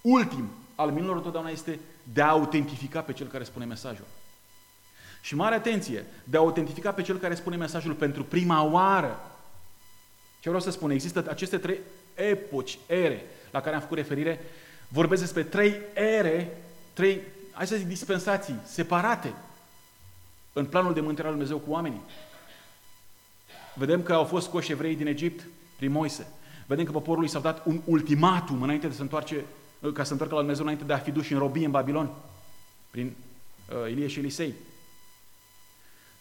ultim 0.00 0.50
al 0.74 0.88
minunilor 0.88 1.16
întotdeauna 1.16 1.50
este 1.50 1.80
de 2.12 2.22
a 2.22 2.28
autentifica 2.28 3.00
pe 3.00 3.12
cel 3.12 3.26
care 3.26 3.44
spune 3.44 3.64
mesajul. 3.64 4.04
Și 5.28 5.34
mare 5.34 5.54
atenție, 5.54 6.04
de 6.24 6.36
a 6.36 6.40
autentifica 6.40 6.92
pe 6.92 7.02
cel 7.02 7.16
care 7.16 7.34
spune 7.34 7.56
mesajul 7.56 7.92
pentru 7.92 8.24
prima 8.24 8.62
oară. 8.62 9.20
Ce 10.40 10.48
vreau 10.48 10.60
să 10.60 10.70
spun, 10.70 10.90
există 10.90 11.24
aceste 11.28 11.58
trei 11.58 11.78
epoci, 12.14 12.78
ere, 12.86 13.24
la 13.50 13.60
care 13.60 13.74
am 13.74 13.80
făcut 13.80 13.96
referire, 13.96 14.40
vorbesc 14.88 15.20
despre 15.20 15.42
trei 15.42 15.76
ere, 15.94 16.56
trei, 16.92 17.20
hai 17.52 17.66
să 17.66 17.76
zic, 17.76 17.86
dispensații 17.86 18.54
separate 18.64 19.34
în 20.52 20.66
planul 20.66 20.94
de 20.94 21.00
mântuire 21.00 21.28
al 21.28 21.34
Lui 21.34 21.44
Dumnezeu 21.44 21.66
cu 21.66 21.74
oamenii. 21.74 22.02
Vedem 23.74 24.02
că 24.02 24.12
au 24.12 24.24
fost 24.24 24.46
scoși 24.46 24.72
evrei 24.72 24.96
din 24.96 25.06
Egipt 25.06 25.46
prin 25.76 25.90
Moise. 25.90 26.26
Vedem 26.66 26.84
că 26.84 26.92
poporul 26.92 27.24
i 27.24 27.28
s-a 27.28 27.38
dat 27.38 27.66
un 27.66 27.80
ultimatum 27.84 28.62
înainte 28.62 28.86
de 28.86 28.94
să 28.94 29.02
întoarce, 29.02 29.44
ca 29.94 30.04
să 30.04 30.12
întoarcă 30.12 30.34
la 30.34 30.40
Dumnezeu 30.40 30.64
înainte 30.64 30.84
de 30.84 30.92
a 30.92 30.98
fi 30.98 31.10
duși 31.10 31.32
în 31.32 31.38
robie 31.38 31.64
în 31.64 31.70
Babilon, 31.70 32.10
prin 32.90 33.16
uh, 33.84 33.90
Ilie 33.90 34.06
și 34.06 34.18
Elisei. 34.18 34.54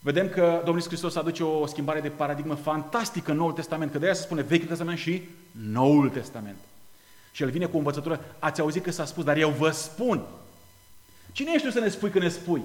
Vedem 0.07 0.29
că 0.29 0.41
Domnul 0.41 0.75
Iisus 0.75 0.87
Hristos 0.87 1.15
aduce 1.15 1.43
o 1.43 1.65
schimbare 1.65 2.01
de 2.01 2.09
paradigmă 2.09 2.55
fantastică 2.55 3.31
în 3.31 3.37
Noul 3.37 3.51
Testament, 3.51 3.91
că 3.91 3.97
de 3.97 4.05
aia 4.05 4.13
se 4.13 4.21
spune 4.21 4.41
Vechiul 4.41 4.67
Testament 4.67 4.97
și 4.97 5.29
Noul 5.51 6.09
Testament. 6.09 6.57
Și 7.31 7.43
el 7.43 7.49
vine 7.49 7.65
cu 7.65 7.75
o 7.75 7.77
învățătură, 7.77 8.35
ați 8.39 8.61
auzit 8.61 8.83
că 8.83 8.91
s-a 8.91 9.05
spus, 9.05 9.23
dar 9.23 9.37
eu 9.37 9.49
vă 9.49 9.69
spun. 9.69 10.25
Cine 11.31 11.51
ești 11.53 11.67
tu 11.67 11.73
să 11.73 11.79
ne 11.79 11.89
spui 11.89 12.09
că 12.09 12.19
ne 12.19 12.29
spui? 12.29 12.61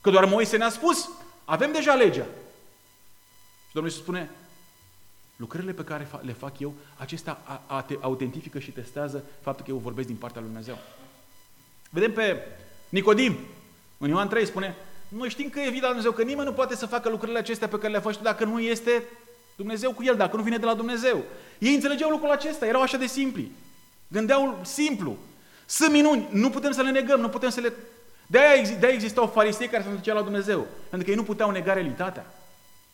Că 0.00 0.10
doar 0.10 0.24
Moise 0.24 0.56
ne-a 0.56 0.68
spus? 0.68 1.08
Avem 1.44 1.72
deja 1.72 1.94
legea. 1.94 2.26
Și 3.66 3.72
Domnul 3.72 3.90
Iisus 3.90 4.04
spune, 4.04 4.30
Lucrările 5.36 5.72
pe 5.72 5.84
care 5.84 6.08
le 6.20 6.32
fac 6.32 6.58
eu, 6.58 6.74
acestea 6.96 7.38
autentifică 8.00 8.58
și 8.58 8.70
testează 8.70 9.24
faptul 9.40 9.64
că 9.64 9.70
eu 9.70 9.76
vorbesc 9.76 10.06
din 10.06 10.16
partea 10.16 10.40
lui 10.40 10.50
Dumnezeu. 10.50 10.78
Vedem 11.90 12.12
pe 12.12 12.46
Nicodim, 12.88 13.36
în 13.98 14.08
Ioan 14.08 14.28
3 14.28 14.46
spune, 14.46 14.74
noi 15.16 15.28
știm 15.28 15.48
că 15.48 15.60
e 15.60 15.70
vina 15.70 15.86
Dumnezeu, 15.86 16.12
că 16.12 16.22
nimeni 16.22 16.48
nu 16.48 16.52
poate 16.52 16.76
să 16.76 16.86
facă 16.86 17.08
lucrurile 17.08 17.38
acestea 17.38 17.68
pe 17.68 17.78
care 17.78 17.92
le 17.92 17.98
faci 17.98 18.16
tu 18.16 18.22
dacă 18.22 18.44
nu 18.44 18.60
este 18.60 19.02
Dumnezeu 19.56 19.92
cu 19.92 20.02
el, 20.02 20.16
dacă 20.16 20.36
nu 20.36 20.42
vine 20.42 20.56
de 20.56 20.64
la 20.64 20.74
Dumnezeu. 20.74 21.22
Ei 21.58 21.74
înțelegeau 21.74 22.10
lucrul 22.10 22.30
acesta, 22.30 22.66
erau 22.66 22.82
așa 22.82 22.96
de 22.96 23.06
simpli. 23.06 23.50
Gândeau 24.08 24.58
simplu. 24.62 25.16
Sunt 25.66 25.92
minuni, 25.92 26.28
nu 26.30 26.50
putem 26.50 26.72
să 26.72 26.82
le 26.82 26.90
negăm, 26.90 27.20
nu 27.20 27.28
putem 27.28 27.48
să 27.48 27.60
le... 27.60 27.72
De-aia, 28.26 28.62
de-aia 28.78 28.94
existau 28.94 29.26
farisei 29.26 29.68
care 29.68 29.82
se 29.82 29.88
duceau 29.94 30.16
la 30.16 30.22
Dumnezeu, 30.22 30.66
pentru 30.88 31.06
că 31.06 31.10
ei 31.10 31.16
nu 31.16 31.24
puteau 31.24 31.50
nega 31.50 31.72
realitatea. 31.72 32.26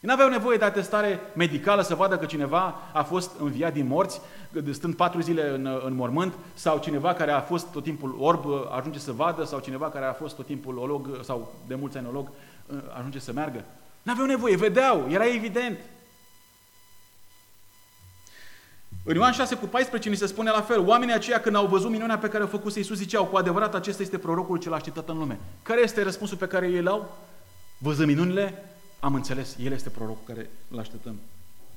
Ei 0.01 0.09
nu 0.09 0.13
aveau 0.13 0.29
nevoie 0.29 0.59
de 0.59 0.65
atestare 0.65 1.21
medicală 1.35 1.83
să 1.83 1.95
vadă 1.95 2.19
că 2.19 2.27
cineva 2.27 2.75
a 2.93 3.03
fost 3.03 3.31
înviat 3.39 3.73
din 3.73 3.87
morți, 3.87 4.21
stând 4.71 4.95
patru 4.95 5.21
zile 5.21 5.49
în, 5.49 5.81
în 5.85 5.95
mormânt, 5.95 6.35
sau 6.55 6.79
cineva 6.79 7.15
care 7.15 7.31
a 7.31 7.41
fost 7.41 7.67
tot 7.67 7.83
timpul 7.83 8.17
orb 8.19 8.45
ajunge 8.79 8.99
să 8.99 9.13
vadă, 9.13 9.45
sau 9.45 9.59
cineva 9.59 9.91
care 9.91 10.05
a 10.05 10.13
fost 10.13 10.37
tot 10.37 10.47
timpul 10.47 10.79
olog, 10.79 11.19
sau 11.23 11.55
de 11.67 11.75
mulți 11.75 11.97
ani 11.97 12.07
olog, 12.09 12.29
ajunge 12.99 13.19
să 13.19 13.33
meargă. 13.33 13.65
Nu 14.03 14.13
aveau 14.13 14.27
nevoie, 14.27 14.57
vedeau, 14.57 15.07
era 15.11 15.27
evident. 15.27 15.79
În 19.05 19.15
Ioan 19.15 19.33
6 19.33 19.55
cu 19.55 19.67
14 19.67 20.09
ni 20.09 20.17
se 20.17 20.27
spune 20.27 20.51
la 20.51 20.61
fel, 20.61 20.87
oamenii 20.87 21.15
aceia 21.15 21.41
când 21.41 21.57
au 21.57 21.67
văzut 21.67 21.91
minunea 21.91 22.19
pe 22.19 22.29
care 22.29 22.45
o 22.45 22.47
făcuse 22.47 22.79
Iisus 22.79 22.97
ziceau, 22.97 23.25
cu 23.25 23.37
adevărat 23.37 23.75
acesta 23.75 24.03
este 24.03 24.19
prorocul 24.19 24.59
cel 24.59 24.73
așteptat 24.73 25.09
în 25.09 25.19
lume. 25.19 25.39
Care 25.63 25.81
este 25.81 26.03
răspunsul 26.03 26.37
pe 26.37 26.47
care 26.47 26.67
ei 26.67 26.79
îl 26.79 26.89
au? 26.89 27.17
Văzând 27.79 28.09
minunile, 28.09 28.65
am 29.01 29.15
înțeles, 29.15 29.57
el 29.63 29.73
este 29.73 29.89
prorocul 29.89 30.35
care 30.35 30.51
îl 30.71 30.79
așteptăm. 30.79 31.21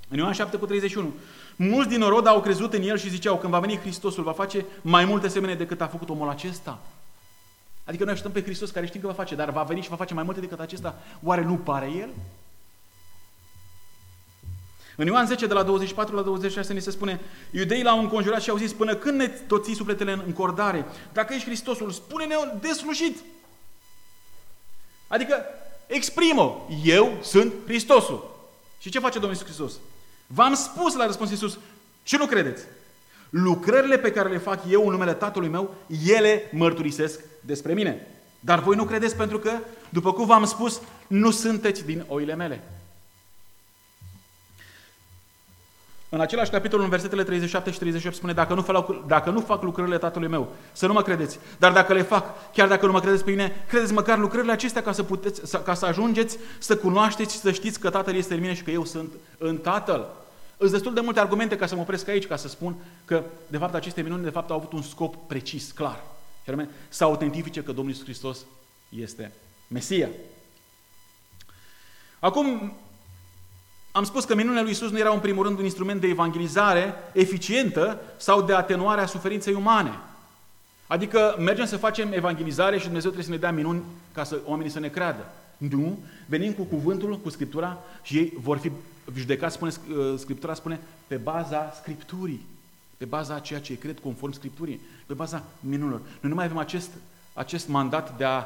În 0.10 0.18
Ioan 0.18 0.34
7 0.34 0.58
cu 0.58 0.66
31, 0.66 1.14
mulți 1.56 1.90
din 1.90 2.02
orod 2.02 2.28
au 2.28 2.42
crezut 2.42 2.74
în 2.74 2.82
el 2.82 2.98
și 2.98 3.10
ziceau, 3.10 3.38
când 3.38 3.52
va 3.52 3.60
veni 3.60 3.78
Hristosul, 3.78 4.24
va 4.24 4.32
face 4.32 4.66
mai 4.82 5.06
multe 5.06 5.28
semene 5.28 5.56
decât 5.56 5.82
a 5.82 5.88
făcut 5.88 6.10
omul 6.10 6.30
acesta. 6.30 6.80
Adică 7.84 8.04
noi 8.04 8.14
așteptăm 8.14 8.42
pe 8.42 8.48
Hristos 8.48 8.70
care 8.70 8.86
știm 8.86 9.02
că 9.02 9.08
va 9.08 9.14
face, 9.14 9.36
dar 9.36 9.50
va 9.50 9.64
veni 9.64 9.82
și 9.82 9.90
va 9.90 9.96
face 9.96 10.14
mai 10.14 10.24
multe 10.24 10.40
decât 10.40 10.60
acesta. 10.60 11.02
Oare 11.24 11.44
nu 11.44 11.56
pare 11.56 11.92
el? 11.98 12.10
În 14.96 15.06
Ioan 15.06 15.26
10, 15.26 15.48
de 15.48 15.54
la 15.54 15.64
24 15.64 16.16
la 16.16 16.22
26, 16.22 16.74
ni 16.74 16.82
se 16.82 16.92
spune, 16.92 17.20
iudeii 17.52 17.84
l-au 17.84 18.00
înconjurat 18.00 18.42
și 18.42 18.50
au 18.50 18.58
zis, 18.58 18.74
până 18.74 18.96
când 18.96 19.18
ne 19.18 19.28
toți 19.28 19.74
sufletele 19.74 20.12
în 20.12 20.22
încordare? 20.26 20.86
Dacă 21.14 21.34
ești 21.34 21.46
Hristosul, 21.46 21.92
spune-ne 21.92 22.36
deslușit. 22.62 23.18
Adică, 25.08 25.46
exprimă, 25.94 26.68
eu 26.84 27.18
sunt 27.22 27.54
Hristosul. 27.66 28.32
Și 28.80 28.90
ce 28.90 29.00
face 29.00 29.20
Domnul 29.20 29.32
Iisus 29.32 29.46
Hristos? 29.46 29.74
V-am 30.28 30.54
spus 30.54 30.96
la 30.96 31.06
răspuns 31.06 31.30
Iisus 31.30 31.58
și 32.04 32.16
nu 32.16 32.26
credeți. 32.26 32.64
Lucrările 33.30 33.98
pe 33.98 34.12
care 34.12 34.30
le 34.30 34.38
fac 34.38 34.64
eu 34.70 34.86
în 34.86 34.92
numele 34.92 35.14
Tatălui 35.14 35.50
meu, 35.50 35.76
ele 36.06 36.50
mărturisesc 36.52 37.20
despre 37.42 37.74
mine. 37.74 38.08
Dar 38.40 38.60
voi 38.60 38.76
nu 38.76 38.84
credeți 38.84 39.16
pentru 39.16 39.40
că, 39.40 39.52
după 39.90 40.14
cum 40.14 40.26
v-am 40.26 40.46
spus, 40.46 40.82
nu 41.08 41.32
sunteți 41.32 41.86
din 41.86 42.06
oile 42.08 42.36
mele. 42.36 42.64
În 46.14 46.22
același 46.22 46.52
capitol, 46.52 46.82
în 46.82 46.90
versetele 46.90 47.24
37 47.24 47.72
și 47.72 47.78
38, 47.78 48.16
spune, 48.16 48.34
dacă 48.34 48.54
nu, 48.54 48.62
fac, 48.62 49.06
dacă 49.08 49.30
nu 49.30 49.40
fac 49.40 49.64
lucrările 49.64 49.98
Tatălui 49.98 50.28
meu, 50.28 50.52
să 50.72 50.88
nu 50.88 50.94
mă 50.94 51.02
credeți. 51.02 51.40
Dar 51.60 51.72
dacă 51.72 51.94
le 51.94 52.02
fac, 52.02 52.52
chiar 52.52 52.68
dacă 52.68 52.86
nu 52.86 52.92
mă 52.92 53.00
credeți 53.00 53.24
pe 53.24 53.30
mine, 53.30 53.66
credeți 53.68 53.94
măcar 53.94 54.18
lucrările 54.18 54.52
acestea 54.52 54.82
ca 54.82 54.92
să, 54.92 55.04
puteți, 55.04 55.64
ca 55.64 55.74
să 55.74 55.86
ajungeți 55.86 56.38
să 56.60 56.78
cunoașteți 56.78 57.34
și 57.34 57.40
să 57.40 57.52
știți 57.52 57.80
că 57.80 57.90
Tatăl 57.90 58.16
este 58.16 58.34
în 58.34 58.40
mine 58.40 58.54
și 58.54 58.64
că 58.64 58.72
eu 58.72 58.86
sunt 58.86 59.12
în 59.38 59.58
Tatăl. 59.58 60.08
Îți 60.58 60.72
destul 60.72 60.94
de 60.94 61.00
multe 61.00 61.20
argumente 61.20 61.58
ca 61.58 61.66
să 61.66 61.76
mă 61.76 61.82
opresc 61.82 62.08
aici, 62.08 62.28
ca 62.28 62.36
să 62.36 62.48
spun 62.48 62.76
că, 63.06 63.24
de 63.48 63.58
fapt, 63.58 63.74
aceste 63.74 64.02
minuni, 64.02 64.24
de 64.24 64.30
fapt, 64.30 64.50
au 64.50 64.58
avut 64.58 64.74
un 64.74 64.82
scop 64.82 65.16
precis, 65.28 65.72
clar. 65.72 66.04
Și 66.44 66.50
anume, 66.50 66.70
să 66.90 67.04
autentifice 67.04 67.64
că 67.64 67.72
Domnul 67.72 67.90
Iisus 67.90 68.06
Hristos 68.06 68.38
este 68.90 69.32
Mesia. 69.68 70.10
Acum, 72.20 72.74
am 73.96 74.04
spus 74.04 74.26
că 74.26 74.36
minunile 74.36 74.62
lui 74.62 74.72
Isus 74.72 74.92
nu 74.92 74.98
erau 74.98 75.14
în 75.14 75.20
primul 75.20 75.44
rând 75.44 75.58
un 75.58 75.64
instrument 75.64 76.02
de 76.02 76.08
evangelizare 76.08 76.94
eficientă 77.12 78.02
sau 78.18 78.42
de 78.42 78.54
atenuare 78.54 79.02
a 79.02 79.06
suferinței 79.06 79.54
umane. 79.54 80.00
Adică 80.88 81.36
mergem 81.40 81.66
să 81.66 81.78
facem 81.78 82.12
evangelizare 82.12 82.78
și 82.78 82.84
Dumnezeu 82.84 83.12
trebuie 83.12 83.30
să 83.30 83.40
ne 83.40 83.42
dea 83.42 83.52
minuni 83.52 83.84
ca 84.14 84.24
să 84.24 84.40
oamenii 84.46 84.72
să 84.72 84.80
ne 84.80 84.88
creadă. 84.88 85.26
Nu, 85.58 86.00
venim 86.26 86.54
cu 86.54 86.64
cuvântul, 86.64 87.20
cu 87.20 87.30
Scriptura 87.30 87.78
și 88.02 88.18
ei 88.18 88.34
vor 88.42 88.58
fi 88.58 88.72
judecați, 89.16 89.56
spune, 89.56 89.72
uh, 89.90 90.20
Scriptura 90.20 90.54
spune, 90.54 90.80
pe 91.08 91.16
baza 91.16 91.74
Scripturii, 91.82 92.46
pe 92.98 93.06
baza 93.06 93.34
a 93.34 93.40
ceea 93.40 93.60
ce 93.60 93.78
cred 93.78 94.00
conform 94.00 94.32
Scripturii, 94.32 94.82
pe 95.06 95.14
baza 95.14 95.44
minunilor. 95.60 96.00
Noi 96.00 96.30
nu 96.32 96.36
mai 96.36 96.46
avem 96.46 96.58
acest, 96.58 96.90
acest 97.34 97.68
mandat 97.68 98.18
de 98.18 98.24
a 98.24 98.46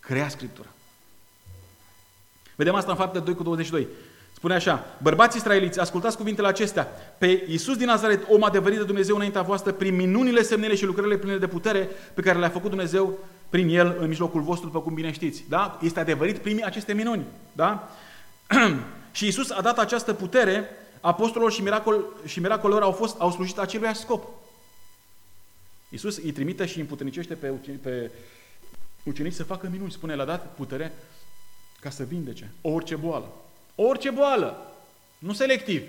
crea 0.00 0.28
Scriptura. 0.28 0.68
Vedem 2.56 2.74
asta 2.74 2.90
în 2.90 2.96
fapte 2.96 3.18
2 3.18 3.34
cu 3.34 3.42
22. 3.42 3.86
Spune 4.36 4.54
așa, 4.54 4.84
bărbați 5.02 5.36
israeliți, 5.36 5.80
ascultați 5.80 6.16
cuvintele 6.16 6.48
acestea. 6.48 6.88
Pe 7.18 7.44
Iisus 7.48 7.76
din 7.76 7.86
Nazaret, 7.86 8.26
om 8.28 8.42
adevărit 8.42 8.78
de 8.78 8.84
Dumnezeu 8.84 9.14
înaintea 9.14 9.42
voastră, 9.42 9.72
prin 9.72 9.94
minunile, 9.94 10.42
semnele 10.42 10.74
și 10.74 10.84
lucrările 10.84 11.16
pline 11.16 11.36
de 11.36 11.46
putere 11.46 11.88
pe 12.14 12.22
care 12.22 12.38
le-a 12.38 12.48
făcut 12.48 12.68
Dumnezeu 12.68 13.18
prin 13.48 13.68
El 13.68 13.96
în 13.98 14.08
mijlocul 14.08 14.40
vostru, 14.40 14.66
după 14.66 14.80
cum 14.80 14.94
bine 14.94 15.12
știți. 15.12 15.44
Da? 15.48 15.78
Este 15.82 16.00
adevărit 16.00 16.38
primi 16.38 16.64
aceste 16.64 16.92
minuni. 16.92 17.24
Da? 17.52 17.90
și 19.12 19.24
Iisus 19.24 19.50
a 19.50 19.60
dat 19.60 19.78
această 19.78 20.12
putere 20.12 20.70
apostolilor 21.00 21.52
și, 21.52 21.62
miracol, 21.62 22.04
și 22.26 22.40
miracolelor 22.40 22.82
au, 22.82 22.92
fost, 22.92 23.20
au 23.20 23.30
slujit 23.30 23.58
acelui 23.58 23.94
scop. 23.94 24.28
Iisus 25.88 26.16
îi 26.16 26.32
trimite 26.32 26.66
și 26.66 26.74
îi 26.74 26.80
împuternicește 26.80 27.34
pe, 27.34 27.48
ucenici, 27.48 27.82
pe 27.82 28.10
ucenici 29.04 29.32
să 29.32 29.44
facă 29.44 29.68
minuni. 29.70 29.92
Spune, 29.92 30.14
l-a 30.14 30.24
dat 30.24 30.54
putere 30.54 30.92
ca 31.80 31.90
să 31.90 32.02
vindece 32.02 32.52
orice 32.60 32.96
boală. 32.96 33.32
Orice 33.76 34.10
boală. 34.10 34.72
Nu 35.18 35.32
selectiv. 35.32 35.82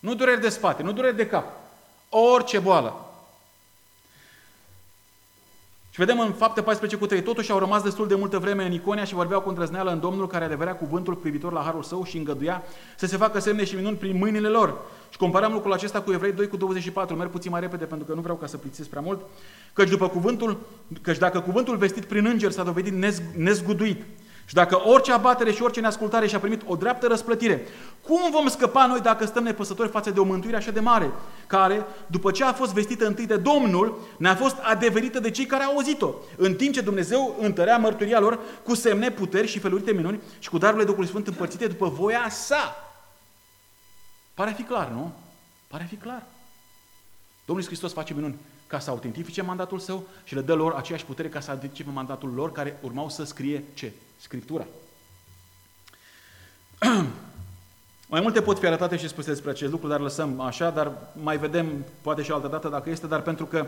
Nu 0.00 0.14
dureri 0.14 0.40
de 0.40 0.48
spate, 0.48 0.82
nu 0.82 0.92
dureri 0.92 1.16
de 1.16 1.26
cap. 1.26 1.46
Orice 2.08 2.58
boală. 2.58 3.06
Și 5.90 5.98
vedem 5.98 6.20
în 6.20 6.32
fapte 6.32 6.62
14 6.62 6.98
cu 6.98 7.06
3, 7.06 7.22
totuși 7.22 7.50
au 7.50 7.58
rămas 7.58 7.82
destul 7.82 8.08
de 8.08 8.14
multă 8.14 8.38
vreme 8.38 8.64
în 8.64 8.72
Iconia 8.72 9.04
și 9.04 9.14
vorbeau 9.14 9.40
cu 9.40 9.48
îndrăzneală 9.48 9.90
în 9.90 10.00
Domnul 10.00 10.26
care 10.26 10.44
adevărea 10.44 10.74
cuvântul 10.74 11.14
privitor 11.14 11.52
la 11.52 11.60
harul 11.60 11.82
său 11.82 12.04
și 12.04 12.16
îngăduia 12.16 12.62
să 12.96 13.06
se 13.06 13.16
facă 13.16 13.38
semne 13.38 13.64
și 13.64 13.74
minuni 13.74 13.96
prin 13.96 14.16
mâinile 14.16 14.48
lor. 14.48 14.80
Și 15.10 15.18
comparam 15.18 15.52
lucrul 15.52 15.72
acesta 15.72 16.00
cu 16.00 16.12
Evrei 16.12 16.32
2 16.32 16.48
cu 16.48 16.56
24, 16.56 17.16
merg 17.16 17.30
puțin 17.30 17.50
mai 17.50 17.60
repede 17.60 17.84
pentru 17.84 18.06
că 18.06 18.14
nu 18.14 18.20
vreau 18.20 18.36
ca 18.36 18.46
să 18.46 18.56
plictisesc 18.56 18.88
prea 18.88 19.02
mult, 19.02 19.20
căci, 19.72 19.88
după 19.88 20.08
cuvântul, 20.08 20.60
căci 21.02 21.18
dacă 21.18 21.40
cuvântul 21.40 21.76
vestit 21.76 22.04
prin 22.04 22.26
înger 22.26 22.50
s-a 22.50 22.62
dovedit 22.62 23.18
nezguduit, 23.36 24.02
și 24.44 24.54
dacă 24.54 24.88
orice 24.88 25.12
abatere 25.12 25.52
și 25.52 25.62
orice 25.62 25.80
neascultare 25.80 26.26
și-a 26.26 26.38
primit 26.38 26.62
o 26.66 26.76
dreaptă 26.76 27.06
răsplătire, 27.06 27.66
cum 28.02 28.30
vom 28.30 28.48
scăpa 28.48 28.86
noi 28.86 29.00
dacă 29.00 29.26
stăm 29.26 29.42
nepăsători 29.42 29.88
față 29.88 30.10
de 30.10 30.20
o 30.20 30.24
mântuire 30.24 30.56
așa 30.56 30.70
de 30.70 30.80
mare, 30.80 31.10
care, 31.46 31.86
după 32.06 32.30
ce 32.30 32.44
a 32.44 32.52
fost 32.52 32.72
vestită 32.72 33.06
întâi 33.06 33.26
de 33.26 33.36
Domnul, 33.36 33.98
ne-a 34.16 34.34
fost 34.34 34.56
adeverită 34.62 35.20
de 35.20 35.30
cei 35.30 35.46
care 35.46 35.62
au 35.62 35.72
auzit-o, 35.72 36.14
în 36.36 36.54
timp 36.54 36.74
ce 36.74 36.80
Dumnezeu 36.80 37.36
întărea 37.40 37.78
mărturia 37.78 38.20
lor 38.20 38.38
cu 38.64 38.74
semne, 38.74 39.10
puteri 39.10 39.46
și 39.46 39.58
felurite 39.58 39.92
minuni 39.92 40.20
și 40.38 40.48
cu 40.48 40.58
darurile 40.58 40.84
Duhului 40.84 41.08
Sfânt 41.08 41.26
împărțite 41.26 41.66
după 41.66 41.88
voia 41.88 42.26
sa. 42.30 42.92
Pare 44.34 44.52
fi 44.56 44.62
clar, 44.62 44.88
nu? 44.88 45.12
Pare 45.68 45.86
fi 45.88 45.96
clar. 45.96 46.22
Domnul 47.44 47.64
Hristos 47.64 47.92
face 47.92 48.14
minuni 48.14 48.36
ca 48.66 48.78
să 48.78 48.90
autentifice 48.90 49.42
mandatul 49.42 49.78
său 49.78 50.06
și 50.24 50.34
le 50.34 50.40
dă 50.40 50.54
lor 50.54 50.72
aceeași 50.72 51.04
putere 51.04 51.28
ca 51.28 51.40
să 51.40 51.50
autentifice 51.50 51.90
mandatul 51.90 52.32
lor 52.34 52.52
care 52.52 52.78
urmau 52.82 53.08
să 53.08 53.24
scrie 53.24 53.64
ce? 53.74 53.92
Scriptura. 54.22 54.66
mai 58.12 58.20
multe 58.20 58.42
pot 58.42 58.58
fi 58.58 58.66
arătate 58.66 58.96
și 58.96 59.08
spuse 59.08 59.30
despre 59.30 59.50
acest 59.50 59.70
lucru, 59.70 59.88
dar 59.88 60.00
lăsăm 60.00 60.40
așa, 60.40 60.70
dar 60.70 60.92
mai 61.22 61.38
vedem, 61.38 61.84
poate 62.00 62.22
și 62.22 62.30
altă 62.30 62.48
dată 62.48 62.68
dacă 62.68 62.90
este, 62.90 63.06
dar 63.06 63.22
pentru 63.22 63.46
că 63.46 63.66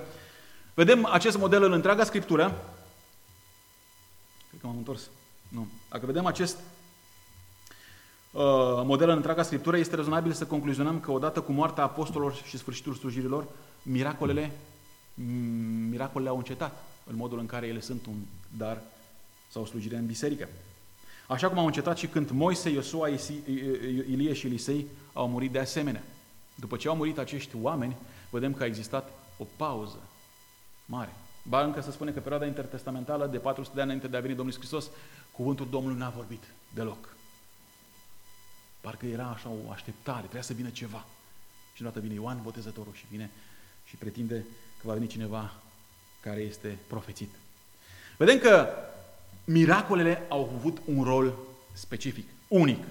vedem 0.74 1.04
acest 1.04 1.38
model 1.38 1.62
în 1.62 1.72
întreaga 1.72 2.04
Scriptură, 2.04 2.44
cred 4.48 4.60
că 4.60 4.66
m-am 4.66 4.76
întors, 4.76 5.08
nu, 5.48 5.66
dacă 5.90 6.06
vedem 6.06 6.26
acest 6.26 6.56
uh, 6.56 8.42
model 8.84 9.08
în 9.08 9.16
întreaga 9.16 9.42
Scriptură, 9.42 9.76
este 9.76 9.96
rezonabil 9.96 10.32
să 10.32 10.46
concluzionăm 10.46 11.00
că 11.00 11.10
odată 11.10 11.40
cu 11.40 11.52
moartea 11.52 11.84
apostolilor 11.84 12.34
și 12.34 12.58
sfârșitul 12.58 12.94
slujirilor, 12.94 13.44
miracolele, 13.82 14.50
miracolele 15.88 16.30
au 16.30 16.36
încetat 16.36 16.82
în 17.06 17.16
modul 17.16 17.38
în 17.38 17.46
care 17.46 17.66
ele 17.66 17.80
sunt 17.80 18.06
un 18.06 18.14
dar 18.56 18.82
sau 19.54 19.66
slujire 19.66 19.96
în 19.96 20.06
biserică. 20.06 20.48
Așa 21.28 21.48
cum 21.48 21.58
au 21.58 21.66
încetat 21.66 21.98
și 21.98 22.06
când 22.06 22.30
Moise, 22.30 22.70
Iosua, 22.70 23.08
Ilie 23.08 24.32
și 24.32 24.46
Elisei 24.46 24.86
au 25.12 25.28
murit 25.28 25.52
de 25.52 25.58
asemenea. 25.58 26.02
După 26.54 26.76
ce 26.76 26.88
au 26.88 26.96
murit 26.96 27.18
acești 27.18 27.56
oameni, 27.60 27.96
vedem 28.30 28.54
că 28.54 28.62
a 28.62 28.66
existat 28.66 29.12
o 29.38 29.44
pauză 29.56 29.98
mare. 30.86 31.12
Ba 31.42 31.64
încă 31.64 31.80
se 31.80 31.90
spune 31.90 32.10
că 32.10 32.20
perioada 32.20 32.46
intertestamentală 32.46 33.26
de 33.26 33.38
400 33.38 33.74
de 33.74 33.80
ani 33.80 33.90
înainte 33.90 34.10
de 34.10 34.16
a 34.16 34.20
veni 34.20 34.34
Domnul 34.34 34.54
Hristos, 34.54 34.90
cuvântul 35.32 35.68
Domnului 35.70 35.98
n-a 35.98 36.08
vorbit 36.08 36.42
deloc. 36.74 37.16
Parcă 38.80 39.06
era 39.06 39.26
așa 39.26 39.48
o 39.48 39.70
așteptare, 39.70 40.20
trebuia 40.20 40.42
să 40.42 40.52
vină 40.52 40.70
ceva. 40.70 41.06
Și 41.74 41.80
deodată 41.80 42.00
vine 42.00 42.14
Ioan 42.14 42.40
Botezătorul 42.42 42.94
și 42.94 43.04
vine 43.10 43.30
și 43.84 43.96
pretinde 43.96 44.44
că 44.80 44.86
va 44.86 44.92
veni 44.92 45.06
cineva 45.06 45.54
care 46.20 46.40
este 46.40 46.78
profețit. 46.86 47.30
Vedem 48.16 48.38
că 48.38 48.68
miracolele 49.44 50.22
au 50.28 50.54
avut 50.56 50.78
un 50.84 51.02
rol 51.02 51.34
specific, 51.72 52.28
unic. 52.48 52.84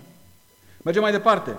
Mergem 0.83 1.01
mai 1.01 1.11
departe. 1.11 1.57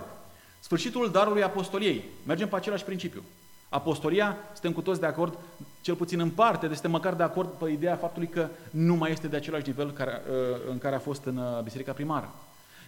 Sfârșitul 0.61 1.11
darului 1.11 1.43
apostoliei. 1.43 2.05
Mergem 2.27 2.49
pe 2.49 2.57
același 2.57 2.85
principiu. 2.85 3.23
Apostolia, 3.69 4.37
suntem 4.53 4.73
cu 4.73 4.81
toți 4.81 5.01
de 5.01 5.07
acord, 5.07 5.39
cel 5.81 5.95
puțin 5.95 6.21
în 6.21 6.31
parte, 6.31 6.67
deci 6.67 6.75
suntem 6.75 6.91
măcar 6.91 7.15
de 7.15 7.23
acord 7.23 7.49
pe 7.49 7.71
ideea 7.71 7.97
faptului 7.97 8.29
că 8.29 8.49
nu 8.71 8.95
mai 8.95 9.11
este 9.11 9.27
de 9.27 9.37
același 9.37 9.67
nivel 9.67 9.93
care, 9.93 10.23
uh, 10.31 10.61
în 10.71 10.79
care 10.79 10.95
a 10.95 10.99
fost 10.99 11.25
în 11.25 11.37
uh, 11.37 11.63
biserica 11.63 11.93
primară. 11.93 12.33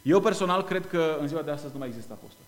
Eu 0.03 0.21
personal 0.21 0.65
cred 0.65 0.89
că 0.89 1.17
în 1.21 1.29
ziua 1.29 1.43
de 1.43 1.51
astăzi 1.51 1.73
nu 1.73 1.79
mai 1.79 1.89
există 1.89 2.13
apostol. 2.13 2.45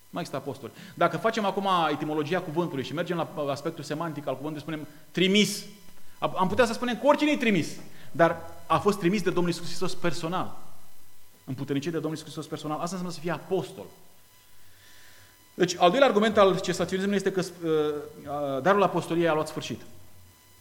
Nu 0.00 0.10
mai 0.10 0.22
există 0.22 0.36
apostol. 0.36 0.70
Dacă 0.94 1.16
facem 1.16 1.44
acum 1.44 1.68
etimologia 1.90 2.40
cuvântului 2.40 2.84
și 2.84 2.94
mergem 2.94 3.16
la 3.16 3.50
aspectul 3.50 3.84
semantic 3.84 4.26
al 4.26 4.36
cuvântului, 4.36 4.62
spunem 4.62 4.86
trimis. 5.10 5.64
Am 6.18 6.48
putea 6.48 6.64
să 6.64 6.72
spunem 6.72 6.98
că 6.98 7.06
oricine 7.06 7.30
e 7.30 7.36
trimis, 7.36 7.68
dar 8.16 8.50
a 8.66 8.78
fost 8.78 8.98
trimis 8.98 9.22
de 9.22 9.30
Domnul 9.30 9.52
Iisus 9.52 9.66
Hristos 9.66 9.94
personal. 9.94 10.56
Împuternicit 11.44 11.90
de 11.90 11.98
Domnul 11.98 12.16
Iisus 12.16 12.32
Hristos 12.32 12.46
personal. 12.46 12.76
Asta 12.76 12.96
înseamnă 12.96 13.12
să 13.12 13.20
fie 13.20 13.32
apostol. 13.32 13.84
Deci, 15.54 15.76
al 15.78 15.90
doilea 15.90 16.08
argument 16.08 16.36
al 16.36 16.60
cesaționismului 16.60 17.16
este 17.16 17.32
că 17.32 17.40
uh, 17.40 17.70
uh, 17.70 18.62
darul 18.62 18.82
apostoliei 18.82 19.28
a 19.28 19.34
luat 19.34 19.48
sfârșit. 19.48 19.80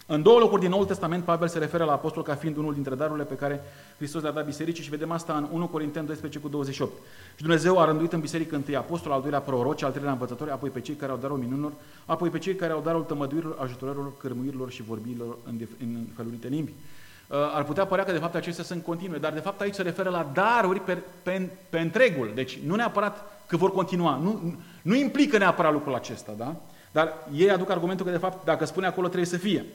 În 0.08 0.22
două 0.22 0.40
locuri 0.40 0.62
din 0.62 0.70
Noul 0.70 0.86
Testament, 0.86 1.24
Pavel 1.24 1.48
se 1.48 1.60
referă 1.60 1.84
la 1.84 1.92
apostol 1.92 2.24
ca 2.24 2.36
fiind 2.36 2.58
unul 2.58 2.74
dintre 2.74 2.96
darurile 2.96 3.26
pe 3.26 3.36
care 3.36 3.64
Hristos 3.98 4.22
le-a 4.22 4.32
dat 4.32 4.46
bisericii 4.46 4.84
și 4.84 4.90
vedem 4.90 5.12
asta 5.12 5.38
în 5.38 5.48
1 5.52 5.68
Corinteni 5.68 6.06
12 6.06 6.40
cu 6.40 6.48
28. 6.48 6.92
Și 7.36 7.42
Dumnezeu 7.42 7.80
a 7.80 7.86
rânduit 7.86 8.14
în 8.14 8.20
biserică 8.20 8.56
întâi 8.56 8.76
apostol, 8.76 9.12
al 9.12 9.22
doilea 9.22 9.40
proroci, 9.40 9.84
al 9.84 9.92
treilea 9.92 10.12
învățători, 10.12 10.52
apoi 10.52 10.70
pe 10.70 10.82
cei 10.82 10.96
care 10.96 11.12
au 11.12 11.18
darul 11.18 11.38
minunilor, 11.38 11.72
apoi 12.06 12.30
pe 12.30 12.38
cei 12.38 12.56
care 12.56 12.74
au 12.74 12.82
darul 12.82 13.04
tămăduirilor, 13.04 13.58
ajutorărilor, 13.60 14.18
cărmuirilor 14.18 14.72
și 14.72 14.84
vorbirilor 14.84 15.38
în, 15.46 15.68
în 15.80 16.06
felurite 16.16 16.48
limbi. 16.48 16.72
Uh, 17.28 17.38
ar 17.54 17.64
putea 17.64 17.86
părea 17.86 18.04
că 18.04 18.12
de 18.12 18.18
fapt 18.18 18.36
acestea 18.36 18.64
sunt 18.64 18.84
continue, 18.84 19.18
dar 19.18 19.34
de 19.34 19.40
fapt 19.40 19.62
aici 19.62 19.74
se 19.74 19.82
referă 19.82 20.10
la 20.10 20.32
daruri 20.34 20.80
pe, 20.80 20.98
pe, 21.24 21.50
pe 21.70 21.80
întregul. 21.80 22.32
Deci 22.36 22.58
nu 22.58 22.76
neapărat 22.76 23.44
că 23.48 23.58
vor 23.58 23.72
continua. 23.72 24.16
Nu, 24.16 24.56
nu 24.82 24.96
implică 24.96 25.38
neapărat 25.38 25.72
lucrul 25.72 25.96
acesta, 25.96 26.34
da? 26.38 26.56
Dar 26.92 27.14
ei 27.34 27.52
aduc 27.52 27.70
argumentul 27.70 28.06
că 28.06 28.12
de 28.12 28.18
fapt 28.18 28.46
dacă 28.46 28.66
spune 28.66 28.86
acolo 28.86 29.08
trebuie 29.08 29.30
să 29.30 29.38
fie. 29.38 29.66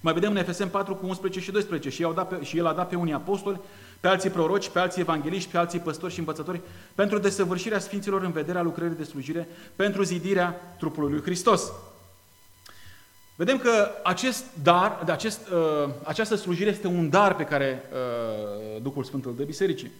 Mai 0.00 0.12
vedem 0.12 0.30
în 0.30 0.36
Efesem 0.36 0.68
4 0.68 0.94
cu 0.94 1.06
11 1.06 1.40
și 1.40 1.50
12 1.50 1.90
și, 1.90 2.06
dat 2.14 2.28
pe, 2.28 2.44
și 2.44 2.58
el 2.58 2.66
a 2.66 2.72
dat 2.72 2.88
pe 2.88 2.96
unii 2.96 3.12
apostoli, 3.12 3.60
pe 4.00 4.08
alții 4.08 4.30
proroci, 4.30 4.68
pe 4.68 4.78
alții 4.78 5.00
evangeliști, 5.00 5.50
pe 5.50 5.58
alții 5.58 5.78
păstori 5.78 6.12
și 6.12 6.18
învățători, 6.18 6.60
pentru 6.94 7.18
desăvârșirea 7.18 7.78
Sfinților 7.78 8.22
în 8.22 8.32
vederea 8.32 8.62
lucrării 8.62 8.96
de 8.96 9.04
slujire, 9.04 9.48
pentru 9.76 10.02
zidirea 10.02 10.74
trupului 10.78 11.10
lui 11.10 11.22
Hristos. 11.22 11.72
Vedem 13.38 13.58
că 13.58 13.90
acest 14.04 14.44
dar, 14.62 15.04
acest, 15.06 15.48
uh, 15.48 15.90
această 16.04 16.34
slujire 16.34 16.70
este 16.70 16.86
un 16.86 17.10
dar 17.10 17.36
pe 17.36 17.44
care 17.44 17.82
uh, 17.92 18.82
Duhul 18.82 19.04
Sfânt 19.04 19.24
îl 19.24 19.34
dă 19.36 19.42
bisericii. 19.42 19.90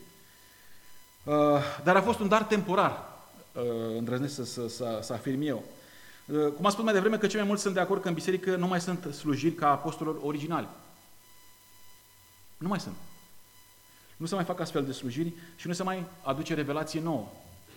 Uh, 1.24 1.34
dar 1.84 1.96
a 1.96 2.02
fost 2.02 2.20
un 2.20 2.28
dar 2.28 2.42
temporar, 2.42 3.08
uh, 3.52 3.62
îndrăznesc 3.96 4.34
să, 4.34 4.44
să, 4.44 4.68
să, 4.68 4.98
să 5.02 5.12
afirm 5.12 5.40
eu. 5.42 5.62
Uh, 6.26 6.52
cum 6.56 6.64
am 6.64 6.70
spus 6.70 6.84
mai 6.84 6.92
devreme, 6.92 7.18
că 7.18 7.26
cei 7.26 7.38
mai 7.38 7.48
mulți 7.48 7.62
sunt 7.62 7.74
de 7.74 7.80
acord 7.80 8.02
că 8.02 8.08
în 8.08 8.14
biserică 8.14 8.56
nu 8.56 8.66
mai 8.66 8.80
sunt 8.80 9.14
slujiri 9.14 9.54
ca 9.54 9.70
apostolilor 9.70 10.20
originali. 10.24 10.68
Nu 12.56 12.68
mai 12.68 12.80
sunt. 12.80 12.96
Nu 14.16 14.26
se 14.26 14.34
mai 14.34 14.44
fac 14.44 14.60
astfel 14.60 14.84
de 14.84 14.92
slujiri 14.92 15.32
și 15.56 15.66
nu 15.66 15.72
se 15.72 15.82
mai 15.82 16.04
aduce 16.22 16.54
revelație 16.54 17.00
nouă. 17.00 17.28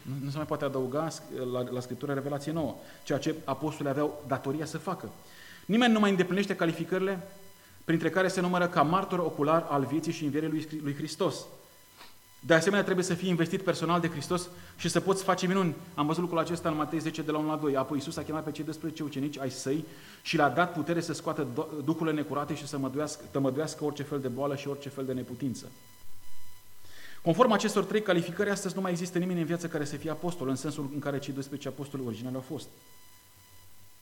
Nu, 0.02 0.14
nu 0.24 0.30
se 0.30 0.38
mai 0.38 0.46
poate 0.46 0.66
adăuga 0.66 1.08
la, 1.52 1.64
la 1.70 1.80
Scriptură 1.80 2.14
revelație 2.14 2.52
nouă, 2.52 2.76
ceea 3.04 3.20
ce 3.20 3.36
apostolii 3.44 3.92
aveau 3.92 4.24
datoria 4.28 4.66
să 4.66 4.78
facă. 4.78 5.10
Nimeni 5.72 5.94
nu 5.94 6.00
mai 6.00 6.10
îndeplinește 6.10 6.56
calificările 6.56 7.28
printre 7.84 8.10
care 8.10 8.28
se 8.28 8.42
numără 8.42 8.68
ca 8.68 8.82
martor 8.82 9.20
ocular 9.20 9.66
al 9.70 9.86
vieții 9.86 10.12
și 10.12 10.24
învierii 10.24 10.68
lui 10.84 10.96
Hristos. 10.96 11.36
De 12.40 12.54
asemenea, 12.54 12.84
trebuie 12.84 13.06
să 13.06 13.14
fii 13.14 13.30
investit 13.30 13.62
personal 13.62 14.00
de 14.00 14.10
Hristos 14.10 14.50
și 14.78 14.90
să 14.90 15.00
poți 15.00 15.24
face 15.24 15.48
minuni. 15.48 15.76
Am 15.96 16.06
văzut 16.06 16.22
lucrul 16.22 16.40
acesta 16.40 16.70
în 16.70 16.76
Matei 16.76 17.00
10, 17.00 17.22
de 17.22 17.32
la 17.32 17.38
1 17.38 17.48
la 17.48 17.56
2. 17.56 17.76
Apoi 17.76 17.98
Iisus 17.98 18.18
a 18.18 18.22
chemat 18.22 18.44
pe 18.44 18.52
cei 18.52 18.64
12 18.64 19.04
ucenici 19.04 19.40
ai 19.40 19.52
săi 19.52 19.86
și 20.22 20.36
le-a 20.36 20.50
dat 20.50 20.74
putere 20.74 21.02
să 21.02 21.14
scoată 21.14 21.48
duhurile 21.84 22.16
necurate 22.16 22.56
și 22.56 22.68
să 22.68 22.78
măduiască, 22.78 23.24
tămăduiască 23.32 23.84
orice 23.84 24.04
fel 24.04 24.20
de 24.20 24.28
boală 24.28 24.56
și 24.56 24.68
orice 24.68 24.90
fel 24.90 25.06
de 25.06 25.14
neputință. 25.14 25.66
Conform 27.22 27.52
acestor 27.52 27.84
trei 27.84 28.02
calificări, 28.02 28.50
astăzi 28.50 28.76
nu 28.76 28.82
mai 28.82 28.92
există 28.92 29.18
nimeni 29.18 29.40
în 29.40 29.46
viață 29.46 29.68
care 29.68 29.86
să 29.86 29.96
fie 29.96 30.10
apostol, 30.10 30.50
în 30.50 30.56
sensul 30.56 30.90
în 30.94 31.00
care 31.00 31.20
cei 31.20 31.34
12 31.34 31.68
apostoli 31.68 32.04
originali 32.06 32.36
au 32.36 32.44
fost. 32.48 32.68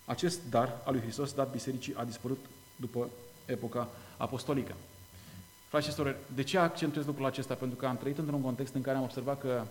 Acest 0.09 0.39
dar 0.49 0.77
al 0.83 0.93
lui 0.93 1.01
Hristos, 1.01 1.33
dat 1.33 1.51
bisericii, 1.51 1.95
a 1.95 2.03
dispărut 2.03 2.45
după 2.75 3.09
epoca 3.45 3.89
apostolică. 4.17 4.73
Frați 5.67 5.87
și 5.87 5.93
sorori, 5.93 6.15
de 6.35 6.43
ce 6.43 6.57
accentuez 6.57 7.05
lucrul 7.05 7.25
acesta? 7.25 7.53
Pentru 7.53 7.77
că 7.77 7.85
am 7.85 7.97
trăit 7.97 8.17
într-un 8.17 8.41
context 8.41 8.73
în 8.73 8.81
care 8.81 8.97
am 8.97 9.03
observat 9.03 9.39
că 9.39 9.63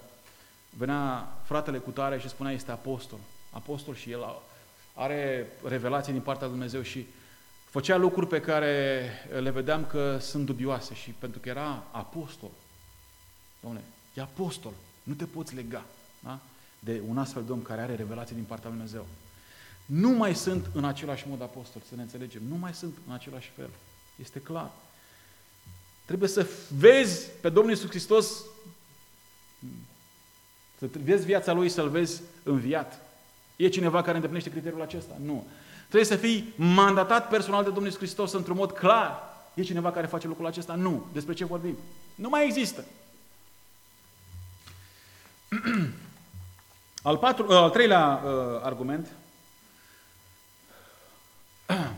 venea 0.71 1.29
fratele 1.45 1.79
cu 1.79 1.91
tare 1.91 2.19
și 2.19 2.29
spunea 2.29 2.53
este 2.53 2.71
apostol. 2.71 3.19
Apostol 3.51 3.95
și 3.95 4.11
el 4.11 4.21
are 4.95 5.47
revelație 5.65 6.13
din 6.13 6.23
partea 6.23 6.47
lui 6.47 6.57
Dumnezeu 6.57 6.83
și 6.83 7.07
făcea 7.65 7.97
lucruri 7.97 8.27
pe 8.27 8.41
care 8.41 9.11
le 9.41 9.51
vedeam 9.51 9.85
că 9.85 10.19
sunt 10.19 10.47
dubioase 10.47 10.95
și 10.95 11.11
pentru 11.11 11.41
că 11.41 11.49
era 11.49 11.83
apostol. 11.91 12.51
Dom'le, 13.61 13.83
e 14.15 14.21
apostol, 14.21 14.73
nu 15.03 15.15
te 15.15 15.25
poți 15.25 15.55
lega 15.55 15.85
da? 16.21 16.39
de 16.79 17.01
un 17.09 17.19
astfel 17.19 17.45
de 17.45 17.53
om 17.53 17.63
care 17.63 17.81
are 17.81 17.95
revelație 17.95 18.35
din 18.37 18.45
partea 18.45 18.69
lui 18.69 18.79
Dumnezeu. 18.79 19.07
Nu 19.89 20.11
mai 20.11 20.35
sunt 20.35 20.71
în 20.73 20.85
același 20.85 21.29
mod 21.29 21.43
apostol, 21.43 21.83
să 21.89 21.95
ne 21.95 22.03
înțelegem. 22.03 22.43
Nu 22.49 22.57
mai 22.57 22.75
sunt 22.75 22.95
în 23.07 23.13
același 23.13 23.51
fel. 23.57 23.69
Este 24.17 24.39
clar. 24.39 24.71
Trebuie 26.05 26.29
să 26.29 26.47
vezi 26.79 27.29
pe 27.41 27.49
Domnul 27.49 27.73
Iisus 27.73 27.89
Hristos, 27.89 28.43
să 30.79 30.89
vezi 31.05 31.25
viața 31.25 31.53
Lui, 31.53 31.69
să-L 31.69 31.89
vezi 31.89 32.23
înviat. 32.43 33.01
E 33.57 33.69
cineva 33.69 34.01
care 34.01 34.15
îndeplinește 34.15 34.51
criteriul 34.51 34.83
acesta? 34.83 35.15
Nu. 35.25 35.47
Trebuie 35.81 36.05
să 36.05 36.17
fii 36.17 36.53
mandatat 36.57 37.29
personal 37.29 37.63
de 37.63 37.69
Domnul 37.69 37.87
Iisus 37.87 38.01
Hristos 38.01 38.33
într-un 38.33 38.57
mod 38.57 38.73
clar. 38.73 39.23
E 39.55 39.63
cineva 39.63 39.93
care 39.93 40.07
face 40.07 40.27
lucrul 40.27 40.47
acesta? 40.47 40.75
Nu. 40.75 41.07
Despre 41.13 41.35
ce 41.35 41.45
vorbim? 41.45 41.77
Nu 42.15 42.29
mai 42.29 42.45
există. 42.47 42.85
Al, 47.03 47.17
patru, 47.17 47.49
al 47.49 47.71
treilea 47.71 48.23
uh, 48.25 48.31
argument 48.63 49.09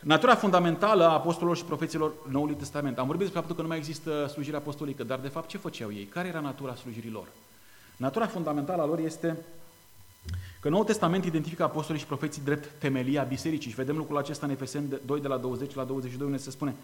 Natura 0.00 0.34
fundamentală 0.34 1.04
a 1.04 1.12
apostolilor 1.12 1.56
și 1.56 1.64
profeților 1.64 2.12
Noului 2.28 2.54
Testament. 2.54 2.98
Am 2.98 3.06
vorbit 3.06 3.22
despre 3.22 3.38
faptul 3.38 3.56
că 3.56 3.62
nu 3.62 3.68
mai 3.68 3.78
există 3.78 4.26
slujire 4.26 4.56
apostolică, 4.56 5.04
dar 5.04 5.18
de 5.18 5.28
fapt 5.28 5.48
ce 5.48 5.58
făceau 5.58 5.92
ei? 5.92 6.04
Care 6.04 6.28
era 6.28 6.40
natura 6.40 6.74
slujirilor? 6.74 7.26
Natura 7.96 8.26
fundamentală 8.26 8.82
a 8.82 8.86
lor 8.86 8.98
este 8.98 9.36
că 10.60 10.68
Noul 10.68 10.84
Testament 10.84 11.24
identifică 11.24 11.62
apostolii 11.62 12.00
și 12.00 12.06
profeții 12.06 12.42
drept 12.44 12.70
temelia 12.78 13.22
bisericii. 13.22 13.70
Și 13.70 13.76
vedem 13.76 13.96
lucrul 13.96 14.18
acesta 14.18 14.46
în 14.46 14.52
Efeseni 14.52 15.00
2 15.06 15.20
de 15.20 15.28
la 15.28 15.36
20 15.36 15.74
la 15.74 15.84
22, 15.84 16.26
unde 16.26 16.38
se 16.38 16.50
spune 16.50 16.74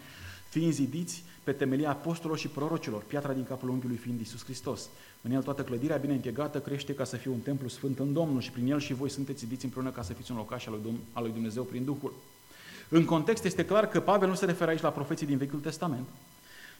fiind 0.49 0.73
zidiți 0.73 1.23
pe 1.43 1.51
temelia 1.51 1.89
apostolilor 1.89 2.37
și 2.37 2.47
prorocilor, 2.47 3.03
piatra 3.03 3.33
din 3.33 3.43
capul 3.43 3.69
unghiului 3.69 3.97
fiind 3.97 4.19
Iisus 4.19 4.43
Hristos. 4.43 4.89
În 5.21 5.31
el 5.31 5.43
toată 5.43 5.63
clădirea 5.63 5.97
bine 5.97 6.13
închegată 6.13 6.59
crește 6.59 6.93
ca 6.93 7.03
să 7.03 7.15
fie 7.15 7.31
un 7.31 7.39
templu 7.39 7.67
sfânt 7.67 7.99
în 7.99 8.13
Domnul 8.13 8.41
și 8.41 8.51
prin 8.51 8.71
el 8.71 8.79
și 8.79 8.93
voi 8.93 9.09
sunteți 9.09 9.39
zidiți 9.39 9.63
împreună 9.63 9.89
ca 9.89 10.01
să 10.01 10.13
fiți 10.13 10.31
un 10.31 10.37
locaș 10.37 10.65
al 11.13 11.23
lui 11.23 11.31
Dumnezeu 11.31 11.63
prin 11.63 11.83
Duhul. 11.83 12.13
În 12.89 13.05
context 13.05 13.43
este 13.43 13.65
clar 13.65 13.87
că 13.87 13.99
Pavel 13.99 14.29
nu 14.29 14.35
se 14.35 14.45
referă 14.45 14.69
aici 14.69 14.81
la 14.81 14.89
profeții 14.89 15.25
din 15.25 15.37
Vechiul 15.37 15.59
Testament, 15.59 16.07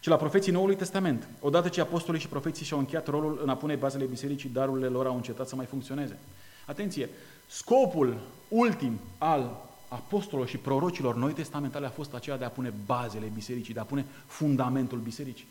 ci 0.00 0.06
la 0.06 0.16
profeții 0.16 0.52
Noului 0.52 0.76
Testament. 0.76 1.28
Odată 1.40 1.68
ce 1.68 1.80
apostolii 1.80 2.20
și 2.20 2.28
profeții 2.28 2.64
și-au 2.64 2.78
încheiat 2.78 3.08
rolul 3.08 3.40
în 3.42 3.48
a 3.48 3.56
pune 3.56 3.74
bazele 3.74 4.04
bisericii, 4.04 4.48
darurile 4.48 4.86
lor 4.86 5.06
au 5.06 5.16
încetat 5.16 5.48
să 5.48 5.56
mai 5.56 5.66
funcționeze. 5.66 6.18
Atenție! 6.66 7.08
Scopul 7.46 8.20
ultim 8.48 9.00
al 9.18 9.69
apostolilor 9.90 10.48
și 10.48 10.56
prorocilor 10.56 11.14
noi 11.16 11.32
testamentale 11.32 11.86
a 11.86 11.90
fost 11.90 12.14
aceea 12.14 12.38
de 12.38 12.44
a 12.44 12.50
pune 12.50 12.72
bazele 12.86 13.26
bisericii, 13.34 13.74
de 13.74 13.80
a 13.80 13.84
pune 13.84 14.04
fundamentul 14.26 14.98
bisericii. 14.98 15.46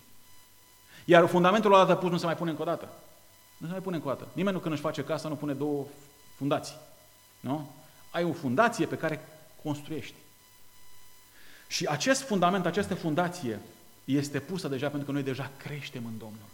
Iar 1.05 1.27
fundamentul 1.27 1.71
odată 1.71 1.95
pus 1.95 2.11
nu 2.11 2.17
se 2.17 2.25
mai 2.25 2.35
pune 2.35 2.49
încă 2.49 2.61
o 2.61 2.65
dată. 2.65 2.89
Nu 3.57 3.65
se 3.65 3.71
mai 3.71 3.81
pune 3.81 3.95
încă 3.95 4.07
o 4.07 4.11
dată. 4.11 4.27
Nimeni 4.33 4.55
nu 4.55 4.61
când 4.61 4.73
își 4.73 4.83
face 4.83 5.03
casa 5.03 5.29
nu 5.29 5.35
pune 5.35 5.53
două 5.53 5.85
fundații. 6.35 6.75
Nu? 7.39 7.69
Ai 8.11 8.23
o 8.23 8.33
fundație 8.33 8.85
pe 8.85 8.97
care 8.97 9.27
construiești. 9.63 10.15
Și 11.67 11.85
acest 11.85 12.21
fundament, 12.21 12.65
această 12.65 12.95
fundație 12.95 13.59
este 14.05 14.39
pusă 14.39 14.67
deja 14.67 14.87
pentru 14.87 15.05
că 15.05 15.11
noi 15.11 15.23
deja 15.23 15.51
creștem 15.57 16.05
în 16.05 16.17
Domnul. 16.17 16.47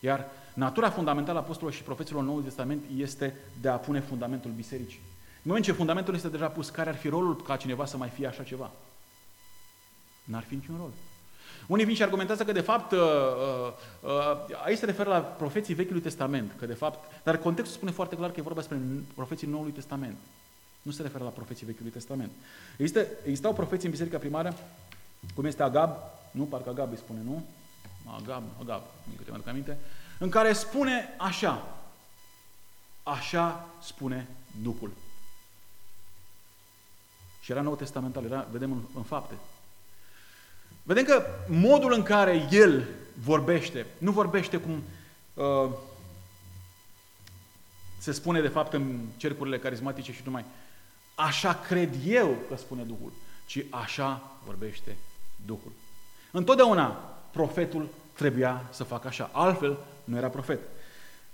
Iar 0.00 0.26
natura 0.54 0.90
fundamentală 0.90 1.38
a 1.38 1.40
apostolilor 1.40 1.78
și 1.78 1.82
profeților 1.82 2.22
Noului 2.22 2.44
Testament 2.44 2.84
este 2.96 3.34
de 3.60 3.68
a 3.68 3.76
pune 3.76 4.00
fundamentul 4.00 4.50
bisericii. 4.50 5.00
În 5.46 5.52
moment 5.52 5.70
ce 5.70 5.76
fundamentul 5.76 6.14
este 6.14 6.28
deja 6.28 6.48
pus, 6.48 6.68
care 6.68 6.88
ar 6.88 6.96
fi 6.96 7.08
rolul 7.08 7.42
ca 7.42 7.56
cineva 7.56 7.84
să 7.86 7.96
mai 7.96 8.08
fie 8.08 8.26
așa 8.26 8.42
ceva? 8.42 8.70
N-ar 10.24 10.42
fi 10.42 10.54
niciun 10.54 10.76
rol. 10.76 10.90
Unii 11.66 11.84
vin 11.84 11.94
și 11.94 12.02
argumentează 12.02 12.44
că, 12.44 12.52
de 12.52 12.60
fapt, 12.60 12.92
uh, 12.92 12.98
uh, 12.98 13.72
uh, 14.10 14.64
aici 14.64 14.78
se 14.78 14.84
referă 14.84 15.08
la 15.08 15.18
profeții 15.18 15.74
Vechiului 15.74 16.00
Testament, 16.00 16.52
că, 16.58 16.66
de 16.66 16.74
fapt, 16.74 17.22
dar 17.22 17.36
contextul 17.36 17.76
spune 17.76 17.90
foarte 17.90 18.16
clar 18.16 18.30
că 18.30 18.34
e 18.38 18.42
vorba 18.42 18.58
despre 18.58 18.78
profeții 19.14 19.46
Noului 19.46 19.72
Testament. 19.72 20.16
Nu 20.82 20.92
se 20.92 21.02
referă 21.02 21.24
la 21.24 21.30
profeții 21.30 21.66
Vechiului 21.66 21.92
Testament. 21.92 22.30
Există, 22.76 23.06
existau 23.22 23.52
profeții 23.52 23.84
în 23.84 23.92
Biserica 23.92 24.18
Primară, 24.18 24.54
cum 25.34 25.44
este 25.44 25.62
Agab, 25.62 25.90
nu, 26.30 26.44
parcă 26.44 26.68
Agab 26.68 26.90
îi 26.90 26.98
spune, 26.98 27.20
nu? 27.24 27.44
Agab, 28.22 28.42
Agab, 28.60 28.82
nu 29.04 29.12
câte 29.16 29.30
mi-aduc 29.30 29.48
aminte, 29.48 29.78
în 30.18 30.28
care 30.28 30.52
spune 30.52 31.14
așa, 31.18 31.76
așa 33.02 33.68
spune 33.80 34.28
Duhul. 34.62 34.90
Și 37.46 37.52
era 37.52 37.60
Nou 37.60 37.76
Testamental, 37.76 38.24
era, 38.24 38.46
vedem 38.50 38.72
în, 38.72 38.80
în 38.96 39.02
fapte. 39.02 39.34
Vedem 40.82 41.04
că 41.04 41.22
modul 41.48 41.92
în 41.92 42.02
care 42.02 42.48
el 42.50 42.86
vorbește, 43.24 43.86
nu 43.98 44.10
vorbește 44.10 44.56
cum 44.56 44.82
uh, 45.34 45.70
se 47.98 48.12
spune 48.12 48.40
de 48.40 48.48
fapt 48.48 48.72
în 48.72 48.98
cercurile 49.16 49.58
carismatice 49.58 50.12
și 50.12 50.20
numai, 50.24 50.44
așa 51.14 51.54
cred 51.54 51.94
eu 52.06 52.36
că 52.48 52.56
spune 52.56 52.82
Duhul, 52.82 53.12
ci 53.46 53.64
așa 53.70 54.22
vorbește 54.44 54.96
Duhul. 55.46 55.72
Întotdeauna 56.30 56.86
profetul 57.30 57.88
trebuia 58.12 58.64
să 58.70 58.84
facă 58.84 59.08
așa, 59.08 59.30
altfel 59.32 59.78
nu 60.04 60.16
era 60.16 60.28
profet. 60.28 60.60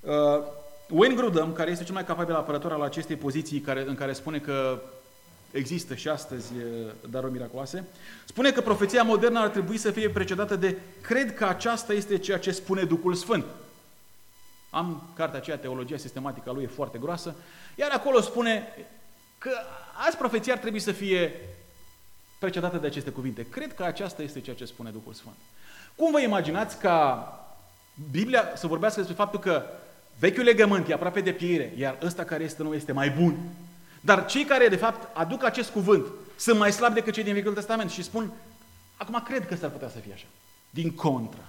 Uh, 0.00 0.10
Wayne 0.88 1.14
Grudem, 1.14 1.52
care 1.52 1.70
este 1.70 1.84
cel 1.84 1.94
mai 1.94 2.04
capabil 2.04 2.34
apărător 2.34 2.72
al 2.72 2.82
acestei 2.82 3.16
poziții 3.16 3.60
care, 3.60 3.84
în 3.86 3.94
care 3.94 4.12
spune 4.12 4.38
că 4.38 4.82
există 5.52 5.94
și 5.94 6.08
astăzi 6.08 6.52
daruri 7.10 7.32
miraculoase, 7.32 7.84
spune 8.24 8.50
că 8.50 8.60
profeția 8.60 9.02
modernă 9.02 9.38
ar 9.38 9.48
trebui 9.48 9.76
să 9.76 9.90
fie 9.90 10.08
precedată 10.10 10.56
de 10.56 10.76
cred 11.00 11.34
că 11.34 11.44
aceasta 11.44 11.92
este 11.92 12.18
ceea 12.18 12.38
ce 12.38 12.50
spune 12.50 12.82
Duhul 12.82 13.14
Sfânt. 13.14 13.44
Am 14.70 15.02
cartea 15.14 15.38
aceea, 15.38 15.58
Teologia 15.58 15.96
Sistematică 15.96 16.50
a 16.50 16.52
lui 16.52 16.62
e 16.62 16.66
foarte 16.66 16.98
groasă, 16.98 17.34
iar 17.74 17.90
acolo 17.90 18.20
spune 18.20 18.68
că 19.38 19.50
azi 20.06 20.16
profeția 20.16 20.52
ar 20.52 20.58
trebui 20.58 20.78
să 20.80 20.92
fie 20.92 21.32
precedată 22.38 22.76
de 22.76 22.86
aceste 22.86 23.10
cuvinte. 23.10 23.46
Cred 23.50 23.74
că 23.74 23.84
aceasta 23.84 24.22
este 24.22 24.40
ceea 24.40 24.56
ce 24.56 24.64
spune 24.64 24.90
Duhul 24.90 25.12
Sfânt. 25.12 25.36
Cum 25.96 26.10
vă 26.10 26.20
imaginați 26.20 26.78
ca 26.78 27.26
Biblia 28.10 28.52
să 28.56 28.66
vorbească 28.66 28.98
despre 28.98 29.16
faptul 29.16 29.40
că 29.40 29.64
vechiul 30.18 30.44
legământ 30.44 30.88
e 30.88 30.92
aproape 30.92 31.20
de 31.20 31.32
piere, 31.32 31.72
iar 31.76 31.98
ăsta 32.02 32.24
care 32.24 32.44
este 32.44 32.62
nou 32.62 32.74
este 32.74 32.92
mai 32.92 33.10
bun? 33.10 33.38
Dar 34.04 34.26
cei 34.26 34.44
care, 34.44 34.68
de 34.68 34.76
fapt, 34.76 35.16
aduc 35.16 35.44
acest 35.44 35.70
cuvânt 35.70 36.06
sunt 36.36 36.58
mai 36.58 36.72
slabi 36.72 36.94
decât 36.94 37.14
cei 37.14 37.24
din 37.24 37.34
Vechiul 37.34 37.54
Testament 37.54 37.90
și 37.90 38.02
spun, 38.02 38.32
acum 38.96 39.22
cred 39.24 39.46
că 39.46 39.56
s-ar 39.56 39.70
putea 39.70 39.88
să 39.88 39.98
fie 39.98 40.12
așa. 40.12 40.26
Din 40.70 40.90
contră. 40.90 41.40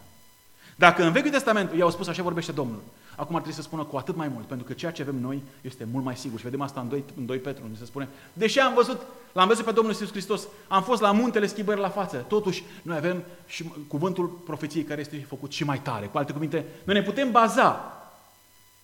Dacă 0.75 1.03
în 1.03 1.11
Vechiul 1.11 1.31
Testament 1.31 1.73
i-au 1.77 1.91
spus 1.91 2.07
așa 2.07 2.23
vorbește 2.23 2.51
Domnul, 2.51 2.81
acum 3.15 3.35
ar 3.35 3.41
trebui 3.41 3.61
să 3.61 3.67
spună 3.67 3.83
cu 3.83 3.97
atât 3.97 4.15
mai 4.15 4.27
mult, 4.27 4.45
pentru 4.45 4.65
că 4.65 4.73
ceea 4.73 4.91
ce 4.91 5.01
avem 5.01 5.15
noi 5.15 5.41
este 5.61 5.87
mult 5.91 6.03
mai 6.03 6.17
sigur. 6.17 6.37
Și 6.37 6.43
vedem 6.43 6.61
asta 6.61 6.79
în 6.79 6.89
2, 6.89 7.03
în 7.17 7.25
2 7.25 7.37
Petru, 7.37 7.63
unde 7.63 7.77
se 7.77 7.85
spune, 7.85 8.07
deși 8.33 8.59
am 8.59 8.73
văzut, 8.73 9.01
l-am 9.31 9.47
văzut 9.47 9.65
pe 9.65 9.71
Domnul 9.71 9.93
Iisus 9.93 10.09
Hristos, 10.09 10.47
am 10.67 10.83
fost 10.83 11.01
la 11.01 11.11
muntele 11.11 11.47
schimbări 11.47 11.79
la 11.79 11.89
față, 11.89 12.17
totuși 12.17 12.63
noi 12.81 12.97
avem 12.97 13.23
și 13.45 13.71
cuvântul 13.87 14.27
profeției 14.27 14.83
care 14.83 15.01
este 15.01 15.25
făcut 15.27 15.51
și 15.51 15.63
mai 15.63 15.79
tare. 15.79 16.05
Cu 16.05 16.17
alte 16.17 16.31
cuvinte, 16.31 16.65
noi 16.83 16.95
ne 16.95 17.03
putem 17.03 17.31
baza 17.31 17.97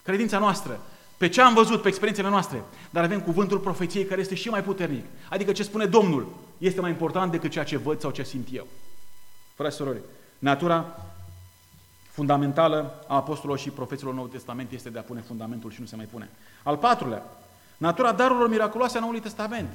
credința 0.04 0.40
noastră 0.40 0.80
pe 1.20 1.30
ce 1.30 1.42
am 1.42 1.54
văzut, 1.54 1.82
pe 1.82 1.88
experiențele 1.88 2.30
noastre, 2.30 2.64
dar 2.90 3.04
avem 3.04 3.22
cuvântul 3.22 3.60
profeției 3.60 4.06
care 4.06 4.22
este 4.22 4.36
și 4.36 4.50
mai 4.50 4.64
puternic. 4.64 5.06
Adică 5.30 5.52
ce 5.52 5.64
spune 5.64 5.86
Domnul 5.86 6.28
este 6.58 6.82
mai 6.82 6.90
important 6.90 7.32
decât 7.32 7.52
ceea 7.52 7.64
ce 7.64 7.78
văd 7.78 8.00
sau 8.00 8.12
ce 8.12 8.24
simt 8.24 8.48
eu. 8.52 8.68
Frate 9.56 9.74
surori, 9.74 10.00
natura 10.40 11.06
fundamentală 12.12 13.06
a 13.08 13.16
apostolilor 13.16 13.60
și 13.60 13.70
profeților 13.70 14.14
Noului 14.14 14.32
Testament 14.32 14.72
este 14.72 14.90
de 14.90 15.00
a 15.00 15.02
pune 15.02 15.24
fundamentul 15.28 15.72
și 15.72 15.82
nu 15.82 15.86
se 15.86 15.96
mai 15.96 16.06
pune. 16.06 16.30
Al 16.64 16.78
patrulea, 16.78 17.24
natura 17.78 18.12
darurilor 18.12 18.50
miraculoase 18.50 18.98
a 18.98 19.00
Noului 19.00 19.20
Testament. 19.20 19.70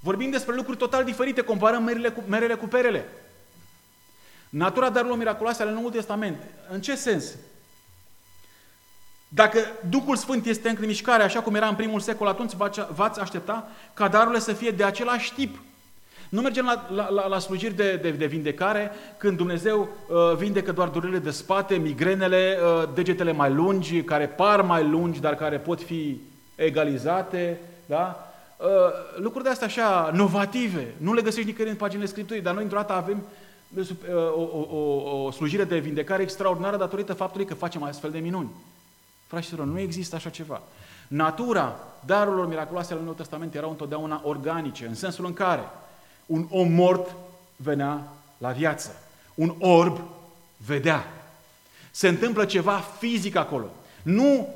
Vorbim 0.00 0.30
despre 0.30 0.54
lucruri 0.54 0.78
total 0.78 1.04
diferite, 1.04 1.40
comparăm 1.40 1.82
merele 1.82 2.08
cu, 2.08 2.22
merele 2.28 2.54
cu 2.54 2.66
perele. 2.66 3.04
Natura 4.48 4.90
darurilor 4.90 5.18
miraculoase 5.18 5.62
ale 5.62 5.72
Noului 5.72 5.92
Testament. 5.92 6.42
În 6.70 6.80
ce 6.80 6.94
sens? 6.96 7.24
Dacă 9.32 9.58
Duhul 9.88 10.16
Sfânt 10.16 10.46
este 10.46 10.68
în 10.68 10.76
mișcare, 10.86 11.22
așa 11.22 11.40
cum 11.40 11.54
era 11.54 11.66
în 11.68 11.74
primul 11.74 12.00
secol, 12.00 12.26
atunci 12.26 12.52
v-ați 12.94 13.20
aștepta 13.20 13.68
ca 13.94 14.08
darurile 14.08 14.38
să 14.38 14.52
fie 14.52 14.70
de 14.70 14.84
același 14.84 15.34
tip. 15.34 15.58
Nu 16.28 16.40
mergem 16.40 16.64
la, 16.64 16.86
la, 16.94 17.10
la, 17.10 17.26
la 17.26 17.38
slujiri 17.38 17.74
de, 17.74 17.96
de, 17.96 18.10
de 18.10 18.26
vindecare 18.26 18.90
când 19.16 19.36
Dumnezeu 19.36 19.88
uh, 20.08 20.36
vindecă 20.36 20.72
doar 20.72 20.88
durerile 20.88 21.18
de 21.18 21.30
spate, 21.30 21.74
migrenele, 21.74 22.58
uh, 22.62 22.88
degetele 22.94 23.32
mai 23.32 23.52
lungi, 23.52 24.02
care 24.02 24.26
par 24.26 24.62
mai 24.62 24.88
lungi, 24.88 25.20
dar 25.20 25.34
care 25.34 25.58
pot 25.58 25.82
fi 25.82 26.20
egalizate. 26.54 27.60
Da? 27.86 28.32
Uh, 28.56 28.66
lucruri 29.16 29.44
de 29.44 29.50
astea 29.50 29.66
așa 29.66 30.10
novative, 30.14 30.94
nu 30.96 31.12
le 31.12 31.22
găsești 31.22 31.48
nicăieri 31.48 31.72
în 31.72 31.78
paginile 31.78 32.08
Scripturii, 32.08 32.42
dar 32.42 32.54
noi 32.54 32.62
într-o 32.62 32.78
dată 32.78 32.92
avem 32.92 33.22
uh, 33.74 33.86
o, 34.34 34.40
o, 34.40 34.76
o, 34.76 35.24
o 35.24 35.30
slujire 35.30 35.64
de 35.64 35.78
vindecare 35.78 36.22
extraordinară 36.22 36.76
datorită 36.76 37.12
faptului 37.12 37.46
că 37.46 37.54
facem 37.54 37.82
astfel 37.82 38.10
de 38.10 38.18
minuni. 38.18 38.50
Fraților, 39.30 39.66
nu 39.66 39.78
există 39.78 40.16
așa 40.16 40.30
ceva. 40.30 40.62
Natura 41.08 41.76
darurilor 42.04 42.48
miraculoase 42.48 42.92
ale 42.92 43.00
Noului 43.00 43.18
Testament 43.18 43.54
erau 43.54 43.70
întotdeauna 43.70 44.20
organice, 44.24 44.86
în 44.86 44.94
sensul 44.94 45.24
în 45.24 45.32
care 45.32 45.62
un 46.26 46.46
om 46.50 46.72
mort 46.72 47.14
venea 47.56 48.08
la 48.38 48.50
viață, 48.50 48.96
un 49.34 49.54
orb 49.58 50.00
vedea. 50.66 51.04
Se 51.90 52.08
întâmplă 52.08 52.44
ceva 52.44 52.78
fizic 52.98 53.36
acolo. 53.36 53.66
Nu 54.02 54.54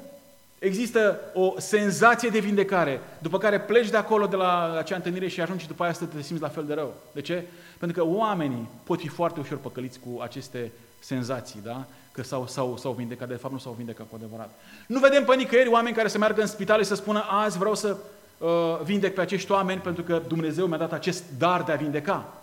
există 0.59 1.21
o 1.35 1.55
senzație 1.57 2.29
de 2.29 2.39
vindecare, 2.39 3.01
după 3.19 3.39
care 3.39 3.61
pleci 3.61 3.91
de 3.91 3.97
acolo 3.97 4.27
de 4.27 4.37
la 4.37 4.77
acea 4.79 4.97
întâlnire 4.97 5.29
și 5.29 5.41
ajungi 5.41 5.63
și 5.63 5.69
după 5.69 5.83
aia 5.83 5.93
să 5.93 6.05
te 6.05 6.23
simți 6.23 6.43
la 6.43 6.49
fel 6.49 6.65
de 6.65 6.75
rău. 6.75 6.95
De 7.13 7.21
ce? 7.21 7.45
Pentru 7.79 8.03
că 8.03 8.11
oamenii 8.11 8.69
pot 8.85 9.01
fi 9.01 9.09
foarte 9.09 9.41
ușor 9.41 9.59
păcăliți 9.59 9.99
cu 9.99 10.21
aceste 10.21 10.73
senzații, 10.99 11.61
da? 11.63 11.87
Că 12.15 12.23
s-au, 12.23 12.47
s-au, 12.47 12.77
s-au 12.77 12.93
vindecat, 12.93 13.29
de 13.29 13.35
fapt 13.35 13.53
nu 13.53 13.59
s-au 13.59 13.73
vindecat 13.73 14.07
cu 14.09 14.15
adevărat. 14.15 14.51
Nu 14.87 14.99
vedem 14.99 15.25
pe 15.25 15.35
nicăieri 15.35 15.69
oameni 15.69 15.97
care 15.97 16.09
să 16.09 16.19
meargă 16.19 16.41
în 16.41 16.47
spital 16.47 16.83
și 16.83 16.89
să 16.89 16.95
spună 16.95 17.25
azi 17.29 17.59
vreau 17.59 17.75
să 17.75 17.97
uh, 18.39 18.81
vindec 18.83 19.15
pe 19.15 19.21
acești 19.21 19.51
oameni 19.51 19.81
pentru 19.81 20.03
că 20.03 20.23
Dumnezeu 20.29 20.67
mi-a 20.67 20.79
dat 20.79 20.93
acest 20.93 21.25
dar 21.39 21.63
de 21.63 21.73
a 21.73 21.77
vindeca. 21.77 22.43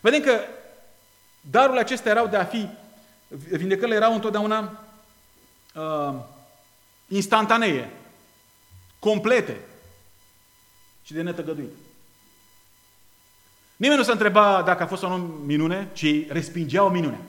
Vedem 0.00 0.20
că 0.20 0.40
darurile 1.40 1.80
acestea 1.80 2.10
erau 2.10 2.26
de 2.26 2.36
a 2.36 2.44
fi, 2.44 2.68
vindecările 3.50 3.96
erau 3.96 4.14
întotdeauna 4.14 4.84
uh, 5.74 6.14
instantanee, 7.08 7.90
complete 8.98 9.60
și 11.02 11.12
de 11.12 11.22
netăgăduit. 11.22 11.72
Nimeni 13.76 13.98
nu 13.98 14.06
se 14.06 14.12
întreba 14.12 14.62
dacă 14.62 14.82
a 14.82 14.86
fost 14.86 15.00
sau 15.00 15.16
nu 15.16 15.24
minune, 15.26 15.88
ci 15.92 16.28
respingea 16.28 16.84
o 16.84 16.88
minune. 16.88 17.20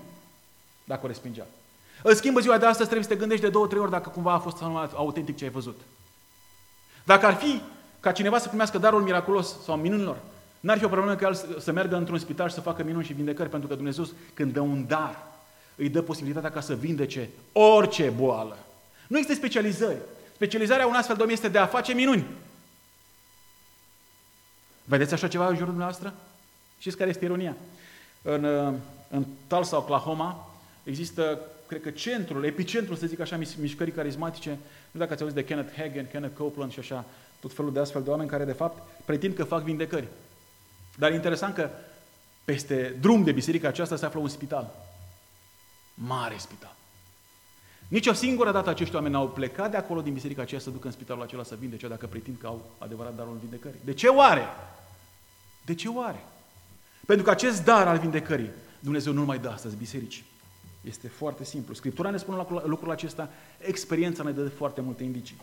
Dacă 0.84 1.02
o 1.04 1.08
respingea. 1.08 1.46
În 2.04 2.16
schimb, 2.16 2.40
ziua 2.40 2.58
de 2.58 2.66
astăzi 2.66 2.90
trebuie 2.90 3.08
să 3.08 3.14
te 3.14 3.20
gândești 3.20 3.44
de 3.44 3.50
două, 3.50 3.68
trei 3.68 3.82
ori 3.82 3.92
dacă 3.92 4.10
cumva 4.10 4.34
a 4.34 4.40
fost 4.40 4.58
sau 4.58 4.72
nu 4.72 4.78
autentic 4.78 5.38
ce 5.38 5.44
ai 5.44 5.50
văzut. 5.50 5.82
Dacă 7.04 7.26
ar 7.26 7.34
fi 7.34 7.62
ca 8.00 8.12
cineva 8.12 8.38
să 8.38 8.48
primească 8.48 8.78
darul 8.78 9.02
miraculos 9.02 9.56
sau 9.64 9.78
minunilor, 9.78 10.18
n-ar 10.60 10.78
fi 10.78 10.84
o 10.84 10.90
problemă 10.90 11.16
că 11.16 11.26
el 11.26 11.60
să 11.60 11.72
meargă 11.72 11.96
într-un 11.96 12.18
spital 12.18 12.48
și 12.48 12.54
să 12.54 12.62
facă 12.62 12.84
minuni 12.84 13.06
și 13.06 13.14
vindecări, 13.14 13.50
pentru 13.50 13.68
că 13.68 13.76
Dumnezeu, 13.76 14.06
când 14.34 14.54
dă 14.54 14.60
un 14.60 14.88
dar, 14.88 15.24
îi 15.76 15.90
dă 15.90 16.02
posibilitatea 16.02 16.52
ca 16.52 16.62
să 16.62 16.76
vindece 16.76 17.30
orice 17.52 18.10
boală. 18.10 18.58
Nu 19.08 19.18
există 19.18 19.40
specializări. 19.40 19.98
Specializarea 20.34 20.86
unui 20.86 20.98
astfel 20.98 21.16
de 21.16 21.24
om 21.24 21.30
este 21.30 21.48
de 21.48 21.58
a 21.58 21.66
face 21.66 21.94
minuni. 21.94 22.26
Vedeți 24.84 25.14
așa 25.14 25.28
ceva 25.28 25.48
în 25.48 25.54
jurul 25.54 25.68
dumneavoastră? 25.68 26.14
Știți 26.78 26.98
care 26.98 27.10
este 27.10 27.26
ironia? 27.26 27.56
În, 28.22 28.44
în 29.10 29.26
Tulsa, 29.48 29.78
Oklahoma, 29.78 30.53
există 30.84 31.40
cred 31.68 31.82
că 31.82 31.90
centrul, 31.90 32.44
epicentrul, 32.44 32.96
să 32.96 33.08
zic 33.08 33.20
așa, 33.20 33.40
mișcării 33.60 33.94
carismatice, 33.94 34.50
nu 34.50 34.58
știu 34.88 35.00
dacă 35.00 35.14
ați 35.14 35.22
auzit 35.22 35.38
de 35.38 35.44
Kenneth 35.44 35.78
Hagin, 35.78 36.08
Kenneth 36.12 36.38
Copeland 36.38 36.72
și 36.72 36.80
așa, 36.80 37.06
tot 37.40 37.54
felul 37.54 37.74
de 37.74 37.80
astfel 37.80 38.04
de 38.04 38.10
oameni 38.10 38.30
care, 38.30 38.46
de 38.46 38.52
fapt, 38.52 38.82
pretind 39.06 39.36
că 39.36 39.44
fac 39.44 39.64
vindecări. 39.64 40.08
Dar 40.98 41.12
e 41.12 41.16
interesant 41.16 41.54
că 41.54 41.70
peste 42.44 42.96
drum 43.02 43.24
de 43.24 43.32
biserica 43.32 43.68
aceasta 43.68 43.96
se 43.96 44.06
află 44.06 44.20
un 44.20 44.28
spital. 44.28 44.76
Mare 45.94 46.36
spital. 46.38 46.76
Nici 47.88 48.08
o 48.08 48.14
singură 48.14 48.52
dată 48.52 48.70
acești 48.70 48.96
oameni 48.96 49.16
au 49.16 49.30
plecat 49.30 49.72
de 49.72 49.78
acolo 49.78 50.02
din 50.02 50.14
biserica 50.14 50.42
aceea 50.42 50.60
să 50.60 50.70
ducă 50.70 50.88
în 50.88 50.94
spitalul 50.94 51.24
acela 51.24 51.44
să 51.44 51.56
vindece 51.60 51.88
dacă 51.88 52.08
pretind 52.08 52.38
că 52.40 52.48
au 52.48 52.72
adevărat 52.78 53.16
darul 53.16 53.38
vindecării. 53.42 53.80
De 53.84 53.94
ce 53.94 54.08
oare? 54.08 54.46
De 55.66 55.76
ce 55.76 55.88
oare? 55.88 56.24
Pentru 57.06 57.26
că 57.26 57.32
acest 57.32 57.64
dar 57.64 57.88
al 57.88 58.00
vindecării 58.00 58.50
Dumnezeu 58.80 59.14
nu-l 59.14 59.26
mai 59.26 59.40
dă 59.40 59.50
astăzi 59.50 59.76
bisericii. 59.76 60.24
Este 60.88 61.08
foarte 61.08 61.44
simplu. 61.44 61.74
Scriptura 61.74 62.10
ne 62.10 62.18
spune 62.18 62.46
lucrul 62.66 62.92
acesta, 62.92 63.30
experiența 63.60 64.24
ne 64.24 64.32
dă 64.32 64.50
foarte 64.50 64.82
multe 64.82 65.04
indicii. 65.04 65.42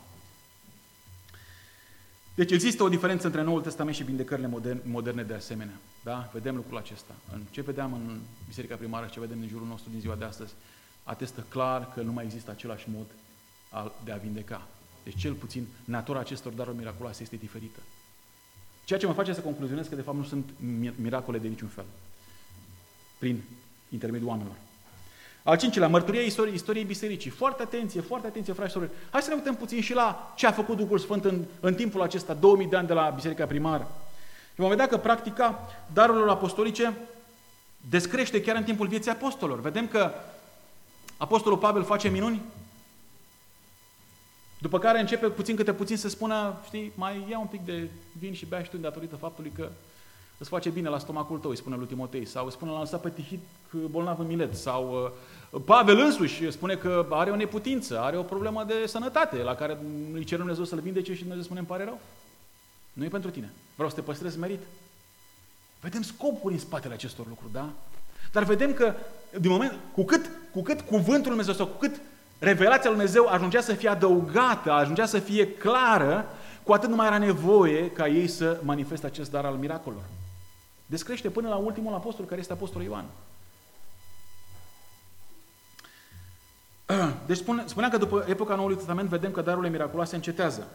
Deci 2.34 2.51
există 2.51 2.82
o 2.82 2.88
diferență 2.88 3.26
între 3.26 3.43
Noul 3.43 3.62
Testament 3.62 3.97
și 3.97 4.03
vindecările 4.03 4.47
moderne, 4.47 4.80
moderne 4.84 5.22
de 5.22 5.34
asemenea. 5.34 5.74
Da? 6.05 6.30
Vedem 6.32 6.57
lucrul 6.57 6.78
acesta. 6.78 7.14
În 7.32 7.41
ce 7.51 7.61
vedeam 7.61 7.93
în 7.93 8.18
Biserica 8.47 8.76
Primară 8.76 9.07
și 9.07 9.12
ce 9.12 9.20
vedem 9.20 9.41
în 9.41 9.49
jurul 9.49 9.66
nostru 9.66 9.91
din 9.91 10.01
ziua 10.01 10.14
de 10.14 10.24
astăzi, 10.24 10.53
atestă 11.03 11.45
clar 11.49 11.93
că 11.93 12.01
nu 12.01 12.12
mai 12.12 12.24
există 12.24 12.51
același 12.51 12.88
mod 12.88 13.07
de 14.05 14.12
a 14.12 14.16
vindeca. 14.16 14.66
Deci 15.05 15.18
cel 15.18 15.32
puțin 15.32 15.66
natura 15.84 16.18
acestor 16.18 16.53
daruri 16.53 16.76
miraculoase 16.76 17.22
este 17.22 17.36
diferită. 17.36 17.80
Ceea 18.84 18.99
ce 18.99 19.07
mă 19.07 19.12
face 19.12 19.32
să 19.32 19.41
concluzionez 19.41 19.88
că 19.88 19.95
de 19.95 20.03
fapt 20.03 20.16
nu 20.16 20.24
sunt 20.24 20.51
miracole 20.97 21.38
de 21.38 21.49
niciun 21.49 21.68
fel. 21.68 21.84
Prin 23.18 23.43
intermediul 23.88 24.28
oamenilor. 24.28 24.57
Al 25.43 25.57
cincilea, 25.57 25.88
mărturia 25.88 26.20
istoriei, 26.20 26.55
istoriei 26.55 26.84
bisericii. 26.84 27.30
Foarte 27.30 27.62
atenție, 27.62 28.01
foarte 28.01 28.26
atenție, 28.26 28.53
frați 28.53 28.72
și 28.72 28.78
Hai 29.11 29.22
să 29.22 29.28
ne 29.28 29.34
uităm 29.34 29.57
puțin 29.57 29.80
și 29.80 29.95
la 29.95 30.32
ce 30.36 30.47
a 30.47 30.53
făcut 30.53 30.76
Duhul 30.76 30.99
Sfânt 30.99 31.24
în, 31.24 31.45
în 31.61 31.74
timpul 31.74 32.03
acesta, 32.03 32.34
2000 32.34 32.66
de 32.66 32.76
ani 32.76 32.86
de 32.86 32.93
la 32.93 33.12
Biserica 33.14 33.47
Primară. 33.47 33.91
Și 34.55 34.61
vom 34.61 34.68
vedea 34.68 34.88
că 34.88 34.97
practica 34.97 35.68
darurilor 35.93 36.28
apostolice 36.28 36.97
descrește 37.88 38.43
chiar 38.43 38.57
în 38.57 38.64
timpul 38.64 38.86
vieții 38.86 39.11
apostolilor. 39.11 39.61
Vedem 39.61 39.88
că 39.88 40.12
Apostolul 41.16 41.59
Pavel 41.59 41.84
face 41.84 42.09
minuni, 42.09 42.43
după 44.59 44.78
care 44.78 45.01
începe 45.01 45.26
puțin 45.28 45.57
câte 45.57 45.72
puțin 45.72 45.97
să 45.97 46.09
spună, 46.09 46.61
știi, 46.66 46.93
mai 46.95 47.26
ia 47.30 47.38
un 47.38 47.47
pic 47.47 47.64
de 47.64 47.88
vin 48.18 48.34
și 48.34 48.47
bea 48.47 48.62
și 48.62 48.70
tu 48.70 48.76
datorită 48.76 49.16
faptului 49.16 49.53
că 49.55 49.68
îți 50.41 50.49
face 50.49 50.68
bine 50.68 50.88
la 50.88 50.99
stomacul 50.99 51.38
tău, 51.38 51.51
îi 51.51 51.57
spune 51.57 51.76
lui 51.76 51.86
Timotei, 51.86 52.24
sau 52.24 52.45
îi 52.45 52.53
spune 52.53 52.70
la 52.70 52.78
lăsat 52.78 53.01
pe 53.01 53.11
Tihit 53.11 53.41
bolnav 53.91 54.18
în 54.18 54.26
milet, 54.26 54.57
sau 54.57 55.12
uh, 55.53 55.61
Pavel 55.64 55.99
însuși 55.99 56.51
spune 56.51 56.74
că 56.74 57.07
are 57.11 57.30
o 57.30 57.36
neputință, 57.36 58.01
are 58.01 58.16
o 58.16 58.22
problemă 58.22 58.64
de 58.64 58.86
sănătate, 58.86 59.36
la 59.36 59.55
care 59.55 59.78
îi 60.12 60.24
cer 60.24 60.38
Dumnezeu 60.38 60.64
să-l 60.64 60.80
vindece 60.80 61.12
și 61.12 61.20
Dumnezeu 61.20 61.45
spune, 61.45 61.59
îmi 61.59 61.68
pare 61.68 61.84
rău. 61.84 62.01
Nu 62.93 63.05
e 63.05 63.09
pentru 63.09 63.30
tine. 63.30 63.53
Vreau 63.74 63.91
să 63.91 63.95
te 63.95 64.03
păstrezi 64.03 64.38
merit. 64.38 64.61
Vedem 65.80 66.03
scopuri 66.03 66.55
în 66.55 66.61
spatele 66.61 66.95
acestor 66.95 67.26
lucruri, 67.28 67.53
da? 67.53 67.68
Dar 68.32 68.45
vedem 68.45 68.72
că, 68.72 68.95
din 69.41 69.51
moment, 69.51 69.78
cu 69.93 70.05
cât, 70.05 70.30
cu 70.53 70.62
cât 70.62 70.80
cuvântul 70.80 71.12
Lui 71.12 71.22
Dumnezeu 71.22 71.55
sau 71.55 71.66
cu 71.66 71.78
cât 71.78 72.01
revelația 72.38 72.91
Lui 72.91 72.99
Dumnezeu 72.99 73.26
ajungea 73.26 73.61
să 73.61 73.74
fie 73.74 73.88
adăugată, 73.88 74.72
ajungea 74.72 75.07
să 75.07 75.18
fie 75.18 75.53
clară, 75.53 76.26
cu 76.62 76.72
atât 76.72 76.88
nu 76.88 76.97
mai 76.97 77.07
era 77.07 77.18
nevoie 77.18 77.91
ca 77.91 78.09
ei 78.09 78.28
să 78.28 78.61
manifeste 78.62 79.07
acest 79.07 79.30
dar 79.30 79.45
al 79.45 79.55
miracolelor. 79.55 80.05
Descrește 80.91 81.30
până 81.30 81.49
la 81.49 81.57
ultimul 81.57 81.95
apostol, 81.95 82.24
care 82.24 82.41
este 82.41 82.53
apostolul 82.53 82.86
Ioan. 82.86 83.05
Deci 87.26 87.36
spune, 87.36 87.64
spunea 87.66 87.88
că 87.88 87.97
după 87.97 88.24
epoca 88.28 88.55
Noului 88.55 88.76
Testament 88.76 89.09
vedem 89.09 89.30
că 89.30 89.41
darurile 89.41 89.70
miraculoase 89.70 90.14
încetează. 90.14 90.68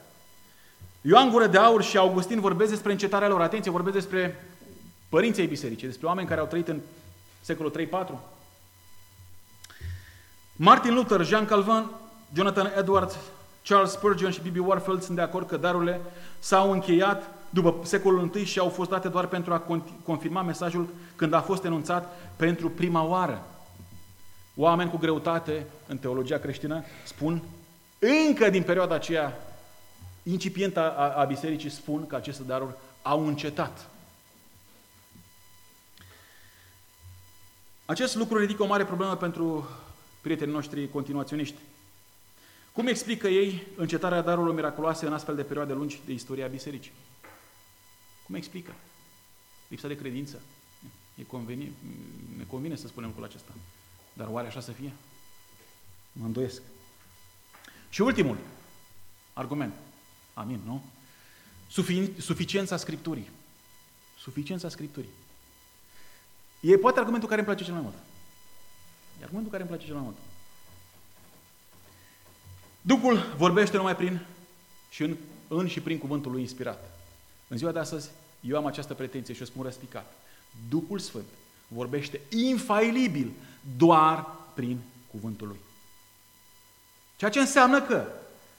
Ioan 1.02 1.30
Gură 1.30 1.48
de 1.48 1.58
Aur 1.58 1.84
și 1.84 1.98
Augustin 1.98 2.40
vorbesc 2.40 2.70
despre 2.70 2.92
încetarea 2.92 3.28
lor. 3.28 3.42
Atenție, 3.42 3.72
vorbesc 3.72 3.96
despre 3.96 4.46
părinții 5.10 5.48
bisericii, 5.48 5.88
despre 5.88 6.08
oameni 6.08 6.28
care 6.28 6.40
au 6.40 6.46
trăit 6.46 6.68
în 6.68 6.80
secolul 7.42 7.88
3-4. 8.06 8.20
Martin 10.56 10.94
Luther, 10.94 11.26
Jean 11.26 11.46
Calvin, 11.46 11.86
Jonathan 12.34 12.72
Edwards, 12.78 13.18
Charles 13.64 13.92
Spurgeon 13.92 14.32
și 14.32 14.42
B.B. 14.42 14.68
Warfield 14.68 15.02
sunt 15.02 15.16
de 15.16 15.22
acord 15.22 15.48
că 15.48 15.58
darurile 15.58 16.02
s-au 16.40 16.72
încheiat 16.72 17.30
după 17.56 17.86
secolul 17.86 18.36
I 18.36 18.44
și 18.44 18.60
au 18.60 18.70
fost 18.70 18.90
date 18.90 19.08
doar 19.08 19.28
pentru 19.28 19.54
a 19.54 19.82
confirma 20.04 20.42
mesajul 20.42 20.88
când 21.16 21.34
a 21.34 21.42
fost 21.42 21.64
enunțat 21.64 22.30
pentru 22.36 22.70
prima 22.70 23.04
oară. 23.04 23.46
Oameni 24.56 24.90
cu 24.90 24.98
greutate 24.98 25.66
în 25.88 25.98
teologia 25.98 26.38
creștină 26.38 26.84
spun, 27.06 27.42
încă 28.00 28.50
din 28.50 28.64
perioada 28.64 28.96
aceea 28.96 29.40
incipientă 30.24 30.80
a, 30.80 31.14
a 31.22 31.24
bisericii, 31.24 31.70
spun 31.70 32.08
că 32.08 32.16
aceste 32.16 32.44
daruri 32.44 32.76
au 33.02 33.28
încetat. 33.28 33.90
Acest 37.86 38.16
lucru 38.16 38.38
ridică 38.38 38.64
o 38.64 38.68
mare 38.68 38.86
problemă 38.86 39.16
pentru 39.16 39.70
prietenii 40.22 40.54
noștri 40.54 40.90
continuaționiști. 40.90 41.58
Cum 42.72 42.88
explică 42.88 43.28
ei 43.28 43.68
încetarea 43.76 44.22
darurilor 44.22 44.56
miraculoase 44.56 45.06
în 45.06 45.14
astfel 45.14 45.36
de 45.36 45.44
perioade 45.44 45.74
lungi 45.74 46.00
de 46.06 46.12
istoria 46.12 46.48
bisericii? 46.48 46.92
Cum 48.26 48.36
explică? 48.36 48.74
Lipsa 49.68 49.88
de 49.88 49.98
credință. 49.98 50.42
E 51.16 51.24
conveni, 51.24 51.72
ne 52.38 52.44
convine 52.44 52.76
să 52.76 52.88
spunem 52.88 53.10
lucrul 53.10 53.28
acesta. 53.28 53.52
Dar 54.14 54.28
oare 54.28 54.48
așa 54.48 54.60
să 54.60 54.72
fie? 54.72 54.94
Mă 56.12 56.26
îndoiesc. 56.26 56.62
Și 57.90 58.02
ultimul 58.02 58.38
argument. 59.34 59.74
Amin, 60.34 60.60
nu? 60.66 60.84
Sufi- 61.68 62.18
suficiența 62.20 62.78
Scripturii. 62.78 63.30
Suficiența 64.20 64.70
Scripturii. 64.70 65.10
E 66.60 66.78
poate 66.78 67.00
argumentul 67.00 67.30
care 67.30 67.40
îmi 67.40 67.50
place 67.50 67.64
cel 67.64 67.74
mai 67.74 67.84
mult. 67.84 67.96
E 69.20 69.24
argumentul 69.24 69.52
care 69.52 69.64
îmi 69.64 69.72
place 69.72 69.86
cel 69.86 69.96
mai 69.96 70.04
mult. 70.04 70.18
Duhul 72.82 73.34
vorbește 73.38 73.78
numai 73.78 73.96
prin 73.96 74.26
și 74.90 75.04
în, 75.04 75.18
în 75.48 75.68
și 75.68 75.80
prin 75.80 75.98
cuvântul 75.98 76.32
lui 76.32 76.42
inspirat. 76.42 76.95
În 77.56 77.62
ziua 77.62 77.74
de 77.74 77.80
astăzi, 77.80 78.10
eu 78.40 78.58
am 78.58 78.66
această 78.66 78.94
pretenție 78.94 79.34
și 79.34 79.42
o 79.42 79.46
spun 79.46 79.64
răspicat. 79.64 80.14
Duhul 80.70 81.00
Sfânt 81.00 81.26
vorbește 81.68 82.22
infailibil 82.30 83.32
doar 83.78 84.26
prin 84.54 84.78
cuvântul 85.12 85.48
lui. 85.48 85.58
Ceea 87.16 87.32
ce 87.32 87.40
înseamnă 87.40 87.82
că 87.82 88.06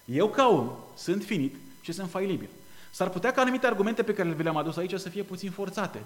eu 0.04 0.28
ca 0.28 0.48
om 0.48 0.70
sunt 0.96 1.24
finit 1.24 1.54
și 1.80 1.92
sunt 1.92 2.10
failibil. 2.10 2.48
S-ar 2.90 3.08
putea 3.08 3.32
ca 3.32 3.40
anumite 3.40 3.66
argumente 3.66 4.02
pe 4.02 4.14
care 4.14 4.36
le-am 4.42 4.56
adus 4.56 4.76
aici 4.76 4.98
să 4.98 5.08
fie 5.08 5.22
puțin 5.22 5.50
forțate. 5.50 6.02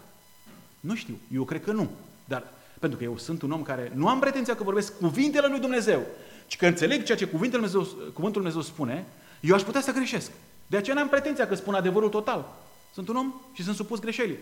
Nu 0.81 0.95
știu, 0.95 1.19
eu 1.35 1.45
cred 1.45 1.65
că 1.65 1.73
nu. 1.73 1.91
Dar 2.25 2.53
pentru 2.79 2.99
că 2.99 3.05
eu 3.05 3.19
sunt 3.19 3.43
un 3.43 3.51
om 3.51 3.63
care 3.63 3.93
nu 3.95 4.09
am 4.09 4.19
pretenția 4.19 4.57
că 4.57 4.63
vorbesc 4.63 4.99
cuvintele 4.99 5.47
lui 5.47 5.61
Dumnezeu, 5.61 6.03
ci 6.47 6.57
că 6.57 6.67
înțeleg 6.67 7.05
ceea 7.05 7.19
ce 7.19 7.27
cuvântul 7.27 7.61
Dumnezeu, 7.61 7.83
cuvântul 8.13 8.43
Dumnezeu 8.43 8.61
spune, 8.61 9.07
eu 9.41 9.55
aș 9.55 9.63
putea 9.63 9.81
să 9.81 9.93
greșesc. 9.93 10.31
De 10.67 10.77
aceea 10.77 10.97
n-am 10.97 11.09
pretenția 11.09 11.47
că 11.47 11.55
spun 11.55 11.75
adevărul 11.75 12.09
total. 12.09 12.69
Sunt 12.93 13.09
un 13.09 13.17
om 13.17 13.35
și 13.53 13.63
sunt 13.63 13.77
supus 13.77 13.99
greșelii. 13.99 14.39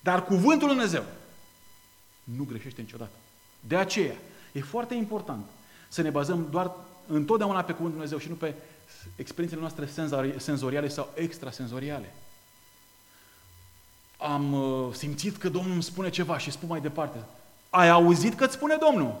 Dar 0.00 0.24
cuvântul 0.24 0.66
lui 0.66 0.76
Dumnezeu 0.76 1.04
nu 2.24 2.44
greșește 2.44 2.80
niciodată. 2.80 3.16
De 3.60 3.76
aceea 3.76 4.14
e 4.52 4.60
foarte 4.60 4.94
important 4.94 5.44
să 5.88 6.02
ne 6.02 6.10
bazăm 6.10 6.46
doar 6.50 6.72
întotdeauna 7.06 7.62
pe 7.62 7.72
cuvântul 7.72 7.98
Dumnezeu 7.98 8.18
și 8.18 8.28
nu 8.28 8.34
pe 8.34 8.54
experiențele 9.16 9.60
noastre 9.60 9.88
senzoriale 10.38 10.88
sau 10.88 11.12
extrasenzoriale 11.14 12.14
am 14.18 14.52
uh, 14.52 14.94
simțit 14.94 15.36
că 15.36 15.48
Domnul 15.48 15.72
îmi 15.72 15.82
spune 15.82 16.10
ceva 16.10 16.38
și 16.38 16.50
spun 16.50 16.68
mai 16.68 16.80
departe. 16.80 17.18
Ai 17.70 17.88
auzit 17.88 18.34
că 18.34 18.44
îți 18.44 18.54
spune 18.54 18.76
Domnul? 18.76 19.20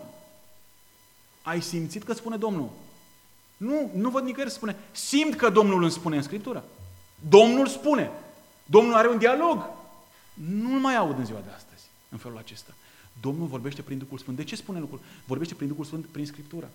Ai 1.42 1.60
simțit 1.60 2.02
că 2.02 2.10
îți 2.10 2.20
spune 2.20 2.36
Domnul? 2.36 2.70
Nu, 3.56 3.90
nu 3.94 4.10
văd 4.10 4.24
nicăieri 4.24 4.50
să 4.50 4.56
spune. 4.56 4.76
Simt 4.92 5.34
că 5.34 5.48
Domnul 5.48 5.82
îmi 5.82 5.90
spune 5.90 6.16
în 6.16 6.22
Scriptură. 6.22 6.64
Domnul 7.28 7.66
spune. 7.66 8.10
Domnul 8.66 8.94
are 8.94 9.08
un 9.08 9.18
dialog. 9.18 9.64
Nu-l 10.34 10.78
mai 10.78 10.96
aud 10.96 11.18
în 11.18 11.24
ziua 11.24 11.40
de 11.44 11.52
astăzi, 11.56 11.84
în 12.08 12.18
felul 12.18 12.38
acesta. 12.38 12.74
Domnul 13.20 13.46
vorbește 13.46 13.82
prin 13.82 13.98
Duhul 13.98 14.18
Sfânt. 14.18 14.36
De 14.36 14.44
ce 14.44 14.56
spune 14.56 14.78
lucrul? 14.78 15.00
Vorbește 15.24 15.54
prin 15.54 15.68
Duhul 15.68 15.84
Sfânt, 15.84 16.06
prin 16.06 16.26
Scriptură. 16.26 16.70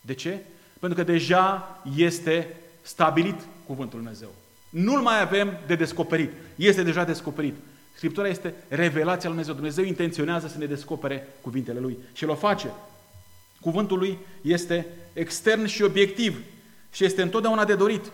De 0.00 0.14
ce? 0.14 0.38
Pentru 0.78 0.98
că 0.98 1.04
deja 1.12 1.80
este 1.96 2.56
stabilit 2.82 3.40
cuvântul 3.66 3.98
Dumnezeu. 3.98 4.28
Nu-l 4.70 5.00
mai 5.00 5.20
avem 5.20 5.58
de 5.66 5.74
descoperit. 5.74 6.30
Este 6.56 6.82
deja 6.82 7.04
descoperit. 7.04 7.54
Scriptura 7.94 8.28
este 8.28 8.54
revelația 8.68 9.28
lui 9.28 9.44
Dumnezeu. 9.44 9.54
Dumnezeu 9.54 9.84
intenționează 9.84 10.48
să 10.48 10.58
ne 10.58 10.66
descopere 10.66 11.28
cuvintele 11.40 11.80
Lui 11.80 11.98
și 12.12 12.24
el 12.24 12.30
o 12.30 12.34
face. 12.34 12.70
Cuvântul 13.60 13.98
Lui 13.98 14.18
este 14.40 14.86
extern 15.12 15.66
și 15.66 15.82
obiectiv 15.82 16.40
și 16.92 17.04
este 17.04 17.22
întotdeauna 17.22 17.64
de 17.64 17.74
dorit. 17.74 18.12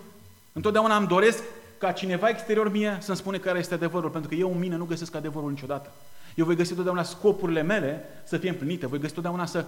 Întotdeauna 0.57 0.96
îmi 0.96 1.07
doresc 1.07 1.42
ca 1.78 1.92
cineva 1.92 2.28
exterior 2.28 2.70
mie 2.70 2.98
să-mi 3.00 3.16
spune 3.16 3.38
care 3.38 3.59
este 3.59 3.74
adevărul, 3.74 4.11
pentru 4.11 4.30
că 4.30 4.36
eu 4.36 4.52
în 4.52 4.59
mine 4.59 4.76
nu 4.76 4.84
găsesc 4.84 5.14
adevărul 5.14 5.50
niciodată. 5.50 5.92
Eu 6.34 6.44
voi 6.44 6.57
găsi 6.57 6.74
totdeauna 6.74 7.02
scopurile 7.02 7.62
mele 7.62 8.05
să 8.24 8.38
fie 8.38 8.48
împlinite, 8.48 8.86
voi 8.86 8.98
găsi 8.98 9.14
totdeauna 9.14 9.46
să 9.46 9.64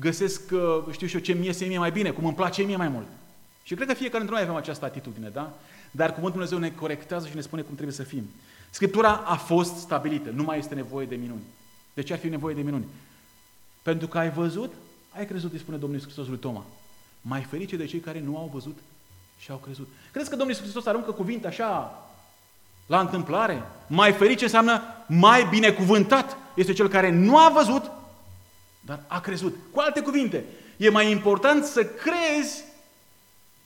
găsesc, 0.00 0.42
uh, 0.52 0.84
știu 0.90 1.06
și 1.06 1.14
eu, 1.14 1.20
ce 1.20 1.32
mie 1.32 1.52
se 1.52 1.64
mie 1.64 1.78
mai 1.78 1.90
bine, 1.90 2.10
cum 2.10 2.24
îmi 2.24 2.34
place 2.34 2.62
mie 2.62 2.76
mai 2.76 2.88
mult. 2.88 3.06
Și 3.62 3.74
cred 3.74 3.88
că 3.88 3.94
fiecare 3.94 4.18
dintre 4.18 4.34
noi 4.34 4.44
avem 4.44 4.60
această 4.62 4.84
atitudine, 4.84 5.28
da? 5.28 5.52
Dar 5.90 6.08
Cuvântul 6.08 6.30
Dumnezeu 6.30 6.58
ne 6.58 6.70
corectează 6.70 7.26
și 7.26 7.34
ne 7.34 7.40
spune 7.40 7.62
cum 7.62 7.74
trebuie 7.74 7.94
să 7.94 8.02
fim. 8.02 8.30
Scriptura 8.70 9.10
a 9.10 9.36
fost 9.36 9.76
stabilită, 9.76 10.30
nu 10.30 10.42
mai 10.42 10.58
este 10.58 10.74
nevoie 10.74 11.06
de 11.06 11.14
minuni. 11.14 11.42
De 11.94 12.02
ce 12.02 12.12
ar 12.12 12.18
fi 12.18 12.28
nevoie 12.28 12.54
de 12.54 12.60
minuni? 12.60 12.84
Pentru 13.82 14.06
că 14.08 14.18
ai 14.18 14.30
văzut, 14.30 14.72
ai 15.10 15.26
crezut, 15.26 15.52
îi 15.52 15.58
spune 15.58 15.76
Domnul 15.76 15.98
Iisus 15.98 16.12
Hristos 16.12 16.28
lui 16.28 16.42
Toma. 16.42 16.64
Mai 17.20 17.42
ferice 17.42 17.76
de 17.76 17.84
cei 17.84 18.00
care 18.00 18.20
nu 18.20 18.36
au 18.36 18.50
văzut 18.52 18.78
și 19.38 19.50
au 19.50 19.56
crezut. 19.56 19.88
Crezi 20.12 20.28
că 20.28 20.36
Domnul 20.36 20.54
Iisus 20.54 20.62
Hristos 20.70 20.86
aruncă 20.86 21.10
cuvinte 21.10 21.46
așa 21.46 22.02
la 22.86 23.00
întâmplare? 23.00 23.62
Mai 23.86 24.12
ferice 24.12 24.44
înseamnă 24.44 24.82
mai 25.06 25.44
binecuvântat 25.44 26.36
este 26.54 26.72
cel 26.72 26.88
care 26.88 27.10
nu 27.10 27.38
a 27.38 27.48
văzut, 27.48 27.90
dar 28.80 29.00
a 29.06 29.20
crezut. 29.20 29.56
Cu 29.72 29.80
alte 29.80 30.00
cuvinte, 30.00 30.44
e 30.76 30.90
mai 30.90 31.10
important 31.10 31.64
să 31.64 31.84
crezi 31.84 32.64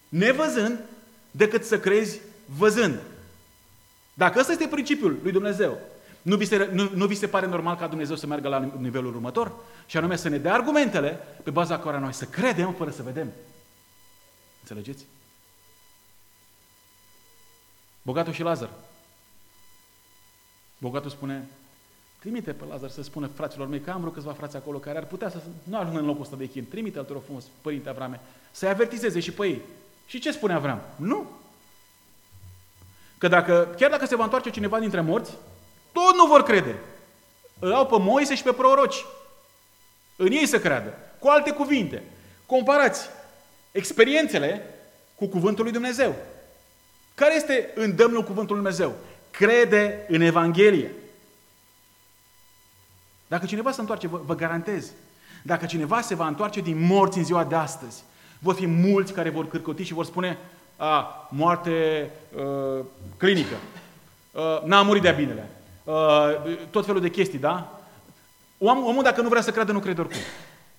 nevăzând 0.09 0.79
decât 1.31 1.65
să 1.65 1.79
crezi 1.79 2.21
văzând. 2.59 2.99
Dacă 4.15 4.39
ăsta 4.39 4.53
este 4.53 4.67
principiul 4.67 5.19
lui 5.23 5.33
Dumnezeu, 5.33 5.79
nu 6.23 6.37
vi, 6.37 6.45
se, 6.45 6.69
nu, 6.73 6.91
nu 6.95 7.07
vi 7.07 7.15
se 7.15 7.27
pare 7.27 7.47
normal 7.47 7.77
ca 7.77 7.87
Dumnezeu 7.87 8.17
să 8.17 8.27
meargă 8.27 8.49
la 8.49 8.71
nivelul 8.79 9.15
următor? 9.15 9.53
Și 9.87 9.97
anume 9.97 10.17
să 10.17 10.29
ne 10.29 10.39
dea 10.39 10.55
argumentele 10.55 11.21
pe 11.43 11.51
baza 11.51 11.79
care 11.79 11.99
noi 11.99 12.13
să 12.13 12.25
credem 12.25 12.73
fără 12.73 12.91
să 12.91 13.03
vedem. 13.03 13.33
Înțelegeți? 14.61 15.05
Bogatul 18.11 18.33
și 18.33 18.43
Lazar. 18.43 18.71
Bogatul 20.79 21.11
spune, 21.11 21.49
trimite 22.19 22.53
pe 22.53 22.65
Lazar 22.69 22.91
să 22.91 23.03
spună 23.03 23.27
fraților 23.27 23.67
mei 23.67 23.81
că 23.81 23.91
am 23.91 24.01
vreo 24.01 24.13
câțiva 24.13 24.33
frați 24.33 24.57
acolo 24.57 24.79
care 24.79 24.99
ar 24.99 25.05
putea 25.05 25.31
să 25.31 25.41
nu 25.63 25.79
ajungă 25.79 25.99
în 25.99 26.07
locul 26.07 26.23
ăsta 26.23 26.37
de 26.37 26.49
chin. 26.49 26.69
Trimite-l, 26.69 27.05
te 27.05 27.13
rog 27.13 27.23
frumos, 27.25 27.45
părinte 27.61 27.89
Avrame, 27.89 28.21
să-i 28.51 28.69
avertizeze 28.69 29.21
și 29.21 29.33
pe 29.33 29.47
ei. 29.47 29.63
Și 30.07 30.19
ce 30.19 30.33
spune 30.33 30.53
Avram? 30.53 30.81
Nu. 30.97 31.31
Că 33.19 33.29
dacă, 33.29 33.75
chiar 33.77 33.91
dacă 33.91 34.07
se 34.07 34.17
va 34.17 34.25
întoarce 34.25 34.51
cineva 34.51 34.79
dintre 34.79 35.01
morți, 35.01 35.33
tot 35.93 36.15
nu 36.15 36.27
vor 36.27 36.43
crede. 36.43 36.79
Îl 37.59 37.73
au 37.73 37.87
pe 37.87 37.99
Moise 37.99 38.35
și 38.35 38.43
pe 38.43 38.53
proroci. 38.53 39.05
În 40.17 40.31
ei 40.31 40.47
să 40.47 40.61
creadă. 40.61 40.95
Cu 41.19 41.29
alte 41.29 41.51
cuvinte, 41.51 42.03
comparați 42.47 43.09
experiențele 43.73 44.75
cu 45.15 45.27
Cuvântul 45.27 45.65
lui 45.65 45.73
Dumnezeu. 45.73 46.15
Care 47.15 47.35
este 47.35 47.71
îndemnul 47.75 48.23
Cuvântului 48.23 48.63
lui 48.63 48.73
Dumnezeu? 48.73 48.97
Crede 49.31 50.05
în 50.09 50.21
Evanghelie. 50.21 50.91
Dacă 53.27 53.47
cineva 53.47 53.73
se 53.73 53.81
întoarce, 53.81 54.07
vă, 54.09 54.21
vă 54.25 54.35
garantez, 54.35 54.93
dacă 55.43 55.67
cineva 55.67 56.01
se 56.01 56.15
va 56.15 56.27
întoarce 56.27 56.61
din 56.61 56.87
morți 56.87 57.19
în 57.19 57.25
ziua 57.25 57.45
de 57.45 57.55
astăzi, 57.55 58.03
vor 58.39 58.55
fi 58.55 58.67
mulți 58.67 59.13
care 59.13 59.31
vor 59.31 59.49
cârcoti 59.49 59.83
și 59.83 59.93
vor 59.93 60.05
spune, 60.05 60.39
a, 60.77 61.29
moarte 61.31 62.11
uh, 62.37 62.85
clinică, 63.17 63.55
uh, 64.33 64.63
n-a 64.65 64.83
murit 64.83 65.03
de-a 65.03 65.13
binele, 65.13 65.51
uh, 65.85 65.95
tot 66.71 66.85
felul 66.87 67.01
de 67.01 67.11
chestii, 67.11 67.39
da? 67.39 67.81
Om, 68.59 68.85
omul 68.85 69.03
dacă 69.03 69.21
nu 69.21 69.29
vrea 69.29 69.43
să 69.43 69.51
creadă, 69.51 69.73
nu 69.73 69.79
crede 69.79 70.01
oricum. 70.01 70.21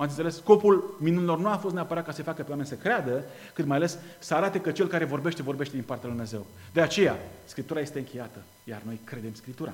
Am 0.02 0.08
înțeles? 0.08 0.36
Scopul 0.36 0.96
minunilor 1.00 1.40
nu 1.40 1.50
a 1.50 1.58
fost 1.58 1.74
neapărat 1.74 2.06
ca 2.06 2.12
să 2.12 2.24
facă 2.24 2.44
pe 2.44 2.50
oameni 2.50 2.68
să 2.68 2.76
creadă, 2.76 3.24
cât 3.54 3.66
mai 3.66 3.78
ales 3.78 3.98
să 4.20 4.36
arate 4.36 4.60
că 4.60 4.72
cel 4.72 4.88
care 4.88 5.06
vorbește, 5.06 5.42
vorbește 5.42 5.74
din 5.74 5.84
partea 5.84 6.08
lui 6.08 6.18
Dumnezeu. 6.18 6.46
De 6.74 6.82
aceea, 6.82 7.18
Scriptura 7.46 7.80
este 7.80 7.98
încheiată, 8.00 8.40
iar 8.64 8.82
noi 8.86 9.00
credem 9.04 9.34
Scriptura. 9.34 9.74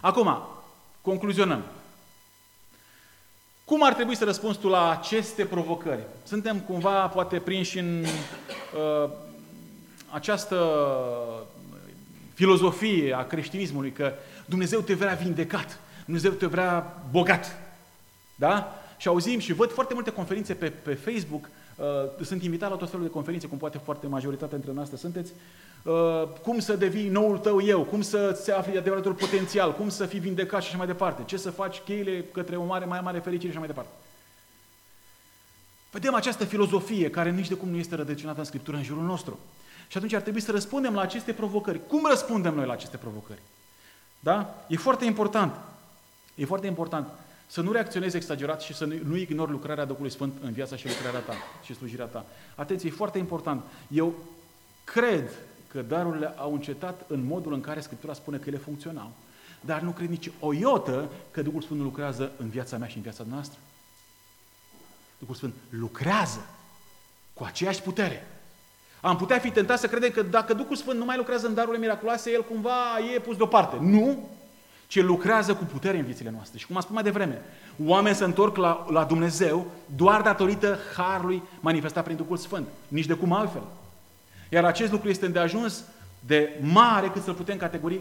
Acum, 0.00 0.38
concluzionăm. 1.00 1.62
Cum 3.64 3.84
ar 3.84 3.94
trebui 3.94 4.16
să 4.16 4.24
răspunzi 4.24 4.58
tu 4.58 4.68
la 4.68 4.90
aceste 4.90 5.44
provocări? 5.44 6.02
Suntem 6.24 6.60
cumva 6.60 7.06
poate 7.06 7.38
prinși 7.38 7.78
în 7.78 8.04
uh, 8.04 9.10
această 10.10 10.80
filozofie 12.34 13.12
a 13.12 13.26
creștinismului 13.26 13.92
că 13.92 14.12
Dumnezeu 14.46 14.80
te 14.80 14.94
vrea 14.94 15.14
vindecat, 15.14 15.80
Dumnezeu 16.04 16.30
te 16.30 16.46
vrea 16.46 17.00
bogat. 17.10 17.67
Da? 18.38 18.82
Și 18.96 19.08
auzim 19.08 19.38
și 19.38 19.52
văd 19.52 19.72
foarte 19.72 19.94
multe 19.94 20.10
conferințe 20.10 20.54
pe, 20.54 20.70
pe 20.70 20.94
Facebook, 20.94 21.48
uh, 21.76 22.24
sunt 22.24 22.42
invitat 22.42 22.70
la 22.70 22.76
tot 22.76 22.90
felul 22.90 23.06
de 23.06 23.12
conferințe, 23.12 23.46
cum 23.46 23.58
poate 23.58 23.78
foarte 23.78 24.06
majoritatea 24.06 24.56
dintre 24.56 24.72
noastre 24.72 24.96
sunteți, 24.96 25.32
uh, 25.82 26.22
cum 26.42 26.58
să 26.58 26.76
devii 26.76 27.08
noul 27.08 27.38
tău 27.38 27.62
eu, 27.62 27.82
cum 27.82 28.02
să 28.02 28.40
se 28.42 28.52
afli 28.52 28.78
adevăratul 28.78 29.12
potențial, 29.12 29.74
cum 29.74 29.88
să 29.88 30.06
fii 30.06 30.18
vindecat 30.18 30.62
și 30.62 30.68
așa 30.68 30.76
mai 30.76 30.86
departe, 30.86 31.22
ce 31.26 31.36
să 31.36 31.50
faci 31.50 31.78
cheile 31.78 32.24
către 32.32 32.56
o 32.56 32.64
mare, 32.64 32.84
mai 32.84 33.00
mare 33.00 33.18
fericire 33.18 33.50
și 33.52 33.58
așa 33.58 33.66
mai 33.66 33.74
departe. 33.74 33.90
Vedem 35.90 36.14
această 36.14 36.44
filozofie 36.44 37.10
care 37.10 37.30
nici 37.30 37.48
de 37.48 37.54
cum 37.54 37.68
nu 37.68 37.76
este 37.76 37.94
rădăcinată 37.94 38.38
în 38.38 38.44
Scriptură 38.44 38.76
în 38.76 38.82
jurul 38.82 39.04
nostru. 39.04 39.38
Și 39.88 39.96
atunci 39.96 40.12
ar 40.12 40.20
trebui 40.20 40.40
să 40.40 40.50
răspundem 40.50 40.94
la 40.94 41.00
aceste 41.00 41.32
provocări. 41.32 41.86
Cum 41.86 42.06
răspundem 42.08 42.54
noi 42.54 42.66
la 42.66 42.72
aceste 42.72 42.96
provocări? 42.96 43.40
Da? 44.20 44.64
E 44.66 44.76
foarte 44.76 45.04
important. 45.04 45.54
E 46.34 46.44
foarte 46.44 46.66
important 46.66 47.08
să 47.50 47.60
nu 47.60 47.72
reacționezi 47.72 48.16
exagerat 48.16 48.60
și 48.60 48.74
să 48.74 48.84
nu 48.84 49.16
ignori 49.16 49.50
lucrarea 49.50 49.84
Duhului 49.84 50.10
Sfânt 50.10 50.32
în 50.42 50.52
viața 50.52 50.76
și 50.76 50.86
lucrarea 50.86 51.20
ta 51.20 51.34
și 51.62 51.74
slujirea 51.74 52.04
ta. 52.04 52.24
Atenție, 52.54 52.88
e 52.88 52.92
foarte 52.92 53.18
important. 53.18 53.62
Eu 53.88 54.14
cred 54.84 55.30
că 55.68 55.82
darurile 55.82 56.34
au 56.36 56.52
încetat 56.52 57.04
în 57.06 57.24
modul 57.24 57.52
în 57.52 57.60
care 57.60 57.80
Scriptura 57.80 58.12
spune 58.12 58.36
că 58.36 58.48
ele 58.48 58.56
funcționau, 58.56 59.12
dar 59.60 59.80
nu 59.80 59.90
cred 59.90 60.08
nici 60.08 60.30
o 60.40 60.52
iotă 60.52 61.10
că 61.30 61.42
Duhul 61.42 61.62
Sfânt 61.62 61.78
nu 61.78 61.84
lucrează 61.84 62.32
în 62.36 62.48
viața 62.48 62.76
mea 62.76 62.88
și 62.88 62.96
în 62.96 63.02
viața 63.02 63.24
noastră. 63.28 63.58
Duhul 65.18 65.34
Sfânt 65.34 65.54
lucrează 65.68 66.46
cu 67.34 67.44
aceeași 67.44 67.82
putere. 67.82 68.26
Am 69.00 69.16
putea 69.16 69.38
fi 69.38 69.50
tentat 69.50 69.78
să 69.78 69.86
credem 69.86 70.10
că 70.10 70.22
dacă 70.22 70.54
Duhul 70.54 70.76
Sfânt 70.76 70.98
nu 70.98 71.04
mai 71.04 71.16
lucrează 71.16 71.46
în 71.46 71.54
darurile 71.54 71.80
miraculoase, 71.80 72.30
El 72.30 72.44
cumva 72.44 72.98
e 73.14 73.18
pus 73.18 73.36
deoparte. 73.36 73.76
Nu! 73.80 74.28
Ci 74.88 75.02
lucrează 75.02 75.54
cu 75.54 75.64
putere 75.64 75.98
în 75.98 76.04
viețile 76.04 76.30
noastre. 76.30 76.58
Și 76.58 76.66
cum 76.66 76.76
am 76.76 76.82
spus 76.82 76.94
mai 76.94 77.02
devreme, 77.02 77.42
oameni 77.84 78.16
se 78.16 78.24
întorc 78.24 78.56
la, 78.56 78.86
la 78.90 79.04
Dumnezeu 79.04 79.66
doar 79.96 80.20
datorită 80.20 80.78
harului 80.96 81.42
manifestat 81.60 82.04
prin 82.04 82.16
Duhul 82.16 82.36
Sfânt, 82.36 82.68
nici 82.88 83.06
de 83.06 83.14
cum 83.14 83.32
altfel. 83.32 83.62
Iar 84.48 84.64
acest 84.64 84.92
lucru 84.92 85.08
este 85.08 85.26
îndeajuns 85.26 85.84
de 86.20 86.60
mare 86.60 87.08
cât 87.08 87.22
să-l 87.22 87.34
putem 87.34 87.56
categori 87.56 88.00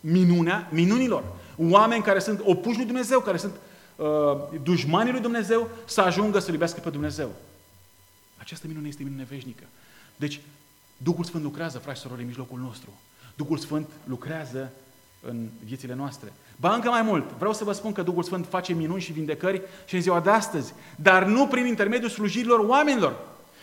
minunea, 0.00 0.68
minunilor. 0.70 1.24
Oameni 1.56 2.02
care 2.02 2.18
sunt 2.18 2.40
opuși 2.44 2.76
lui 2.76 2.86
Dumnezeu, 2.86 3.20
care 3.20 3.36
sunt 3.36 3.54
uh, 3.96 4.06
dușmanii 4.62 5.12
lui 5.12 5.20
Dumnezeu, 5.20 5.68
să 5.84 6.00
ajungă 6.00 6.38
să 6.38 6.50
iubească 6.50 6.80
pe 6.80 6.90
Dumnezeu. 6.90 7.30
Această 8.36 8.66
minune 8.66 8.88
este 8.88 9.02
minune 9.02 9.26
veșnică. 9.30 9.64
Deci, 10.16 10.40
Duhul 10.96 11.24
Sfânt 11.24 11.42
lucrează, 11.42 11.78
frați 11.78 11.96
și 11.96 12.02
surori, 12.02 12.20
în 12.20 12.26
mijlocul 12.26 12.58
nostru. 12.58 12.88
Duhul 13.34 13.58
Sfânt 13.58 13.88
lucrează 14.04 14.72
în 15.20 15.48
viețile 15.64 15.94
noastre. 15.94 16.32
Ba 16.56 16.74
încă 16.74 16.88
mai 16.88 17.02
mult, 17.02 17.30
vreau 17.30 17.52
să 17.52 17.64
vă 17.64 17.72
spun 17.72 17.92
că 17.92 18.02
Duhul 18.02 18.22
Sfânt 18.22 18.46
face 18.46 18.72
minuni 18.72 19.00
și 19.00 19.12
vindecări 19.12 19.62
și 19.86 19.94
în 19.94 20.00
ziua 20.00 20.20
de 20.20 20.30
astăzi, 20.30 20.74
dar 20.96 21.24
nu 21.24 21.46
prin 21.46 21.66
intermediul 21.66 22.10
slujirilor 22.10 22.58
oamenilor. 22.58 23.16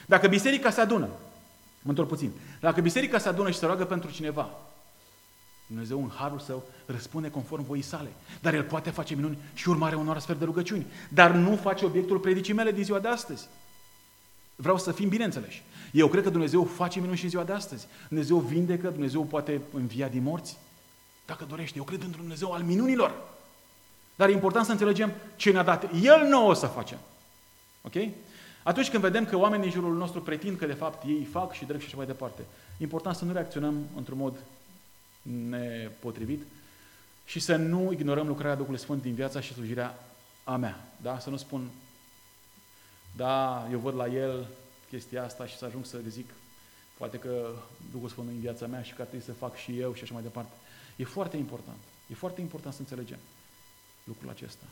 Dacă 0.06 0.28
biserica 0.28 0.70
se 0.70 0.82
adună, 0.82 1.08
mă 1.82 1.90
întorc 1.90 2.08
puțin, 2.08 2.32
dacă 2.60 2.82
biserica 2.82 3.18
se 3.18 3.28
adună 3.28 3.52
și 3.52 3.58
se 3.58 3.66
roagă 3.66 3.86
pentru 3.86 4.12
cineva, 4.12 4.50
Dumnezeu 5.68 6.04
în 6.04 6.10
harul 6.16 6.40
său 6.40 6.64
răspunde 6.86 7.30
conform 7.30 7.66
voii 7.66 7.82
sale. 7.82 8.10
Dar 8.42 8.54
El 8.54 8.64
poate 8.64 8.90
face 8.90 9.16
minuni 9.16 9.38
și 9.54 9.70
urmare 9.70 9.96
unor 9.96 10.16
astfel 10.16 10.36
de 10.36 10.46
rugăciuni. 10.46 10.86
Dar 11.10 11.32
nu 11.32 11.56
face 11.56 11.86
obiectul 11.86 12.20
predicii 12.20 12.54
mele 12.54 12.72
din 12.72 12.84
ziua 12.84 13.00
de 13.00 13.08
astăzi. 13.08 13.48
Vreau 14.56 14.78
să 14.78 14.92
fim 14.92 15.10
bineînțeleși. 15.10 15.64
Eu 15.92 16.08
cred 16.08 16.24
că 16.24 16.30
Dumnezeu 16.30 16.64
face 16.64 17.00
minuni 17.00 17.18
și 17.18 17.24
în 17.24 17.30
ziua 17.30 17.44
de 17.44 17.52
astăzi. 17.52 17.88
Dumnezeu 18.08 18.38
vindecă, 18.38 18.90
Dumnezeu 18.90 19.24
poate 19.24 19.62
învia 19.74 20.08
din 20.08 20.24
morți. 20.24 20.58
Dacă 21.26 21.46
dorește, 21.50 21.78
eu 21.78 21.84
cred 21.84 22.02
într-un 22.02 22.22
Dumnezeu 22.22 22.52
al 22.52 22.64
minunilor. 22.64 23.14
Dar 24.16 24.30
e 24.30 24.32
important 24.32 24.66
să 24.66 24.72
înțelegem 24.72 25.12
ce 25.36 25.52
ne-a 25.52 25.64
dat 25.64 25.90
El 26.02 26.28
nouă 26.28 26.54
să 26.54 26.68
facem. 26.68 26.98
Ok? 27.82 27.94
Atunci 28.64 28.90
când 28.90 29.04
vedem 29.04 29.26
că 29.26 29.38
oamenii 29.38 29.66
în 29.66 29.72
jurul 29.72 29.96
nostru 29.96 30.22
pretind 30.22 30.58
că 30.58 30.66
de 30.66 30.74
fapt 30.74 31.04
ei 31.08 31.24
fac 31.32 31.54
și 31.54 31.66
drept 31.66 31.82
și 31.82 31.88
așa 31.88 31.98
mai 31.98 32.06
departe, 32.06 32.42
e 32.78 32.84
important 32.84 33.16
să 33.16 33.26
nu 33.26 33.34
reacționăm 33.34 33.88
într-un 33.96 34.18
mod 34.18 34.34
nepotrivit 35.50 36.44
și 37.26 37.40
să 37.40 37.56
nu 37.56 37.92
ignorăm 37.92 38.28
lucrarea 38.28 38.56
Duhului 38.56 38.80
Sfânt 38.80 39.02
din 39.02 39.14
viața 39.14 39.40
și 39.40 39.54
slujirea 39.54 40.00
a 40.44 40.56
mea. 40.56 40.88
Da? 41.02 41.20
Să 41.20 41.30
nu 41.30 41.38
spun, 41.38 41.68
da, 43.16 43.68
eu 43.72 43.80
văd 43.80 43.96
la 43.96 44.08
el 44.08 44.48
chestia 44.90 45.24
asta 45.24 45.46
și 45.46 45.58
să 45.58 45.66
ajung 45.66 45.86
să 45.86 45.98
zic, 46.08 46.30
poate 46.98 47.18
că 47.18 47.52
Duhul 47.92 48.10
Sfânt 48.10 48.28
în 48.28 48.40
viața 48.40 48.68
mea 48.68 48.82
și 48.82 48.94
că 48.94 49.02
ar 49.02 49.08
trebui 49.08 49.26
să 49.26 49.34
fac 49.34 49.56
și 49.56 49.80
eu 49.80 49.94
și 49.94 50.04
așa 50.04 50.14
mai 50.14 50.24
departe. 50.24 50.52
E 50.96 51.04
foarte 51.04 51.38
important. 51.38 51.78
E 52.12 52.14
foarte 52.14 52.42
important 52.42 52.74
să 52.74 52.80
înțelegem 52.80 53.18
lucrul 54.04 54.30
acesta. 54.30 54.66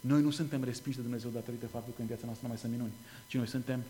Noi 0.00 0.22
nu 0.22 0.30
suntem 0.30 0.64
respinși 0.64 0.98
de 0.98 1.02
Dumnezeu 1.02 1.30
datorită 1.30 1.66
faptului 1.66 1.94
că 1.94 2.00
în 2.00 2.06
viața 2.06 2.22
noastră 2.24 2.46
nu 2.46 2.52
mai 2.52 2.62
sunt 2.62 2.72
minuni, 2.72 2.92
ci 3.28 3.34
noi 3.34 3.46
suntem 3.46 3.82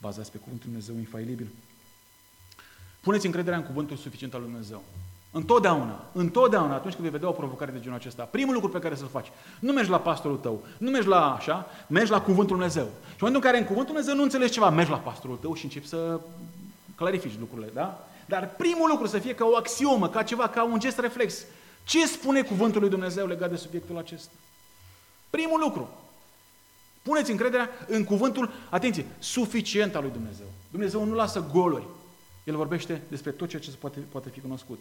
bazați 0.00 0.30
pe 0.30 0.38
Cuvântul 0.38 0.66
Dumnezeu 0.68 0.96
infailibil. 0.96 1.48
Puneți 3.00 3.26
încrederea 3.26 3.58
în 3.58 3.64
Cuvântul 3.64 3.96
suficient 3.96 4.34
al 4.34 4.40
lui 4.40 4.50
Dumnezeu. 4.50 4.82
Întotdeauna, 5.32 6.04
întotdeauna, 6.12 6.74
atunci 6.74 6.92
când 6.92 7.02
vei 7.02 7.12
vedea 7.12 7.28
o 7.28 7.32
provocare 7.32 7.70
de 7.70 7.80
genul 7.80 7.96
acesta, 7.96 8.22
primul 8.22 8.54
lucru 8.54 8.68
pe 8.68 8.78
care 8.78 8.94
să-l 8.94 9.08
faci, 9.08 9.26
nu 9.58 9.72
mergi 9.72 9.90
la 9.90 10.00
pastorul 10.00 10.36
tău, 10.36 10.64
nu 10.78 10.90
mergi 10.90 11.08
la 11.08 11.34
așa, 11.34 11.66
mergi 11.86 12.10
la 12.10 12.20
Cuvântul 12.20 12.56
Dumnezeu. 12.56 12.84
Și 12.84 12.90
în 12.90 13.16
momentul 13.18 13.42
în 13.42 13.50
care 13.50 13.58
în 13.58 13.64
Cuvântul 13.64 13.94
Dumnezeu 13.94 14.14
nu 14.14 14.22
înțelegi 14.22 14.52
ceva, 14.52 14.70
mergi 14.70 14.90
la 14.90 14.96
pastorul 14.96 15.36
tău 15.36 15.54
și 15.54 15.64
începi 15.64 15.86
să 15.86 16.20
clarifici 16.94 17.38
lucrurile, 17.38 17.70
da? 17.74 18.09
Dar 18.30 18.54
primul 18.56 18.88
lucru 18.88 19.06
să 19.06 19.18
fie 19.18 19.34
ca 19.34 19.44
o 19.44 19.56
axiomă, 19.56 20.08
ca 20.08 20.22
ceva, 20.22 20.48
ca 20.48 20.64
un 20.64 20.78
gest 20.78 20.98
reflex. 20.98 21.44
Ce 21.84 22.06
spune 22.06 22.42
cuvântul 22.42 22.80
lui 22.80 22.90
Dumnezeu 22.90 23.26
legat 23.26 23.50
de 23.50 23.56
subiectul 23.56 23.98
acesta? 23.98 24.32
Primul 25.30 25.60
lucru. 25.60 25.88
Puneți 27.02 27.30
încrederea 27.30 27.68
în 27.86 28.04
cuvântul, 28.04 28.50
atenție, 28.68 29.06
suficient 29.18 29.94
al 29.94 30.02
lui 30.02 30.10
Dumnezeu. 30.10 30.46
Dumnezeu 30.70 31.04
nu 31.04 31.14
lasă 31.14 31.46
goluri. 31.52 31.86
El 32.44 32.56
vorbește 32.56 33.02
despre 33.08 33.30
tot 33.30 33.48
ceea 33.48 33.62
ce 33.62 33.70
poate, 33.70 33.98
poate 33.98 34.28
fi 34.28 34.40
cunoscut. 34.40 34.78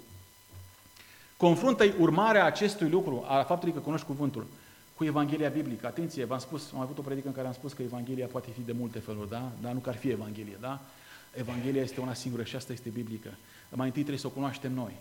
Confruntă-i 1.37 1.93
urmarea 1.99 2.45
acestui 2.45 2.89
lucru, 2.89 3.25
a 3.27 3.43
faptului 3.43 3.73
că 3.73 3.79
cunoști 3.79 4.05
cuvântul, 4.05 4.45
cu 4.95 5.03
Evanghelia 5.03 5.49
biblică. 5.49 5.87
Atenție, 5.87 6.25
v-am 6.25 6.39
spus, 6.39 6.71
am 6.73 6.79
avut 6.79 6.97
o 6.97 7.01
predică 7.01 7.27
în 7.27 7.33
care 7.33 7.47
am 7.47 7.53
spus 7.53 7.73
că 7.73 7.81
Evanghelia 7.81 8.27
poate 8.27 8.49
fi 8.53 8.61
de 8.61 8.71
multe 8.71 8.99
feluri, 8.99 9.29
da? 9.29 9.51
Dar 9.61 9.71
nu 9.71 9.79
că 9.79 9.89
ar 9.89 9.95
fi 9.95 10.09
Evanghelie, 10.09 10.57
da? 10.59 10.79
Evanghelia 11.33 11.81
este 11.81 12.01
una 12.01 12.13
singură 12.13 12.43
și 12.43 12.55
asta 12.55 12.73
este 12.73 12.89
biblică. 12.89 13.29
mai 13.69 13.85
întâi 13.85 14.01
trebuie 14.01 14.21
să 14.21 14.27
o 14.27 14.29
cunoaștem 14.29 14.73
noi, 14.73 14.93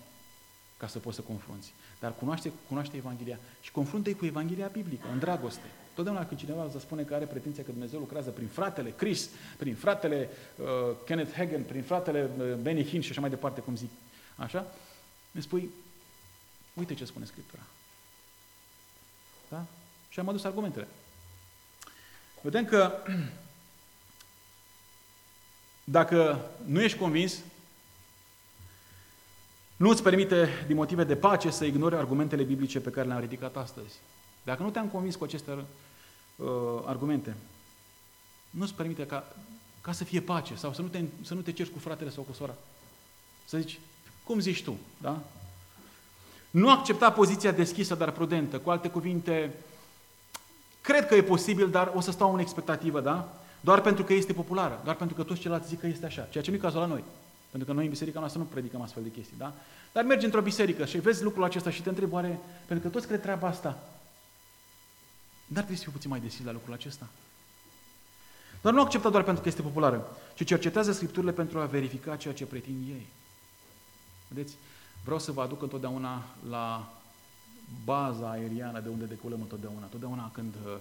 ca 0.77 0.87
să 0.87 0.99
poți 0.99 1.17
să 1.17 1.23
confrunți. 1.23 1.73
Dar 2.01 2.15
cunoaște, 2.15 2.53
cunoaște 2.69 2.97
Evanghelia 2.97 3.39
și 3.61 3.71
confruntă-i 3.71 4.15
cu 4.15 4.25
Evanghelia 4.25 4.67
biblică, 4.67 5.07
în 5.13 5.19
dragoste. 5.19 5.67
Totdeauna 5.95 6.27
când 6.27 6.41
cineva 6.41 6.65
îți 6.65 6.81
spune 6.81 7.03
că 7.03 7.15
are 7.15 7.25
pretenția 7.25 7.65
că 7.65 7.71
Dumnezeu 7.71 7.99
lucrează 7.99 8.31
prin 8.31 8.47
fratele 8.47 8.91
Chris, 8.91 9.29
prin 9.57 9.75
fratele 9.75 10.29
uh, 10.57 10.67
Kenneth 11.05 11.35
Hagen, 11.37 11.63
prin 11.63 11.83
fratele 11.83 12.31
uh, 12.39 12.55
Benny 12.55 12.85
Hinn 12.85 13.03
și 13.03 13.11
așa 13.11 13.21
mai 13.21 13.31
departe, 13.31 13.61
cum 13.61 13.77
zic, 13.77 13.91
așa, 14.37 14.75
îmi 15.33 15.43
spui, 15.43 15.71
uite 16.75 16.95
ce 16.95 17.05
spune 17.05 17.25
Scriptura. 17.25 17.63
Da? 19.49 19.65
Și 20.09 20.21
am 20.21 20.29
adus 20.29 20.45
argumentele. 20.45 20.89
Vedem 22.41 22.65
că 22.65 22.93
dacă 25.91 26.41
nu 26.65 26.83
ești 26.83 26.99
convins, 26.99 27.39
nu 29.77 29.89
îți 29.89 30.03
permite, 30.03 30.49
din 30.67 30.77
motive 30.77 31.05
de 31.05 31.17
pace, 31.17 31.51
să 31.51 31.65
ignori 31.65 31.95
argumentele 31.97 32.43
biblice 32.43 32.81
pe 32.81 32.91
care 32.91 33.07
le-am 33.07 33.21
ridicat 33.21 33.57
astăzi. 33.57 33.99
Dacă 34.43 34.63
nu 34.63 34.71
te-am 34.71 34.87
convins 34.87 35.17
cu 35.17 35.25
aceste 35.25 35.51
uh, 36.37 36.47
argumente, 36.85 37.37
nu 38.51 38.63
îți 38.63 38.75
permite 38.75 39.07
ca, 39.07 39.37
ca 39.81 39.93
să 39.93 40.05
fie 40.05 40.21
pace 40.21 40.55
sau 40.55 40.73
să 40.73 40.83
nu, 40.83 40.89
te, 40.89 41.03
să 41.23 41.35
nu 41.35 41.41
te 41.41 41.53
ceri 41.53 41.71
cu 41.71 41.79
fratele 41.79 42.11
sau 42.11 42.23
cu 42.23 42.33
sora. 42.33 42.55
Să 43.45 43.59
zici, 43.59 43.81
cum 44.25 44.41
zici 44.41 44.63
tu, 44.63 44.77
da? 45.01 45.23
Nu 46.51 46.71
accepta 46.71 47.13
poziția 47.13 47.53
deschisă, 47.53 47.95
dar 47.95 48.11
prudentă. 48.11 48.59
Cu 48.59 48.71
alte 48.71 48.89
cuvinte, 48.89 49.55
cred 50.81 51.07
că 51.07 51.15
e 51.15 51.23
posibil, 51.23 51.71
dar 51.71 51.93
o 51.95 52.01
să 52.01 52.11
stau 52.11 52.33
în 52.33 52.39
expectativă, 52.39 53.01
da? 53.01 53.39
Doar 53.69 53.81
pentru 53.81 54.05
că 54.05 54.13
este 54.13 54.33
populară, 54.33 54.81
doar 54.85 54.97
pentru 54.97 55.17
că 55.17 55.23
toți 55.23 55.41
ceilalți 55.41 55.69
zic 55.69 55.81
că 55.81 55.87
este 55.87 56.07
așa, 56.07 56.29
ceea 56.31 56.45
ce 56.45 56.51
nu 56.51 56.57
e 56.57 56.61
cazul 56.61 56.81
la 56.81 56.87
noi. 56.87 57.05
Pentru 57.51 57.69
că 57.69 57.75
noi 57.75 57.85
în 57.85 57.91
biserica 57.91 58.19
noastră 58.19 58.41
nu 58.41 58.47
predicăm 58.47 58.81
astfel 58.81 59.03
de 59.03 59.11
chestii, 59.11 59.37
da? 59.39 59.53
Dar 59.93 60.05
mergi 60.05 60.25
într-o 60.25 60.41
biserică 60.41 60.85
și 60.85 60.99
vezi 60.99 61.23
lucrul 61.23 61.45
acesta 61.45 61.71
și 61.71 61.83
te 61.83 61.89
întrebi 61.89 62.13
oare, 62.13 62.39
pentru 62.67 62.89
că 62.89 62.95
toți 62.95 63.07
cred 63.07 63.21
treaba 63.21 63.49
asta, 63.49 63.79
dar 65.47 65.65
trebuie 65.65 65.77
să 65.77 65.83
fiu 65.83 65.93
puțin 65.93 66.11
mai 66.11 66.21
deschis 66.21 66.45
la 66.45 66.53
lucrul 66.53 66.75
acesta. 66.75 67.07
Dar 68.61 68.73
nu 68.73 68.81
accepta 68.81 69.11
doar 69.11 69.23
pentru 69.23 69.43
că 69.43 69.49
este 69.49 69.63
populară, 69.63 70.17
ci 70.35 70.45
cercetează 70.45 70.93
Scripturile 70.93 71.33
pentru 71.33 71.59
a 71.59 71.65
verifica 71.65 72.17
ceea 72.17 72.35
ce 72.35 72.45
pretind 72.45 72.89
ei. 72.89 73.07
Vedeți? 74.29 74.55
Vreau 75.05 75.19
să 75.19 75.33
vă 75.33 75.43
aduc 75.43 75.63
întotdeauna 75.63 76.25
la 76.49 76.93
baza 77.85 78.31
aeriană 78.31 78.81
de 78.81 78.89
unde 78.89 79.05
decolăm 79.05 79.41
întotdeauna. 79.41 79.87
Totdeauna 79.87 80.31
când 80.35 80.55
uh, 80.67 80.73
uh, 80.73 80.79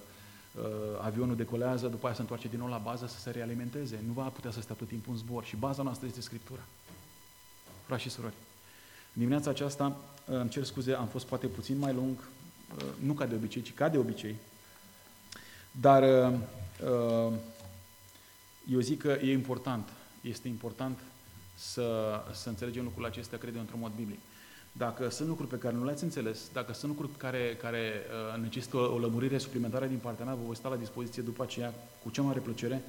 avionul 1.02 1.36
decolează, 1.36 1.88
după 1.88 2.06
aia 2.06 2.16
se 2.16 2.22
întoarce 2.22 2.48
din 2.48 2.60
nou 2.60 2.68
la 2.68 2.78
bază 2.78 3.08
să 3.08 3.20
se 3.20 3.32
realimenteze. 3.32 4.00
Nu 4.08 4.14
va 4.14 4.24
putea 4.24 4.52
să 4.52 4.62
stea 4.62 4.76
tot 4.76 4.88
timpul 4.88 5.14
în 5.14 5.20
zbor. 5.20 5.44
Și 5.44 5.56
baza 5.56 5.84
noastră 5.84 6.08
este 6.08 6.22
Scriptura. 6.22 6.62
Frați 7.86 8.02
și 8.02 8.10
surori. 8.10 8.34
Dimineața 9.14 9.50
aceasta, 9.50 9.86
uh, 10.26 10.36
îmi 10.40 10.50
cer 10.50 10.64
scuze, 10.64 10.94
am 10.94 11.08
fost 11.08 11.26
poate 11.26 11.48
puțin 11.48 11.78
mai 11.78 11.94
lung, 11.94 12.18
uh, 12.78 12.84
nu 13.00 13.14
ca 13.14 13.26
de 13.26 13.36
obicei, 13.36 13.62
ci 13.62 13.74
ca 13.74 13.90
de 13.90 13.98
obicei. 13.98 14.36
Dar 15.72 16.32
uh, 16.32 16.40
uh 17.28 17.34
eu 18.72 18.80
zic 18.80 19.02
că 19.02 19.18
e 19.22 19.32
important, 19.32 19.90
este 20.22 20.48
important 20.48 21.00
să, 21.56 22.20
să 22.34 22.50
înțelegem 22.50 22.84
lucrurile 22.84 23.08
acestea, 23.08 23.38
cred 23.38 23.54
eu, 23.54 23.60
într-un 23.60 23.80
mod 23.80 23.92
biblic. 23.96 24.20
Dacă 24.78 25.10
sunt 25.10 25.28
lucruri 25.28 25.50
pe 25.50 25.58
care 25.58 25.76
nu 25.76 25.86
le-ați 25.86 26.04
înțeles, 26.04 26.50
dacă 26.54 26.74
sunt 26.74 26.92
lucruri 26.92 27.18
care, 27.18 27.58
care 27.62 27.92
uh, 28.36 28.42
necesită 28.42 28.78
o, 28.78 28.94
o 28.94 28.98
lămurire 28.98 29.38
suplimentară 29.38 29.86
din 29.86 29.98
partea 29.98 30.26
mea, 30.26 30.34
vă 30.34 30.46
voi 30.46 30.56
sta 30.56 30.70
la 30.70 30.76
dispoziție 30.76 31.22
după 31.22 31.44
aceea 31.44 31.74
cu 32.04 32.10
cea 32.10 32.22
mare 32.22 32.40
plăcere. 32.40 32.82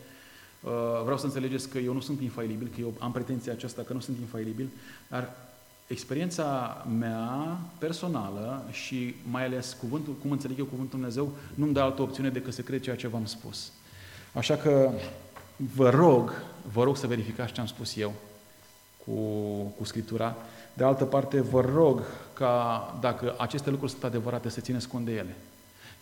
Uh, 0.62 0.70
vreau 1.02 1.18
să 1.18 1.26
înțelegeți 1.26 1.68
că 1.68 1.78
eu 1.78 1.92
nu 1.92 2.00
sunt 2.00 2.20
infailibil, 2.20 2.70
că 2.74 2.80
eu 2.80 2.94
am 2.98 3.12
pretenția 3.12 3.52
aceasta 3.52 3.82
că 3.82 3.92
nu 3.92 4.00
sunt 4.00 4.18
infailibil, 4.18 4.68
dar 5.08 5.36
experiența 5.86 6.76
mea 6.98 7.58
personală 7.78 8.64
și 8.70 9.14
mai 9.30 9.44
ales 9.44 9.76
cuvântul, 9.80 10.14
cum 10.14 10.30
înțeleg 10.30 10.58
eu 10.58 10.64
cuvântul 10.64 10.98
Dumnezeu, 10.98 11.32
nu-mi 11.54 11.72
dă 11.72 11.80
altă 11.80 12.02
opțiune 12.02 12.30
decât 12.30 12.52
să 12.52 12.62
cred 12.62 12.80
ceea 12.80 12.96
ce 12.96 13.08
v-am 13.08 13.26
spus. 13.26 13.72
Așa 14.32 14.56
că 14.56 14.90
vă 15.74 15.90
rog, 15.90 16.42
vă 16.72 16.82
rog 16.82 16.96
să 16.96 17.06
verificați 17.06 17.52
ce 17.52 17.60
am 17.60 17.66
spus 17.66 17.96
eu 17.96 18.12
cu, 19.04 19.12
cu 19.76 19.84
Scriptura. 19.84 20.36
De 20.78 20.84
altă 20.84 21.04
parte, 21.04 21.40
vă 21.40 21.60
rog 21.60 22.02
ca 22.32 22.82
dacă 23.00 23.34
aceste 23.38 23.70
lucruri 23.70 23.90
sunt 23.90 24.04
adevărate, 24.04 24.48
să 24.48 24.60
țineți 24.60 24.88
cont 24.88 25.04
de 25.04 25.12
ele. 25.12 25.36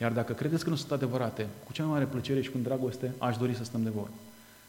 Iar 0.01 0.13
dacă 0.13 0.33
credeți 0.33 0.65
că 0.65 0.71
nu 0.71 0.77
sunt 0.77 0.91
adevărate, 0.91 1.47
cu 1.65 1.73
cea 1.73 1.83
mai 1.83 1.93
mare 1.93 2.05
plăcere 2.05 2.41
și 2.41 2.51
cu 2.51 2.59
dragoste, 2.63 3.13
aș 3.19 3.37
dori 3.37 3.55
să 3.55 3.65
stăm 3.65 3.83
de 3.83 3.91
vorbă. 3.91 4.15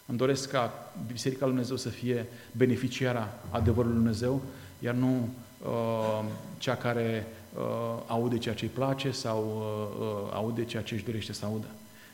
Îmi 0.05 0.18
doresc 0.18 0.49
ca 0.49 0.91
Biserica 1.12 1.45
lui 1.45 1.53
Dumnezeu 1.53 1.78
să 1.78 1.89
fie 1.89 2.26
beneficiara 2.51 3.34
adevărului 3.49 3.95
lui 3.95 4.03
Dumnezeu, 4.03 4.41
iar 4.80 4.93
nu 4.93 5.30
uh, 5.66 6.24
cea 6.58 6.76
care 6.76 7.28
uh, 7.58 7.64
aude 8.08 8.38
ceea 8.38 8.55
ce 8.55 8.66
îi 8.66 8.72
place 8.72 9.12
sau 9.12 9.43
uh, 9.58 10.08
uh, 10.08 10.34
aude 10.34 10.66
ceea 10.66 10.84
ce 10.84 10.93
își 10.93 11.05
dorește 11.05 11.34
să 11.34 11.45
audă. 11.45 11.68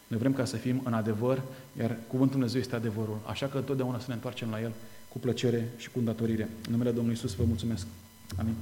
Noi 0.08 0.20
vrem 0.20 0.34
ca 0.34 0.46
să 0.46 0.56
fim 0.56 0.82
în 0.84 0.94
adevăr, 0.94 1.42
iar 1.80 1.98
Cuvântul 2.08 2.36
Dumnezeu 2.36 2.60
este 2.60 2.76
adevărul. 2.76 3.18
Așa 3.26 3.46
că 3.46 3.58
întotdeauna 3.58 4.00
să 4.00 4.06
ne 4.08 4.14
întoarcem 4.14 4.50
la 4.50 4.62
El 4.62 4.72
cu 5.14 5.20
plăcere 5.20 5.70
și 5.78 5.90
cu 5.92 6.00
îndatorire. 6.00 6.44
În 6.44 6.72
numele 6.72 6.92
Domnului 6.92 7.16
Isus 7.18 7.34
vă 7.34 7.44
mulțumesc. 7.48 7.86
Amin. 8.38 8.56